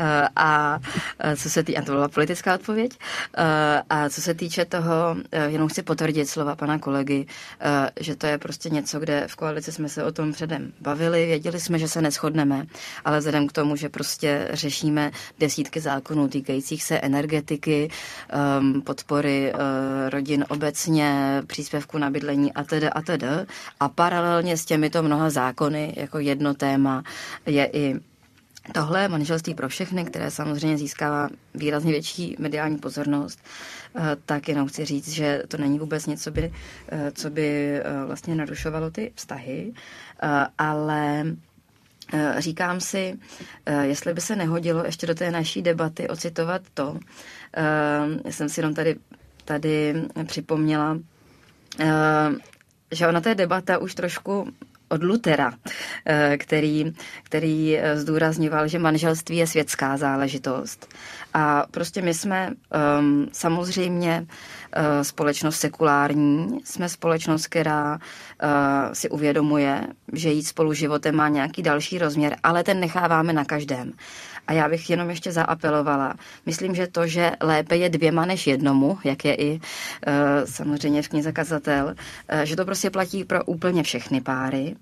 Eh, 0.01 0.29
a 0.37 0.81
eh, 1.19 1.37
co 1.37 1.51
se 1.51 1.63
týče, 1.63 1.79
a 1.79 1.83
to 1.83 1.93
byla 1.93 2.09
politická 2.09 2.55
odpověď, 2.55 2.99
eh, 3.37 3.83
a 3.91 4.09
co 4.09 4.23
se 4.23 4.35
týče 4.35 4.65
toho, 4.65 5.17
jenom 5.47 5.69
chci 5.69 5.83
potvrdit 5.83 6.27
slova 6.27 6.57
pana 6.57 6.79
kolegy, 6.79 7.27
že 8.01 8.17
to 8.17 8.27
je 8.27 8.39
prostě 8.39 8.71
něco, 8.71 9.01
kde 9.01 9.25
v 9.29 9.37
koalici 9.37 9.73
jsme 9.73 9.89
se 9.89 10.05
o 10.05 10.13
tom 10.13 10.33
předem 10.33 10.73
bavili, 10.81 11.27
věděli 11.27 11.61
jsme, 11.61 11.79
že 11.79 11.89
se 11.89 12.03
neschodneme, 12.03 12.67
ale 13.05 13.19
vzhledem 13.19 13.47
k 13.47 13.53
tomu, 13.53 13.77
že 13.77 13.89
prostě 13.89 14.49
řešíme 14.53 15.11
desítky 15.39 15.81
zákonů 15.81 16.29
týkajících 16.29 16.83
se 16.83 16.99
energetiky, 16.99 17.91
ehm, 18.29 18.83
podpory 18.83 19.53
rodin 20.09 20.45
obecně, 20.49 21.43
příspěvku 21.47 21.99
na 21.99 22.11
bydlení 22.11 22.53
a 22.53 22.65
tedy 22.65 22.91
a 22.91 23.03
tedy, 23.03 23.27
a 23.81 23.89
paralelně 23.89 24.57
s 24.57 24.65
těmito 24.65 25.03
mnoha 25.03 25.31
zákony 25.31 25.95
jako 25.97 26.19
jednoté 26.19 26.66
téma 26.67 27.03
je 27.47 27.71
i 27.73 27.95
Tohle 28.73 29.09
manželství 29.09 29.55
pro 29.55 29.69
všechny, 29.69 30.05
které 30.05 30.31
samozřejmě 30.31 30.79
získává 30.79 31.29
výrazně 31.55 31.93
větší 31.93 32.37
mediální 32.39 32.79
pozornost, 32.79 33.39
eh, 33.97 34.17
tak 34.27 34.49
jenom 34.49 34.69
chci 34.69 34.85
říct, 34.85 35.09
že 35.09 35.43
to 35.49 35.57
není 35.57 35.79
vůbec 35.79 36.07
něco, 36.07 36.31
by, 36.31 36.53
eh, 36.89 37.13
co 37.15 37.31
by 37.31 37.47
eh, 37.79 37.83
vlastně 38.07 38.35
narušovalo 38.35 38.91
ty 38.91 39.13
vztahy, 39.15 39.73
ale 40.59 41.25
říkám 42.39 42.81
si, 42.81 43.19
jestli 43.83 44.15
by 44.15 44.21
se 44.21 44.37
nehodilo 44.37 44.85
ještě 44.85 45.07
do 45.07 45.15
té 45.15 45.31
naší 45.31 45.63
debaty 45.63 46.09
ocitovat 46.09 46.63
to, 46.75 46.99
já 48.25 48.33
jsem 48.33 48.49
si 48.49 48.61
jenom 48.61 48.75
tady, 48.75 48.97
tady 49.45 49.95
připomněla, 50.27 50.99
že 52.91 53.09
ona 53.09 53.21
té 53.21 53.35
debata 53.35 53.79
už 53.79 53.95
trošku 53.95 54.49
od 54.89 55.03
Lutera, 55.03 55.53
eh, 56.07 56.37
který, 56.39 56.93
který 57.23 57.79
eh, 57.79 57.97
zdůrazňoval, 57.97 58.69
že 58.69 58.79
manželství 58.79 59.37
je 59.37 59.47
světská 59.47 59.97
záležitost. 59.97 60.95
A 61.35 61.67
prostě 61.71 62.03
my 62.03 62.15
jsme 62.15 62.51
um, 62.99 63.29
samozřejmě 63.33 64.27
uh, 64.27 65.03
společnost 65.03 65.57
sekulární, 65.57 66.61
jsme 66.65 66.89
společnost, 66.89 67.47
která 67.47 67.95
uh, 67.95 68.01
si 68.93 69.09
uvědomuje, 69.09 69.87
že 70.13 70.31
jít 70.31 70.45
spolu 70.45 70.73
životem 70.73 71.17
má 71.17 71.29
nějaký 71.29 71.63
další 71.63 71.99
rozměr, 71.99 72.37
ale 72.43 72.65
ten 72.65 72.81
necháváme 72.81 73.33
na 73.33 73.45
každém. 73.45 73.93
A 74.47 74.53
já 74.53 74.69
bych 74.69 74.91
jenom 74.91 75.11
ještě 75.11 75.33
zaapelovala. 75.33 76.15
Myslím, 76.47 76.75
že 76.75 76.87
to, 76.87 77.07
že 77.07 77.33
lépe 77.43 77.77
je 77.77 77.89
dvěma 77.89 78.25
než 78.27 78.47
jednomu, 78.47 78.99
jak 79.05 79.25
je 79.25 79.35
i 79.35 79.53
uh, 79.61 79.61
samozřejmě 80.45 81.03
v 81.03 81.09
knize 81.09 81.33
Kazatel, 81.33 81.87
uh, 81.87 82.41
že 82.41 82.57
to 82.57 82.65
prostě 82.65 82.91
platí 82.91 83.25
pro 83.25 83.45
úplně 83.45 83.83
všechny 83.83 84.21
páry. 84.21 84.77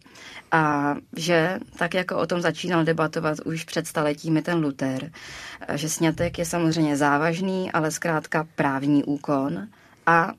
A 0.52 0.94
že 1.16 1.58
tak, 1.76 1.94
jako 1.94 2.16
o 2.18 2.26
tom 2.26 2.40
začínal 2.40 2.84
debatovat 2.84 3.38
už 3.40 3.64
před 3.64 3.86
staletími 3.86 4.42
ten 4.42 4.58
Luther, 4.58 5.02
uh, 5.68 5.74
že 5.74 5.88
snětek 5.88 6.38
je 6.38 6.44
samozřejmě 6.44 6.96
závažný, 6.96 7.72
ale 7.72 7.90
zkrátka 7.90 8.46
právní 8.56 9.04
úkon. 9.04 9.68
A 10.06 10.32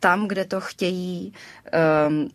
tam, 0.00 0.28
kde 0.28 0.44
to 0.44 0.60
chtějí 0.60 1.32
um, 2.08 2.28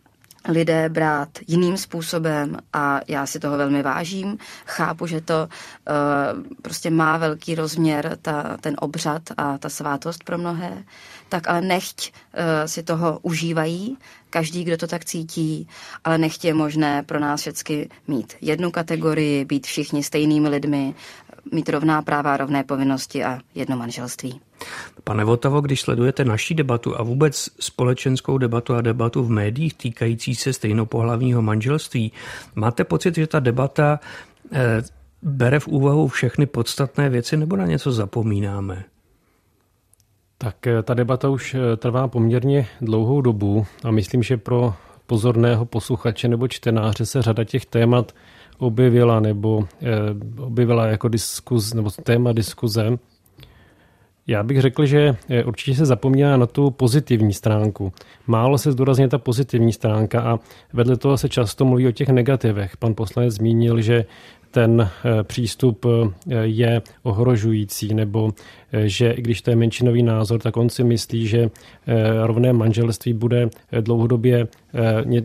lidé 0.48 0.88
brát 0.88 1.28
jiným 1.46 1.76
způsobem 1.76 2.56
a 2.72 3.00
já 3.08 3.26
si 3.26 3.40
toho 3.40 3.56
velmi 3.56 3.82
vážím. 3.82 4.38
Chápu, 4.66 5.06
že 5.06 5.20
to 5.20 5.48
uh, 5.48 6.42
prostě 6.62 6.90
má 6.90 7.16
velký 7.16 7.54
rozměr, 7.54 8.18
ta, 8.22 8.56
ten 8.60 8.76
obřad 8.80 9.22
a 9.36 9.58
ta 9.58 9.68
svátost 9.68 10.24
pro 10.24 10.38
mnohé, 10.38 10.84
tak 11.28 11.48
ale 11.48 11.60
nechť 11.60 12.12
uh, 12.12 12.66
si 12.66 12.82
toho 12.82 13.18
užívají, 13.22 13.98
každý, 14.30 14.64
kdo 14.64 14.76
to 14.76 14.86
tak 14.86 15.04
cítí, 15.04 15.68
ale 16.04 16.18
nechť 16.18 16.44
je 16.44 16.54
možné 16.54 17.02
pro 17.02 17.20
nás 17.20 17.40
všechny 17.40 17.88
mít 18.08 18.36
jednu 18.40 18.70
kategorii, 18.70 19.44
být 19.44 19.66
všichni 19.66 20.02
stejnými 20.02 20.48
lidmi, 20.48 20.94
mít 21.52 21.68
rovná 21.68 22.02
práva, 22.02 22.36
rovné 22.36 22.64
povinnosti 22.64 23.24
a 23.24 23.38
jedno 23.54 23.76
manželství. 23.76 24.40
Pane 25.04 25.24
Votavo, 25.24 25.60
když 25.60 25.80
sledujete 25.80 26.24
naší 26.24 26.54
debatu 26.54 27.00
a 27.00 27.02
vůbec 27.02 27.48
společenskou 27.60 28.38
debatu 28.38 28.74
a 28.74 28.80
debatu 28.80 29.22
v 29.22 29.30
médiích 29.30 29.74
týkající 29.74 30.34
se 30.34 30.52
stejnopohlavního 30.52 31.42
manželství, 31.42 32.12
máte 32.54 32.84
pocit, 32.84 33.14
že 33.14 33.26
ta 33.26 33.40
debata 33.40 34.00
eh, 34.52 34.82
bere 35.22 35.60
v 35.60 35.68
úvahu 35.68 36.08
všechny 36.08 36.46
podstatné 36.46 37.08
věci 37.08 37.36
nebo 37.36 37.56
na 37.56 37.66
něco 37.66 37.92
zapomínáme? 37.92 38.84
Tak 40.38 40.66
eh, 40.66 40.82
ta 40.82 40.94
debata 40.94 41.28
už 41.28 41.54
eh, 41.54 41.76
trvá 41.76 42.08
poměrně 42.08 42.66
dlouhou 42.80 43.20
dobu 43.20 43.66
a 43.84 43.90
myslím, 43.90 44.22
že 44.22 44.36
pro 44.36 44.74
pozorného 45.06 45.64
posluchače 45.64 46.28
nebo 46.28 46.48
čtenáře 46.48 47.06
se 47.06 47.22
řada 47.22 47.44
těch 47.44 47.66
témat 47.66 48.12
objevila 48.58 49.20
nebo 49.20 49.64
eh, 49.82 49.88
objevila 50.42 50.86
jako 50.86 51.08
diskuz, 51.08 51.74
nebo 51.74 51.90
téma 51.90 52.32
diskuze. 52.32 52.98
Já 54.26 54.42
bych 54.42 54.60
řekl, 54.60 54.86
že 54.86 55.16
eh, 55.28 55.44
určitě 55.44 55.76
se 55.76 55.86
zapomíná 55.86 56.36
na 56.36 56.46
tu 56.46 56.70
pozitivní 56.70 57.32
stránku. 57.32 57.92
Málo 58.26 58.58
se 58.58 58.72
zdůrazně 58.72 59.08
ta 59.08 59.18
pozitivní 59.18 59.72
stránka 59.72 60.20
a 60.22 60.38
vedle 60.72 60.96
toho 60.96 61.18
se 61.18 61.28
často 61.28 61.64
mluví 61.64 61.88
o 61.88 61.92
těch 61.92 62.08
negativech. 62.08 62.76
Pan 62.76 62.94
poslanec 62.94 63.34
zmínil, 63.34 63.80
že 63.80 64.04
ten 64.50 64.80
eh, 64.80 65.24
přístup 65.24 65.86
je 66.42 66.82
ohrožující, 67.02 67.94
nebo 67.94 68.30
že 68.84 69.10
i 69.10 69.22
když 69.22 69.42
to 69.42 69.50
je 69.50 69.56
menšinový 69.56 70.02
názor, 70.02 70.40
tak 70.40 70.56
on 70.56 70.68
si 70.68 70.84
myslí, 70.84 71.26
že 71.26 71.50
rovné 72.22 72.52
manželství 72.52 73.12
bude 73.12 73.48
dlouhodobě 73.80 74.48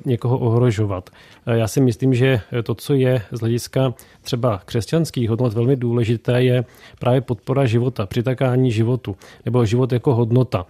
někoho 0.06 0.40
ohrožovat. 0.40 1.10
Já 1.46 1.68
si 1.68 1.82
myslím, 1.82 2.14
že 2.14 2.42
to, 2.64 2.76
co 2.76 2.94
je 2.94 3.22
z 3.32 3.40
hlediska 3.40 3.94
třeba 4.22 4.62
křesťanských 4.66 5.30
hodnot 5.30 5.54
velmi 5.54 5.76
důležité, 5.76 6.44
je 6.44 6.64
právě 7.00 7.22
podpora 7.22 7.66
života, 7.66 8.06
přitakání 8.06 8.72
životu, 8.72 9.16
nebo 9.46 9.66
život 9.66 9.92
jako 9.92 10.16
hodnota. 10.16 10.66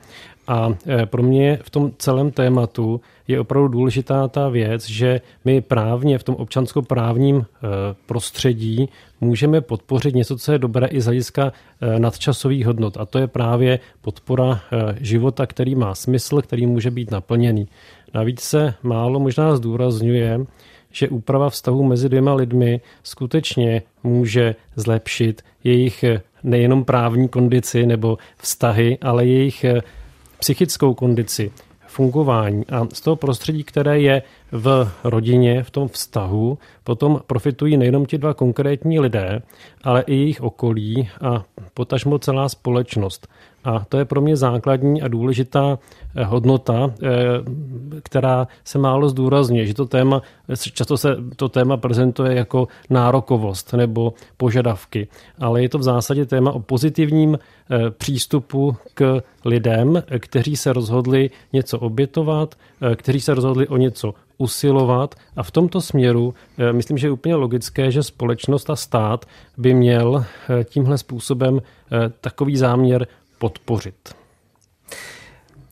A 0.47 0.69
e, 0.87 1.05
pro 1.05 1.23
mě 1.23 1.59
v 1.63 1.69
tom 1.69 1.91
celém 1.97 2.31
tématu 2.31 3.01
je 3.27 3.39
opravdu 3.39 3.67
důležitá 3.67 4.27
ta 4.27 4.49
věc, 4.49 4.89
že 4.89 5.21
my 5.45 5.61
právně 5.61 6.17
v 6.17 6.23
tom 6.23 6.35
občanskoprávním 6.35 7.37
e, 7.37 7.45
prostředí 8.05 8.89
můžeme 9.21 9.61
podpořit 9.61 10.15
něco, 10.15 10.37
co 10.37 10.51
je 10.51 10.59
dobré 10.59 10.87
i 10.87 11.01
z 11.01 11.05
hlediska 11.05 11.51
e, 11.81 11.99
nadčasových 11.99 12.65
hodnot. 12.65 12.97
A 12.97 13.05
to 13.05 13.19
je 13.19 13.27
právě 13.27 13.79
podpora 14.01 14.59
života, 14.99 15.45
který 15.45 15.75
má 15.75 15.95
smysl, 15.95 16.41
který 16.41 16.65
může 16.65 16.91
být 16.91 17.11
naplněný. 17.11 17.67
Navíc 18.13 18.41
se 18.41 18.73
málo 18.83 19.19
možná 19.19 19.55
zdůrazňuje, 19.55 20.39
že 20.91 21.09
úprava 21.09 21.49
vztahu 21.49 21.83
mezi 21.83 22.09
dvěma 22.09 22.33
lidmi 22.33 22.81
skutečně 23.03 23.81
může 24.03 24.55
zlepšit 24.75 25.41
jejich 25.63 26.05
nejenom 26.43 26.85
právní 26.85 27.27
kondici 27.27 27.85
nebo 27.85 28.17
vztahy, 28.37 28.97
ale 29.01 29.25
jejich 29.25 29.65
psychickou 30.43 30.93
kondici, 30.93 31.51
fungování. 31.87 32.65
A 32.67 32.87
z 32.93 33.01
toho 33.01 33.15
prostředí, 33.15 33.63
které 33.63 33.99
je 33.99 34.23
v 34.51 34.91
rodině, 35.03 35.63
v 35.63 35.71
tom 35.71 35.87
vztahu, 35.87 36.57
potom 36.83 37.21
profitují 37.27 37.77
nejenom 37.77 38.05
ti 38.05 38.17
dva 38.17 38.33
konkrétní 38.33 38.99
lidé, 38.99 39.41
ale 39.83 40.03
i 40.07 40.15
jejich 40.15 40.41
okolí 40.41 41.09
a 41.21 41.43
potažmo 41.73 42.19
celá 42.19 42.49
společnost. 42.49 43.27
A 43.63 43.85
to 43.89 43.97
je 43.97 44.05
pro 44.05 44.21
mě 44.21 44.35
základní 44.35 45.01
a 45.01 45.07
důležitá 45.07 45.79
eh, 46.15 46.23
hodnota, 46.23 46.93
eh, 47.03 47.09
která 48.03 48.47
se 48.63 48.79
málo 48.79 49.09
zdůrazňuje, 49.09 49.65
že 49.65 49.73
to 49.73 49.85
téma, 49.85 50.21
často 50.73 50.97
se 50.97 51.17
to 51.35 51.49
téma 51.49 51.77
prezentuje 51.77 52.35
jako 52.35 52.67
nárokovost 52.89 53.73
nebo 53.73 54.13
požadavky, 54.37 55.07
ale 55.39 55.61
je 55.61 55.69
to 55.69 55.77
v 55.77 55.83
zásadě 55.83 56.25
téma 56.25 56.51
o 56.51 56.59
pozitivním 56.59 57.39
eh, 57.39 57.91
přístupu 57.91 58.75
k 58.93 59.21
lidem, 59.45 60.03
kteří 60.19 60.55
se 60.55 60.73
rozhodli 60.73 61.29
něco 61.53 61.79
obětovat, 61.79 62.55
kteří 62.95 63.21
se 63.21 63.33
rozhodli 63.33 63.67
o 63.67 63.77
něco 63.77 64.13
usilovat. 64.37 65.15
A 65.35 65.43
v 65.43 65.51
tomto 65.51 65.81
směru 65.81 66.33
myslím, 66.71 66.97
že 66.97 67.07
je 67.07 67.11
úplně 67.11 67.35
logické, 67.35 67.91
že 67.91 68.03
společnost 68.03 68.69
a 68.69 68.75
stát 68.75 69.25
by 69.57 69.73
měl 69.73 70.25
tímhle 70.63 70.97
způsobem 70.97 71.61
takový 72.21 72.57
záměr 72.57 73.07
podpořit. 73.43 74.15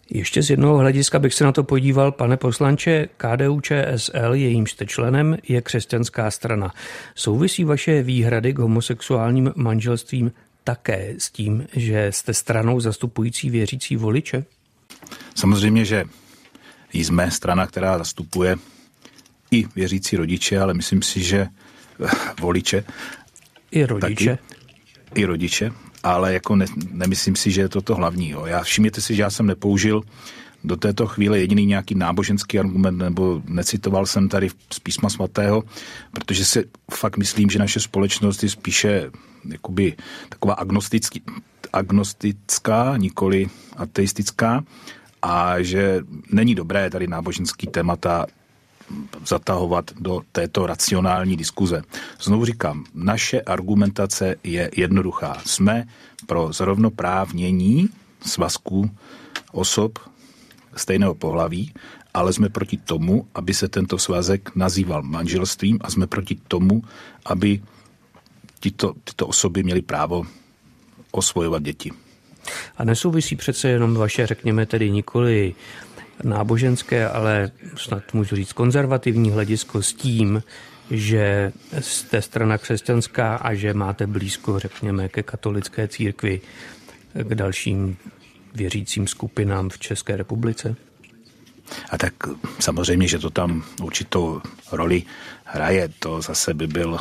Ještě 0.09 0.43
z 0.43 0.49
jednoho 0.49 0.77
hlediska 0.77 1.19
bych 1.19 1.33
se 1.33 1.43
na 1.43 1.51
to 1.51 1.63
podíval, 1.63 2.11
pane 2.11 2.37
poslanče, 2.37 3.07
KDU 3.17 3.61
ČSL, 3.61 4.33
jejím 4.33 4.67
jste 4.67 4.85
členem, 4.85 5.37
je 5.47 5.61
křesťanská 5.61 6.31
strana. 6.31 6.73
Souvisí 7.15 7.63
vaše 7.63 8.03
výhrady 8.03 8.53
k 8.53 8.59
homosexuálním 8.59 9.51
manželstvím 9.55 10.31
také 10.63 11.15
s 11.17 11.31
tím, 11.31 11.67
že 11.73 12.11
jste 12.11 12.33
stranou 12.33 12.79
zastupující 12.79 13.49
věřící 13.49 13.95
voliče? 13.95 14.45
Samozřejmě, 15.35 15.85
že 15.85 16.05
jsme 16.93 17.31
strana, 17.31 17.67
která 17.67 17.97
zastupuje 17.97 18.55
i 19.51 19.65
věřící 19.75 20.17
rodiče, 20.17 20.59
ale 20.59 20.73
myslím 20.73 21.01
si, 21.01 21.23
že 21.23 21.47
voliče. 22.39 22.83
I 23.71 23.85
rodiče. 23.85 24.37
Taky, 24.37 25.21
I 25.21 25.25
rodiče 25.25 25.71
ale 26.03 26.33
jako 26.33 26.55
ne, 26.55 26.65
nemyslím 26.91 27.35
si, 27.35 27.51
že 27.51 27.61
je 27.61 27.69
to 27.69 27.81
to 27.81 27.95
hlavní. 27.95 28.29
Jo. 28.29 28.45
Já 28.45 28.63
všimněte 28.63 29.01
si, 29.01 29.15
že 29.15 29.21
já 29.21 29.29
jsem 29.29 29.45
nepoužil 29.45 30.01
do 30.63 30.75
této 30.75 31.07
chvíle 31.07 31.39
jediný 31.39 31.65
nějaký 31.65 31.95
náboženský 31.95 32.59
argument, 32.59 32.97
nebo 32.97 33.41
necitoval 33.47 34.05
jsem 34.05 34.29
tady 34.29 34.49
z 34.73 34.79
písma 34.79 35.09
svatého, 35.09 35.63
protože 36.11 36.45
si 36.45 36.65
fakt 36.91 37.17
myslím, 37.17 37.49
že 37.49 37.59
naše 37.59 37.79
společnost 37.79 38.43
je 38.43 38.49
spíše 38.49 39.11
jakoby 39.49 39.93
taková 40.29 40.53
agnostická, 41.73 42.97
nikoli 42.97 43.47
ateistická 43.77 44.63
a 45.21 45.61
že 45.61 46.01
není 46.31 46.55
dobré 46.55 46.89
tady 46.89 47.07
náboženský 47.07 47.67
témata 47.67 48.25
zatahovat 49.27 49.91
do 49.99 50.21
této 50.31 50.67
racionální 50.67 51.37
diskuze. 51.37 51.81
Znovu 52.21 52.45
říkám, 52.45 52.85
naše 52.93 53.41
argumentace 53.41 54.35
je 54.43 54.71
jednoduchá. 54.75 55.41
Jsme 55.45 55.87
pro 56.25 56.53
zrovnoprávnění 56.53 57.89
svazků 58.25 58.91
osob 59.51 59.99
stejného 60.75 61.15
pohlaví, 61.15 61.73
ale 62.13 62.33
jsme 62.33 62.49
proti 62.49 62.77
tomu, 62.77 63.27
aby 63.35 63.53
se 63.53 63.67
tento 63.67 63.97
svazek 63.97 64.55
nazýval 64.55 65.03
manželstvím 65.03 65.79
a 65.81 65.89
jsme 65.89 66.07
proti 66.07 66.35
tomu, 66.47 66.81
aby 67.25 67.61
tyto, 68.59 68.93
tyto 69.03 69.27
osoby 69.27 69.63
měly 69.63 69.81
právo 69.81 70.23
osvojovat 71.11 71.63
děti. 71.63 71.91
A 72.77 72.83
nesouvisí 72.83 73.35
přece 73.35 73.69
jenom 73.69 73.93
vaše, 73.93 74.27
řekněme 74.27 74.65
tedy 74.65 74.91
nikoli 74.91 75.55
náboženské, 76.23 77.09
ale 77.09 77.51
snad 77.75 78.13
můžu 78.13 78.35
říct 78.35 78.53
konzervativní 78.53 79.31
hledisko 79.31 79.83
s 79.83 79.93
tím, 79.93 80.43
že 80.91 81.51
jste 81.79 82.21
strana 82.21 82.57
křesťanská 82.57 83.35
a 83.35 83.53
že 83.53 83.73
máte 83.73 84.07
blízko, 84.07 84.59
řekněme, 84.59 85.09
ke 85.09 85.23
katolické 85.23 85.87
církvi, 85.87 86.41
k 87.13 87.35
dalším 87.35 87.97
věřícím 88.55 89.07
skupinám 89.07 89.69
v 89.69 89.79
České 89.79 90.17
republice? 90.17 90.75
A 91.89 91.97
tak 91.97 92.13
samozřejmě, 92.59 93.07
že 93.07 93.19
to 93.19 93.29
tam 93.29 93.63
určitou 93.81 94.41
roli 94.71 95.03
hraje. 95.43 95.89
To 95.99 96.21
zase 96.21 96.53
by, 96.53 96.67
byl, 96.67 96.97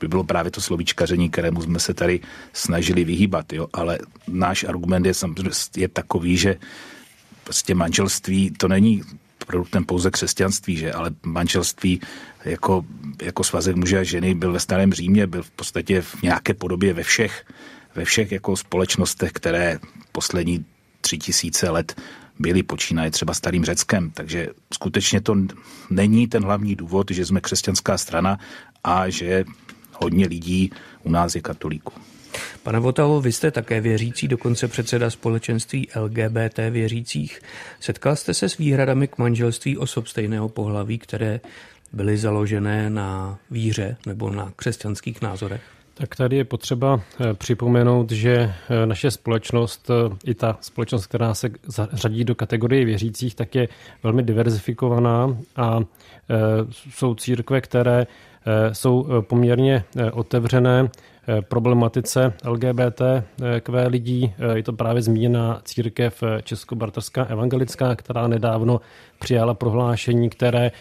by 0.00 0.08
bylo 0.08 0.24
právě 0.24 0.50
to 0.50 0.60
slovíčkaření, 0.60 1.30
kterému 1.30 1.62
jsme 1.62 1.78
se 1.80 1.94
tady 1.94 2.20
snažili 2.52 3.04
vyhýbat. 3.04 3.52
Jo? 3.52 3.66
Ale 3.72 3.98
náš 4.28 4.64
argument 4.64 5.06
je, 5.06 5.12
je 5.76 5.88
takový, 5.88 6.36
že 6.36 6.56
prostě 7.44 7.74
manželství 7.74 8.50
to 8.50 8.68
není 8.68 9.02
produktem 9.46 9.84
pouze 9.84 10.10
křesťanství, 10.10 10.76
že? 10.76 10.92
ale 10.92 11.10
manželství 11.22 12.00
jako, 12.44 12.84
jako 13.22 13.44
svazek 13.44 13.76
muže 13.76 13.98
a 13.98 14.02
ženy 14.02 14.34
byl 14.34 14.52
ve 14.52 14.60
starém 14.60 14.92
Římě, 14.92 15.26
byl 15.26 15.42
v 15.42 15.50
podstatě 15.50 16.02
v 16.02 16.22
nějaké 16.22 16.54
podobě 16.54 16.92
ve 16.92 17.02
všech, 17.02 17.46
ve 17.94 18.04
všech 18.04 18.32
jako 18.32 18.56
společnostech, 18.56 19.32
které 19.32 19.78
poslední 20.12 20.64
tři 21.00 21.18
tisíce 21.18 21.70
let 21.70 22.00
byli 22.38 22.62
počínaje 22.62 23.10
třeba 23.10 23.34
starým 23.34 23.64
Řeckem. 23.64 24.10
Takže 24.10 24.48
skutečně 24.72 25.20
to 25.20 25.36
není 25.90 26.26
ten 26.26 26.44
hlavní 26.44 26.76
důvod, 26.76 27.10
že 27.10 27.26
jsme 27.26 27.40
křesťanská 27.40 27.98
strana 27.98 28.38
a 28.84 29.08
že 29.08 29.44
hodně 29.92 30.26
lidí 30.26 30.72
u 31.02 31.10
nás 31.10 31.34
je 31.34 31.40
katolíků. 31.40 31.92
Pane 32.62 32.80
Votavo, 32.80 33.20
vy 33.20 33.32
jste 33.32 33.50
také 33.50 33.80
věřící, 33.80 34.28
dokonce 34.28 34.68
předseda 34.68 35.10
společenství 35.10 35.88
LGBT 35.96 36.58
věřících. 36.70 37.40
Setkal 37.80 38.16
jste 38.16 38.34
se 38.34 38.48
s 38.48 38.58
výhradami 38.58 39.08
k 39.08 39.18
manželství 39.18 39.78
osob 39.78 40.06
stejného 40.06 40.48
pohlaví, 40.48 40.98
které 40.98 41.40
byly 41.92 42.16
založené 42.16 42.90
na 42.90 43.38
víře 43.50 43.96
nebo 44.06 44.30
na 44.30 44.52
křesťanských 44.56 45.22
názorech? 45.22 45.60
Tak 45.94 46.16
tady 46.16 46.36
je 46.36 46.44
potřeba 46.44 47.00
eh, 47.20 47.34
připomenout, 47.34 48.10
že 48.10 48.32
eh, 48.32 48.86
naše 48.86 49.10
společnost, 49.10 49.90
eh, 49.90 50.16
i 50.24 50.34
ta 50.34 50.58
společnost, 50.60 51.06
která 51.06 51.34
se 51.34 51.50
řadí 51.92 52.24
do 52.24 52.34
kategorie 52.34 52.84
věřících, 52.84 53.34
tak 53.34 53.54
je 53.54 53.68
velmi 54.02 54.22
diverzifikovaná 54.22 55.36
a 55.56 55.80
jsou 56.90 57.14
církve, 57.14 57.60
které 57.60 58.06
jsou 58.72 59.08
poměrně 59.20 59.84
otevřené 60.12 60.88
problematice 61.48 62.32
LGBT 62.44 63.02
kv 63.60 63.74
lidí. 63.86 64.32
Eh, 64.38 64.56
je 64.56 64.62
to 64.62 64.72
právě 64.72 65.02
zmíněná 65.02 65.60
církev 65.64 66.22
eh, 66.22 66.42
Českobartrská 66.42 67.24
evangelická, 67.24 67.96
která 67.96 68.28
nedávno 68.28 68.80
přijala 69.18 69.54
prohlášení, 69.54 70.30
které 70.30 70.72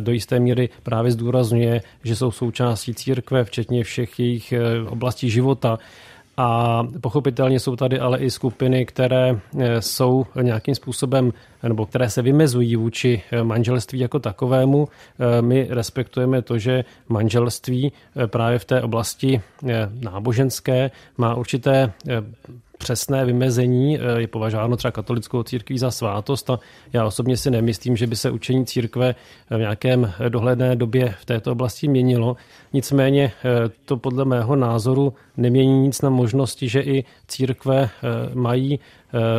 do 0.00 0.12
jisté 0.12 0.40
míry 0.40 0.68
právě 0.82 1.12
zdůrazňuje, 1.12 1.82
že 2.04 2.16
jsou 2.16 2.30
součástí 2.30 2.94
církve, 2.94 3.44
včetně 3.44 3.84
všech 3.84 4.18
jejich 4.20 4.54
oblastí 4.88 5.30
života. 5.30 5.78
A 6.40 6.82
pochopitelně 7.00 7.60
jsou 7.60 7.76
tady 7.76 7.98
ale 8.00 8.18
i 8.18 8.30
skupiny, 8.30 8.86
které 8.86 9.40
eh, 9.58 9.82
jsou 9.82 10.26
nějakým 10.42 10.74
způsobem, 10.74 11.32
nebo 11.62 11.86
které 11.86 12.10
se 12.10 12.22
vymezují 12.22 12.76
vůči 12.76 13.22
eh, 13.32 13.42
manželství 13.42 13.98
jako 13.98 14.18
takovému. 14.18 14.88
Eh, 14.88 15.42
my 15.42 15.66
respektujeme 15.70 16.42
to, 16.42 16.58
že 16.58 16.84
manželství 17.08 17.92
právě 18.26 18.58
v 18.58 18.64
té 18.64 18.82
oblasti 18.82 19.42
náboženské 20.00 20.90
má 21.16 21.34
určité 21.34 21.92
přesné 22.78 23.24
vymezení 23.24 23.98
eh, 23.98 24.20
je 24.20 24.26
považováno 24.26 24.76
třeba 24.76 24.92
katolickou 24.92 25.42
církví 25.42 25.78
za 25.78 25.90
svátost 25.90 26.50
a 26.50 26.60
já 26.92 27.06
osobně 27.06 27.36
si 27.36 27.50
nemyslím, 27.50 27.96
že 27.96 28.06
by 28.06 28.16
se 28.16 28.30
učení 28.30 28.66
církve 28.66 29.14
v 29.50 29.58
nějakém 29.58 30.12
dohledné 30.28 30.76
době 30.76 31.14
v 31.20 31.24
této 31.24 31.52
oblasti 31.52 31.88
měnilo. 31.88 32.36
Nicméně 32.72 33.32
eh, 33.44 33.70
to 33.84 33.96
podle 33.96 34.24
mého 34.24 34.56
názoru 34.56 35.14
nemění 35.36 35.82
nic 35.82 36.02
na 36.02 36.10
možnosti, 36.10 36.68
že 36.68 36.80
i 36.80 37.04
církve 37.28 37.82
eh, 37.82 38.34
mají 38.34 38.80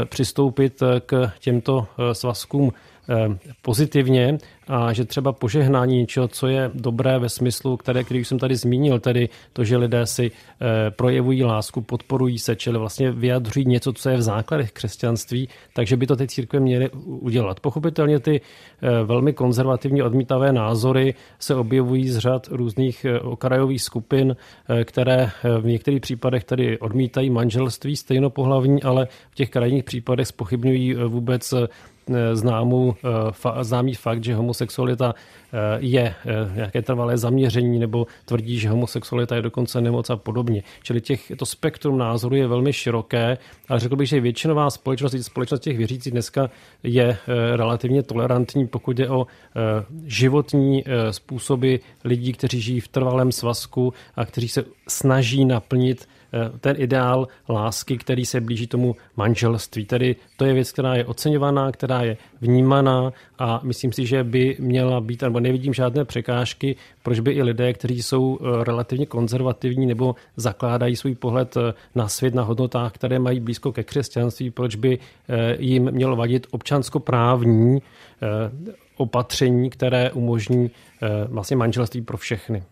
přistoupit 0.09 0.83
k 1.05 1.31
těmto 1.39 1.87
svazkům 2.13 2.71
Eh, 3.11 3.37
pozitivně 3.61 4.37
a 4.69 4.93
že 4.93 5.05
třeba 5.05 5.33
požehnání 5.33 5.97
něčeho, 5.97 6.27
co 6.27 6.47
je 6.47 6.71
dobré 6.73 7.19
ve 7.19 7.29
smyslu, 7.29 7.77
které, 7.77 8.03
který 8.03 8.25
jsem 8.25 8.39
tady 8.39 8.55
zmínil, 8.55 8.99
tedy 8.99 9.29
to, 9.53 9.63
že 9.63 9.77
lidé 9.77 10.05
si 10.05 10.31
eh, 10.31 10.91
projevují 10.91 11.43
lásku, 11.43 11.81
podporují 11.81 12.39
se, 12.39 12.55
čili 12.55 12.79
vlastně 12.79 13.11
vyjadřují 13.11 13.65
něco, 13.65 13.93
co 13.93 14.09
je 14.09 14.17
v 14.17 14.21
základech 14.21 14.71
křesťanství, 14.71 15.49
takže 15.73 15.97
by 15.97 16.07
to 16.07 16.15
ty 16.15 16.27
církve 16.27 16.59
měly 16.59 16.89
udělat. 17.05 17.59
Pochopitelně 17.59 18.19
ty 18.19 18.41
eh, 18.41 19.03
velmi 19.03 19.33
konzervativní 19.33 20.01
odmítavé 20.01 20.53
názory 20.53 21.13
se 21.39 21.55
objevují 21.55 22.09
z 22.09 22.17
řad 22.17 22.47
různých 22.51 23.05
okrajových 23.21 23.81
skupin, 23.81 24.35
které 24.83 25.31
v 25.61 25.65
některých 25.65 26.01
případech 26.01 26.43
tady 26.43 26.79
odmítají 26.79 27.29
manželství 27.29 27.95
stejnopohlavní, 27.95 28.83
ale 28.83 29.07
v 29.31 29.35
těch 29.35 29.49
krajních 29.49 29.83
případech 29.83 30.27
spochybňují 30.27 30.93
vůbec 30.93 31.53
Eh, 31.53 31.67
známou, 32.33 32.93
eh, 33.59 33.63
známý 33.63 33.93
fakt, 33.93 34.23
že 34.23 34.35
homosexualita 34.35 35.13
eh, 35.53 35.57
je 35.79 36.15
nějaké 36.55 36.81
trvalé 36.81 37.17
zaměření 37.17 37.79
nebo 37.79 38.07
tvrdí, 38.25 38.59
že 38.59 38.69
homosexualita 38.69 39.35
je 39.35 39.41
dokonce 39.41 39.81
nemoc 39.81 40.09
a 40.09 40.15
podobně. 40.15 40.63
Čili 40.83 41.01
těch, 41.01 41.31
to 41.37 41.45
spektrum 41.45 41.97
názorů 41.97 42.35
je 42.35 42.47
velmi 42.47 42.73
široké, 42.73 43.37
ale 43.69 43.79
řekl 43.79 43.95
bych, 43.95 44.09
že 44.09 44.21
většinová 44.21 44.69
společnost, 44.69 45.15
společnost 45.21 45.61
těch 45.61 45.77
věřících 45.77 46.11
dneska 46.11 46.49
je 46.83 47.17
relativně 47.55 48.03
tolerantní, 48.03 48.67
pokud 48.67 48.97
jde 48.97 49.09
o 49.09 49.27
životní 50.05 50.83
způsoby 51.11 51.75
lidí, 52.03 52.33
kteří 52.33 52.61
žijí 52.61 52.79
v 52.79 52.87
trvalém 52.87 53.31
svazku 53.31 53.93
a 54.15 54.25
kteří 54.25 54.47
se 54.47 54.63
snaží 54.87 55.45
naplnit 55.45 56.07
Eh, 56.07 56.18
ten 56.59 56.75
ideál 56.79 57.27
lásky, 57.49 57.97
který 57.97 58.25
se 58.25 58.41
blíží 58.41 58.67
tomu 58.67 58.95
manželství. 59.15 59.85
Tedy 59.85 60.15
to 60.37 60.45
je 60.45 60.53
věc, 60.53 60.71
která 60.71 60.95
je 60.95 61.05
oceňovaná, 61.05 61.71
která 61.71 62.01
je 62.01 62.17
vnímaná 62.41 63.13
a 63.39 63.59
myslím 63.63 63.93
si, 63.93 64.05
že 64.05 64.23
by 64.23 64.57
měla 64.59 65.01
být, 65.01 65.21
nebo 65.21 65.39
nevidím 65.39 65.73
žádné 65.73 66.05
překážky, 66.05 66.75
proč 67.03 67.19
by 67.19 67.31
i 67.31 67.43
lidé, 67.43 67.73
kteří 67.73 68.03
jsou 68.03 68.39
eh, 68.41 68.63
relativně 68.63 69.05
konzervativní 69.05 69.85
nebo 69.85 70.15
zakládají 70.35 70.95
svůj 70.95 71.15
pohled 71.15 71.57
eh, 71.57 71.73
na 71.95 72.07
svět, 72.07 72.33
na 72.33 72.43
hodnotách, 72.43 72.91
které 72.93 73.19
mají 73.19 73.39
blízko 73.39 73.71
ke 73.71 73.83
křesťanství, 73.83 74.51
proč 74.51 74.75
by 74.75 74.99
jim 75.59 75.91
mělo 75.91 76.15
vadit 76.15 76.47
občanskoprávní 76.51 77.81
opatření, 78.97 79.69
které 79.69 80.11
umožní 80.11 80.71
vlastně 81.29 81.57
manželství 81.57 82.01
pro 82.01 82.17
všechny. 82.17 82.63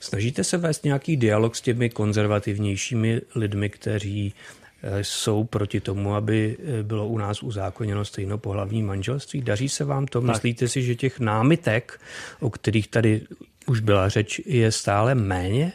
Snažíte 0.00 0.44
se 0.44 0.56
vést 0.56 0.84
nějaký 0.84 1.16
dialog 1.16 1.56
s 1.56 1.60
těmi 1.60 1.90
konzervativnějšími 1.90 3.20
lidmi, 3.34 3.68
kteří 3.68 4.34
eh, 4.82 5.04
jsou 5.04 5.44
proti 5.44 5.80
tomu, 5.80 6.14
aby 6.14 6.56
eh, 6.58 6.82
bylo 6.82 7.08
u 7.08 7.18
nás 7.18 7.42
uzákoněno 7.42 8.04
stejnopohlavní 8.04 8.82
manželství. 8.82 9.42
Daří 9.42 9.68
se 9.68 9.84
vám 9.84 10.06
to? 10.06 10.20
Tak. 10.20 10.30
Myslíte 10.30 10.68
si, 10.68 10.82
že 10.82 10.94
těch 10.94 11.20
námitek, 11.20 12.00
o 12.40 12.50
kterých 12.50 12.88
tady 12.88 13.20
už 13.66 13.80
byla 13.80 14.08
řeč, 14.08 14.40
je 14.46 14.72
stále 14.72 15.14
méně? 15.14 15.72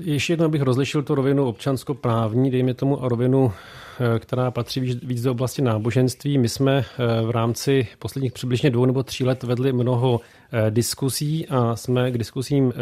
Ještě 0.00 0.32
jednou 0.32 0.48
bych 0.48 0.62
rozlišil 0.62 1.02
tu 1.02 1.14
rovinu 1.14 1.46
občanskoprávní, 1.46 2.50
dejme 2.50 2.74
tomu, 2.74 3.04
a 3.04 3.08
rovinu 3.08 3.52
Eh, 4.00 4.18
která 4.18 4.50
patří 4.50 4.80
víc 4.80 5.22
do 5.22 5.32
oblasti 5.32 5.62
náboženství. 5.62 6.38
My 6.38 6.48
jsme 6.48 6.78
eh, 6.78 7.22
v 7.26 7.30
rámci 7.30 7.86
posledních 7.98 8.32
přibližně 8.32 8.70
dvou 8.70 8.84
nebo 8.84 9.02
tří 9.02 9.24
let 9.24 9.42
vedli 9.42 9.72
mnoho 9.72 10.20
eh, 10.52 10.70
diskusí 10.70 11.48
a 11.48 11.76
jsme 11.76 12.10
k 12.10 12.18
diskusím 12.18 12.72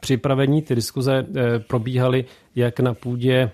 připravení. 0.00 0.62
Ty 0.62 0.74
diskuze 0.74 1.26
probíhaly 1.66 2.24
jak 2.56 2.80
na 2.80 2.94
půdě 2.94 3.50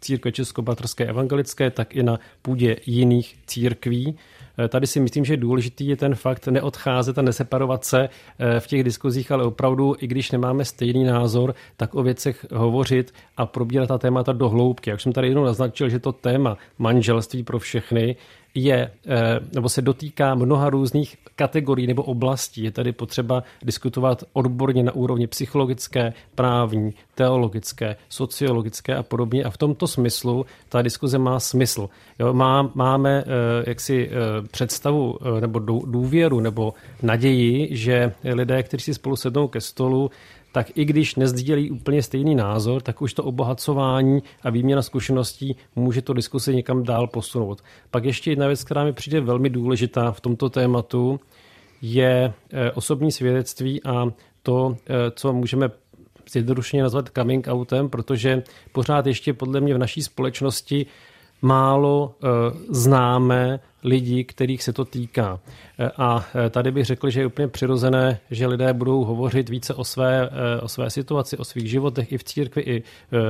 církve 0.00 0.32
Českobatrské 0.32 1.06
evangelické, 1.06 1.70
tak 1.70 1.96
i 1.96 2.02
na 2.02 2.18
půdě 2.42 2.76
jiných 2.86 3.38
církví. 3.46 4.16
Eh, 4.58 4.68
tady 4.68 4.86
si 4.86 5.00
myslím, 5.00 5.24
že 5.24 5.36
důležitý 5.36 5.86
je 5.86 5.96
ten 5.96 6.14
fakt 6.14 6.46
neodcházet 6.46 7.18
a 7.18 7.22
neseparovat 7.22 7.84
se 7.84 8.08
eh, 8.38 8.60
v 8.60 8.66
těch 8.66 8.84
diskuzích, 8.84 9.32
ale 9.32 9.44
opravdu, 9.44 9.94
i 9.98 10.06
když 10.06 10.30
nemáme 10.30 10.64
stejný 10.64 11.04
názor, 11.04 11.54
tak 11.76 11.94
o 11.94 12.02
věcech 12.02 12.46
hovořit 12.54 13.14
a 13.36 13.46
probírat 13.46 13.88
ta 13.88 13.98
témata 13.98 14.32
do 14.32 14.48
hloubky. 14.48 14.90
Jak 14.90 15.00
jsem 15.00 15.12
tady 15.12 15.28
jednou 15.28 15.44
naznačil, 15.44 15.88
že 15.88 15.98
to 15.98 16.12
téma 16.12 16.56
manželství 16.78 17.42
pro 17.42 17.58
všechny 17.58 18.16
je, 18.54 18.90
eh, 19.06 19.40
nebo 19.54 19.68
se 19.68 19.82
dotýká 19.82 20.34
mnoha 20.34 20.70
různých 20.70 21.16
kategorií 21.36 21.86
nebo 21.86 22.02
oblastí. 22.02 22.62
Je 22.62 22.70
tady 22.70 22.92
potřeba 22.92 23.42
diskutovat 23.62 24.24
odborně 24.32 24.82
na 24.82 24.92
úrovni 24.92 25.26
psychologické, 25.26 26.12
právní, 26.34 26.94
teologické, 27.14 27.96
sociologické 28.08 28.96
a 28.96 29.02
podobně. 29.02 29.44
A 29.44 29.50
v 29.50 29.56
tomto 29.56 29.86
smyslu 29.86 30.46
ta 30.68 30.82
diskuze 30.82 31.18
má 31.18 31.40
smysl. 31.40 31.88
Jo, 32.18 32.32
má, 32.32 32.70
máme 32.74 33.24
eh, 33.26 33.64
jaksi 33.66 34.10
eh, 34.10 34.48
představu 34.50 35.18
nebo 35.40 35.58
důvěru 35.86 36.40
nebo 36.40 36.74
naději, 37.02 37.76
že 37.76 38.12
lidé, 38.24 38.62
kteří 38.62 38.84
si 38.84 38.94
spolu 38.94 39.16
sednou 39.16 39.48
ke 39.48 39.60
stolu, 39.60 40.10
tak 40.58 40.76
i 40.78 40.84
když 40.84 41.14
nezdílí 41.14 41.70
úplně 41.70 42.02
stejný 42.02 42.34
názor, 42.34 42.82
tak 42.82 43.02
už 43.02 43.14
to 43.14 43.24
obohacování 43.24 44.22
a 44.42 44.50
výměna 44.50 44.82
zkušeností 44.82 45.56
může 45.76 46.02
to 46.02 46.12
diskusi 46.12 46.54
někam 46.54 46.82
dál 46.82 47.06
posunout. 47.06 47.62
Pak 47.90 48.04
ještě 48.04 48.30
jedna 48.30 48.46
věc, 48.46 48.64
která 48.64 48.84
mi 48.84 48.92
přijde 48.92 49.20
velmi 49.20 49.50
důležitá 49.50 50.12
v 50.12 50.20
tomto 50.20 50.50
tématu, 50.50 51.20
je 51.82 52.32
osobní 52.74 53.12
svědectví 53.12 53.84
a 53.84 54.06
to, 54.42 54.76
co 55.14 55.32
můžeme 55.32 55.70
zjednodušeně 56.30 56.82
nazvat 56.82 57.10
coming 57.14 57.48
outem, 57.48 57.88
protože 57.88 58.42
pořád 58.72 59.06
ještě 59.06 59.32
podle 59.32 59.60
mě 59.60 59.74
v 59.74 59.78
naší 59.78 60.02
společnosti 60.02 60.86
málo 61.42 62.14
známe 62.68 63.60
lidí, 63.84 64.24
kterých 64.24 64.62
se 64.62 64.72
to 64.72 64.84
týká. 64.84 65.40
A 65.98 66.26
tady 66.50 66.70
bych 66.70 66.84
řekl, 66.84 67.10
že 67.10 67.20
je 67.20 67.26
úplně 67.26 67.48
přirozené, 67.48 68.20
že 68.30 68.46
lidé 68.46 68.72
budou 68.72 69.04
hovořit 69.04 69.48
více 69.48 69.74
o 69.74 69.84
své, 69.84 70.30
o 70.62 70.68
své 70.68 70.90
situaci, 70.90 71.36
o 71.36 71.44
svých 71.44 71.70
životech 71.70 72.12
i 72.12 72.18
v 72.18 72.24
církvi, 72.24 72.62
i, 72.62 72.82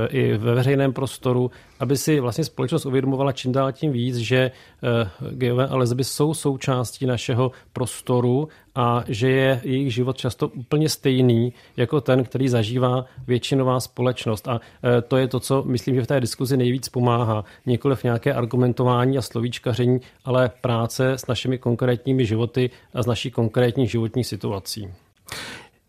i 0.09 0.37
ve 0.37 0.55
veřejném 0.55 0.93
prostoru, 0.93 1.51
aby 1.79 1.97
si 1.97 2.19
vlastně 2.19 2.43
společnost 2.43 2.85
uvědomovala 2.85 3.31
čím 3.31 3.51
dál 3.51 3.71
tím 3.71 3.91
víc, 3.91 4.15
že 4.17 4.51
geové 5.31 5.67
a 5.67 5.75
lesby 5.75 6.03
jsou 6.03 6.33
součástí 6.33 7.05
našeho 7.05 7.51
prostoru 7.73 8.47
a 8.75 9.03
že 9.07 9.29
je 9.29 9.61
jejich 9.63 9.93
život 9.93 10.17
často 10.17 10.47
úplně 10.47 10.89
stejný 10.89 11.53
jako 11.77 12.01
ten, 12.01 12.23
který 12.23 12.49
zažívá 12.49 13.05
většinová 13.27 13.79
společnost. 13.79 14.47
A 14.47 14.59
to 15.07 15.17
je 15.17 15.27
to, 15.27 15.39
co 15.39 15.63
myslím, 15.63 15.95
že 15.95 16.01
v 16.01 16.07
té 16.07 16.19
diskuzi 16.19 16.57
nejvíc 16.57 16.89
pomáhá. 16.89 17.43
Nikoliv 17.65 18.03
nějaké 18.03 18.33
argumentování 18.33 19.17
a 19.17 19.21
slovíčkaření, 19.21 19.99
ale 20.25 20.51
práce 20.61 21.11
s 21.11 21.27
našimi 21.27 21.57
konkrétními 21.57 22.25
životy 22.25 22.38
a 22.93 23.03
s 23.03 23.05
naší 23.05 23.31
konkrétní 23.31 23.87
životní 23.87 24.23
situací. 24.23 24.89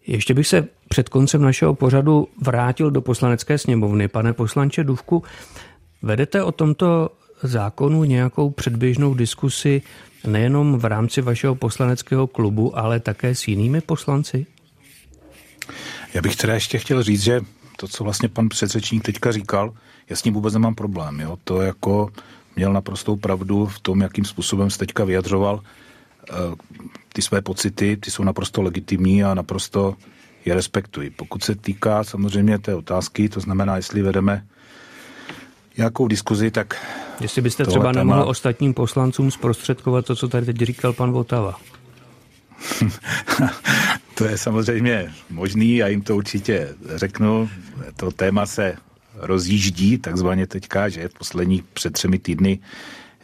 Ještě 0.06 0.34
bych 0.34 0.46
se 0.46 0.68
před 0.88 1.08
koncem 1.08 1.42
našeho 1.42 1.74
pořadu 1.74 2.28
vrátil 2.42 2.90
do 2.90 3.00
poslanecké 3.00 3.58
sněmovny. 3.58 4.08
Pane 4.08 4.32
poslanče 4.32 4.84
Duvku, 4.84 5.22
vedete 6.02 6.42
o 6.42 6.52
tomto 6.52 7.10
zákonu 7.42 8.04
nějakou 8.04 8.50
předběžnou 8.50 9.14
diskusi 9.14 9.82
nejenom 10.26 10.78
v 10.78 10.84
rámci 10.84 11.22
vašeho 11.22 11.54
poslaneckého 11.54 12.26
klubu, 12.26 12.78
ale 12.78 13.00
také 13.00 13.34
s 13.34 13.48
jinými 13.48 13.80
poslanci? 13.80 14.46
Já 16.14 16.22
bych 16.22 16.36
teda 16.36 16.54
ještě 16.54 16.78
chtěl 16.78 17.02
říct, 17.02 17.22
že 17.22 17.40
to, 17.76 17.88
co 17.88 18.04
vlastně 18.04 18.28
pan 18.28 18.48
předřečník 18.48 19.04
teďka 19.04 19.32
říkal, 19.32 19.74
já 20.08 20.16
s 20.16 20.22
tím 20.22 20.34
vůbec 20.34 20.54
nemám 20.54 20.74
problém. 20.74 21.20
Jo? 21.20 21.38
To 21.44 21.60
jako 21.60 22.08
měl 22.56 22.72
naprostou 22.72 23.16
pravdu 23.16 23.66
v 23.66 23.80
tom, 23.80 24.00
jakým 24.00 24.24
způsobem 24.24 24.70
se 24.70 24.78
teďka 24.78 25.04
vyjadřoval. 25.04 25.60
Eh, 26.30 26.54
ty 27.12 27.22
své 27.22 27.42
pocity, 27.42 27.96
ty 27.96 28.10
jsou 28.10 28.24
naprosto 28.24 28.62
legitimní 28.62 29.24
a 29.24 29.34
naprosto 29.34 29.96
je 30.44 30.54
respektuji. 30.54 31.10
Pokud 31.10 31.44
se 31.44 31.54
týká 31.54 32.04
samozřejmě 32.04 32.58
té 32.58 32.74
otázky, 32.74 33.28
to 33.28 33.40
znamená, 33.40 33.76
jestli 33.76 34.02
vedeme 34.02 34.46
nějakou 35.76 36.08
diskuzi, 36.08 36.50
tak... 36.50 36.86
Jestli 37.20 37.42
byste 37.42 37.66
třeba 37.66 37.92
téma... 37.92 38.04
nemohl 38.04 38.28
ostatním 38.28 38.74
poslancům 38.74 39.30
zprostředkovat 39.30 40.06
to, 40.06 40.16
co 40.16 40.28
tady 40.28 40.46
teď 40.46 40.56
říkal 40.56 40.92
pan 40.92 41.12
Votava. 41.12 41.60
to 44.14 44.24
je 44.24 44.38
samozřejmě 44.38 45.12
možný, 45.30 45.76
já 45.76 45.88
jim 45.88 46.02
to 46.02 46.16
určitě 46.16 46.74
řeknu. 46.94 47.50
To 47.96 48.10
téma 48.10 48.46
se 48.46 48.76
rozjíždí, 49.14 49.98
takzvaně 49.98 50.46
teďka, 50.46 50.88
že 50.88 51.08
v 51.08 51.14
posledních 51.14 51.62
před 51.62 51.92
třemi 51.92 52.18
týdny 52.18 52.58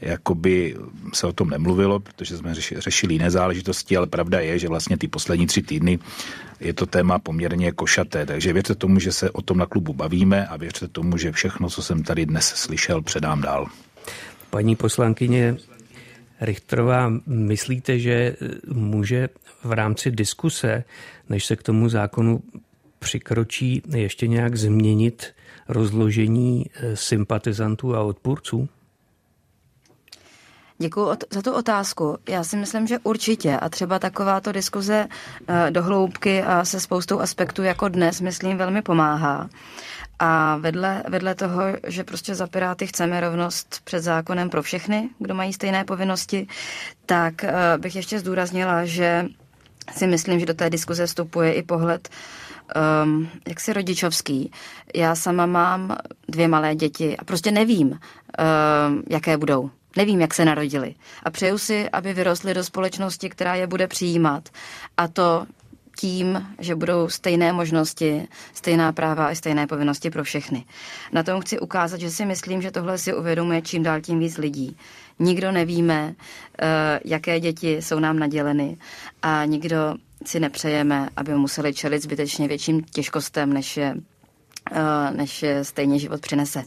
jakoby 0.00 0.76
se 1.14 1.26
o 1.26 1.32
tom 1.32 1.50
nemluvilo, 1.50 2.00
protože 2.00 2.36
jsme 2.36 2.54
řešili 2.54 3.14
jiné 3.14 3.30
záležitosti, 3.30 3.96
ale 3.96 4.06
pravda 4.06 4.40
je, 4.40 4.58
že 4.58 4.68
vlastně 4.68 4.96
ty 4.96 5.08
poslední 5.08 5.46
tři 5.46 5.62
týdny 5.62 5.98
je 6.60 6.74
to 6.74 6.86
téma 6.86 7.18
poměrně 7.18 7.72
košaté, 7.72 8.26
takže 8.26 8.52
věřte 8.52 8.74
tomu, 8.74 8.98
že 8.98 9.12
se 9.12 9.30
o 9.30 9.42
tom 9.42 9.58
na 9.58 9.66
klubu 9.66 9.92
bavíme 9.92 10.46
a 10.46 10.56
věřte 10.56 10.88
tomu, 10.88 11.16
že 11.16 11.32
všechno, 11.32 11.70
co 11.70 11.82
jsem 11.82 12.02
tady 12.02 12.26
dnes 12.26 12.46
slyšel, 12.46 13.02
předám 13.02 13.40
dál. 13.40 13.66
Paní 14.50 14.76
poslankyně 14.76 15.56
Richterová, 16.40 17.12
myslíte, 17.26 17.98
že 17.98 18.36
může 18.72 19.28
v 19.64 19.72
rámci 19.72 20.10
diskuse, 20.10 20.84
než 21.28 21.46
se 21.46 21.56
k 21.56 21.62
tomu 21.62 21.88
zákonu 21.88 22.42
přikročí, 22.98 23.82
ještě 23.94 24.26
nějak 24.26 24.56
změnit 24.56 25.26
rozložení 25.68 26.66
eh, 26.74 26.96
sympatizantů 26.96 27.96
a 27.96 28.02
odpůrců? 28.02 28.68
Děkuji 30.78 31.16
za 31.30 31.42
tu 31.42 31.52
otázku. 31.52 32.18
Já 32.28 32.44
si 32.44 32.56
myslím, 32.56 32.86
že 32.86 32.98
určitě. 33.02 33.56
A 33.56 33.68
třeba 33.68 33.98
takováto 33.98 34.52
diskuze 34.52 35.08
eh, 35.48 35.70
do 35.70 35.82
hloubky 35.82 36.42
a 36.42 36.64
se 36.64 36.80
spoustou 36.80 37.20
aspektů 37.20 37.62
jako 37.62 37.88
dnes, 37.88 38.20
myslím, 38.20 38.56
velmi 38.56 38.82
pomáhá. 38.82 39.48
A 40.18 40.56
vedle, 40.56 41.02
vedle 41.08 41.34
toho, 41.34 41.62
že 41.86 42.04
prostě 42.04 42.34
za 42.34 42.46
Piráty 42.46 42.86
chceme 42.86 43.20
rovnost 43.20 43.80
před 43.84 44.00
zákonem 44.00 44.50
pro 44.50 44.62
všechny, 44.62 45.08
kdo 45.18 45.34
mají 45.34 45.52
stejné 45.52 45.84
povinnosti, 45.84 46.46
tak 47.06 47.44
eh, 47.44 47.52
bych 47.78 47.96
ještě 47.96 48.18
zdůraznila, 48.18 48.84
že 48.84 49.26
si 49.92 50.06
myslím, 50.06 50.40
že 50.40 50.46
do 50.46 50.54
té 50.54 50.70
diskuze 50.70 51.06
vstupuje 51.06 51.52
i 51.52 51.62
pohled 51.62 52.08
um, 53.04 53.28
jaksi 53.48 53.72
rodičovský. 53.72 54.52
Já 54.94 55.14
sama 55.14 55.46
mám 55.46 55.96
dvě 56.28 56.48
malé 56.48 56.74
děti 56.74 57.16
a 57.16 57.24
prostě 57.24 57.50
nevím, 57.50 57.88
um, 57.88 59.02
jaké 59.10 59.36
budou. 59.36 59.70
Nevím, 59.96 60.20
jak 60.20 60.34
se 60.34 60.44
narodili. 60.44 60.94
A 61.22 61.30
přeju 61.30 61.58
si, 61.58 61.90
aby 61.90 62.12
vyrostly 62.12 62.54
do 62.54 62.64
společnosti, 62.64 63.30
která 63.30 63.54
je 63.54 63.66
bude 63.66 63.86
přijímat. 63.86 64.48
A 64.96 65.08
to 65.08 65.46
tím, 65.98 66.46
že 66.58 66.74
budou 66.74 67.08
stejné 67.08 67.52
možnosti, 67.52 68.28
stejná 68.54 68.92
práva 68.92 69.26
a 69.26 69.34
stejné 69.34 69.66
povinnosti 69.66 70.10
pro 70.10 70.24
všechny. 70.24 70.64
Na 71.12 71.22
tom 71.22 71.40
chci 71.40 71.58
ukázat, 71.58 72.00
že 72.00 72.10
si 72.10 72.24
myslím, 72.26 72.62
že 72.62 72.70
tohle 72.70 72.98
si 72.98 73.14
uvědomuje 73.14 73.62
čím 73.62 73.82
dál 73.82 74.00
tím 74.00 74.18
víc 74.18 74.38
lidí. 74.38 74.76
Nikdo 75.18 75.52
nevíme, 75.52 76.14
eh, 76.62 77.00
jaké 77.04 77.40
děti 77.40 77.82
jsou 77.82 77.98
nám 77.98 78.18
naděleny 78.18 78.76
a 79.22 79.44
nikdo 79.44 79.94
si 80.24 80.40
nepřejeme, 80.40 81.08
aby 81.16 81.34
museli 81.34 81.74
čelit 81.74 82.02
zbytečně 82.02 82.48
větším 82.48 82.82
těžkostem, 82.84 83.52
než 83.52 83.76
je, 83.76 83.94
eh, 84.72 85.10
než 85.16 85.42
je 85.42 85.64
stejně 85.64 85.98
život 85.98 86.20
přinese. 86.20 86.64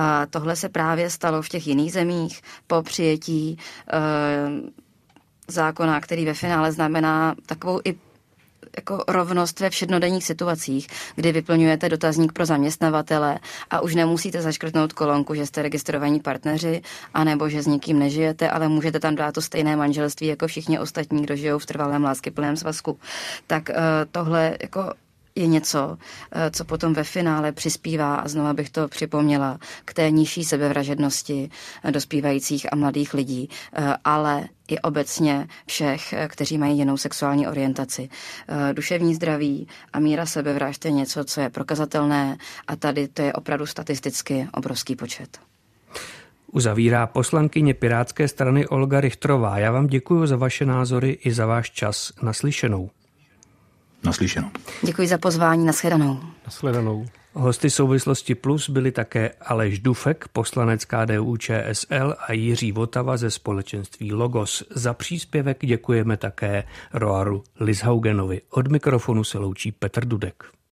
A 0.00 0.26
tohle 0.26 0.56
se 0.56 0.68
právě 0.68 1.10
stalo 1.10 1.42
v 1.42 1.48
těch 1.48 1.66
jiných 1.66 1.92
zemích 1.92 2.42
po 2.66 2.82
přijetí 2.82 3.58
eh, 3.92 3.98
zákona, 5.48 6.00
který 6.00 6.24
ve 6.24 6.34
finále 6.34 6.72
znamená 6.72 7.34
takovou 7.46 7.80
i 7.84 7.94
jako 8.76 9.04
rovnost 9.08 9.60
ve 9.60 9.70
všednodenních 9.70 10.24
situacích, 10.24 10.88
kdy 11.14 11.32
vyplňujete 11.32 11.88
dotazník 11.88 12.32
pro 12.32 12.46
zaměstnavatele 12.46 13.38
a 13.70 13.80
už 13.80 13.94
nemusíte 13.94 14.42
zaškrtnout 14.42 14.92
kolonku, 14.92 15.34
že 15.34 15.46
jste 15.46 15.62
registrovaní 15.62 16.20
partneři, 16.20 16.82
anebo 17.14 17.48
že 17.48 17.62
s 17.62 17.66
nikým 17.66 17.98
nežijete, 17.98 18.50
ale 18.50 18.68
můžete 18.68 19.00
tam 19.00 19.14
dát 19.14 19.34
to 19.34 19.42
stejné 19.42 19.76
manželství 19.76 20.26
jako 20.26 20.46
všichni 20.46 20.78
ostatní, 20.78 21.22
kdo 21.22 21.36
žijou 21.36 21.58
v 21.58 21.66
trvalém 21.66 22.04
láskyplném 22.04 22.56
svazku. 22.56 22.98
Tak 23.46 23.68
uh, 23.68 23.76
tohle 24.10 24.56
jako 24.62 24.92
je 25.34 25.46
něco, 25.46 25.98
eh, 26.32 26.50
co 26.50 26.64
potom 26.64 26.94
ve 26.94 27.04
finále 27.04 27.52
přispívá, 27.52 28.14
a 28.14 28.28
znova 28.28 28.52
bych 28.54 28.70
to 28.70 28.88
připomněla, 28.88 29.58
k 29.84 29.94
té 29.94 30.10
nižší 30.10 30.44
sebevražednosti 30.44 31.50
eh, 31.84 31.92
dospívajících 31.92 32.72
a 32.72 32.76
mladých 32.76 33.14
lidí, 33.14 33.48
eh, 33.72 33.96
ale 34.04 34.48
i 34.68 34.78
obecně 34.78 35.48
všech, 35.66 36.14
kteří 36.28 36.58
mají 36.58 36.78
jinou 36.78 36.96
sexuální 36.96 37.48
orientaci. 37.48 38.08
Duševní 38.72 39.14
zdraví 39.14 39.68
a 39.92 40.00
míra 40.00 40.26
sebevražd 40.26 40.84
je 40.84 40.90
něco, 40.90 41.24
co 41.24 41.40
je 41.40 41.50
prokazatelné 41.50 42.36
a 42.66 42.76
tady 42.76 43.08
to 43.08 43.22
je 43.22 43.32
opravdu 43.32 43.66
statisticky 43.66 44.48
obrovský 44.52 44.96
počet. 44.96 45.38
Uzavírá 46.52 47.06
poslankyně 47.06 47.74
Pirátské 47.74 48.28
strany 48.28 48.66
Olga 48.66 49.00
Richtrová. 49.00 49.58
Já 49.58 49.72
vám 49.72 49.86
děkuji 49.86 50.26
za 50.26 50.36
vaše 50.36 50.66
názory 50.66 51.10
i 51.10 51.32
za 51.32 51.46
váš 51.46 51.70
čas 51.70 52.12
naslyšenou. 52.22 52.90
Naslyšenou. 54.04 54.50
Děkuji 54.82 55.08
za 55.08 55.18
pozvání, 55.18 55.66
nashledanou. 55.66 56.20
Nashledanou. 56.46 57.06
Hosty 57.32 57.70
souvislosti 57.70 58.34
Plus 58.34 58.70
byli 58.70 58.92
také 58.92 59.30
Aleš 59.40 59.78
Dufek, 59.78 60.28
poslanec 60.32 60.84
KDU 60.84 61.36
ČSL 61.36 62.14
a 62.28 62.32
Jiří 62.32 62.72
Votava 62.72 63.16
ze 63.16 63.30
společenství 63.30 64.12
Logos. 64.12 64.62
Za 64.70 64.94
příspěvek 64.94 65.66
děkujeme 65.66 66.16
také 66.16 66.64
Roaru 66.92 67.44
Lishaugenovi. 67.60 68.40
Od 68.50 68.68
mikrofonu 68.68 69.24
se 69.24 69.38
loučí 69.38 69.72
Petr 69.72 70.04
Dudek. 70.04 70.44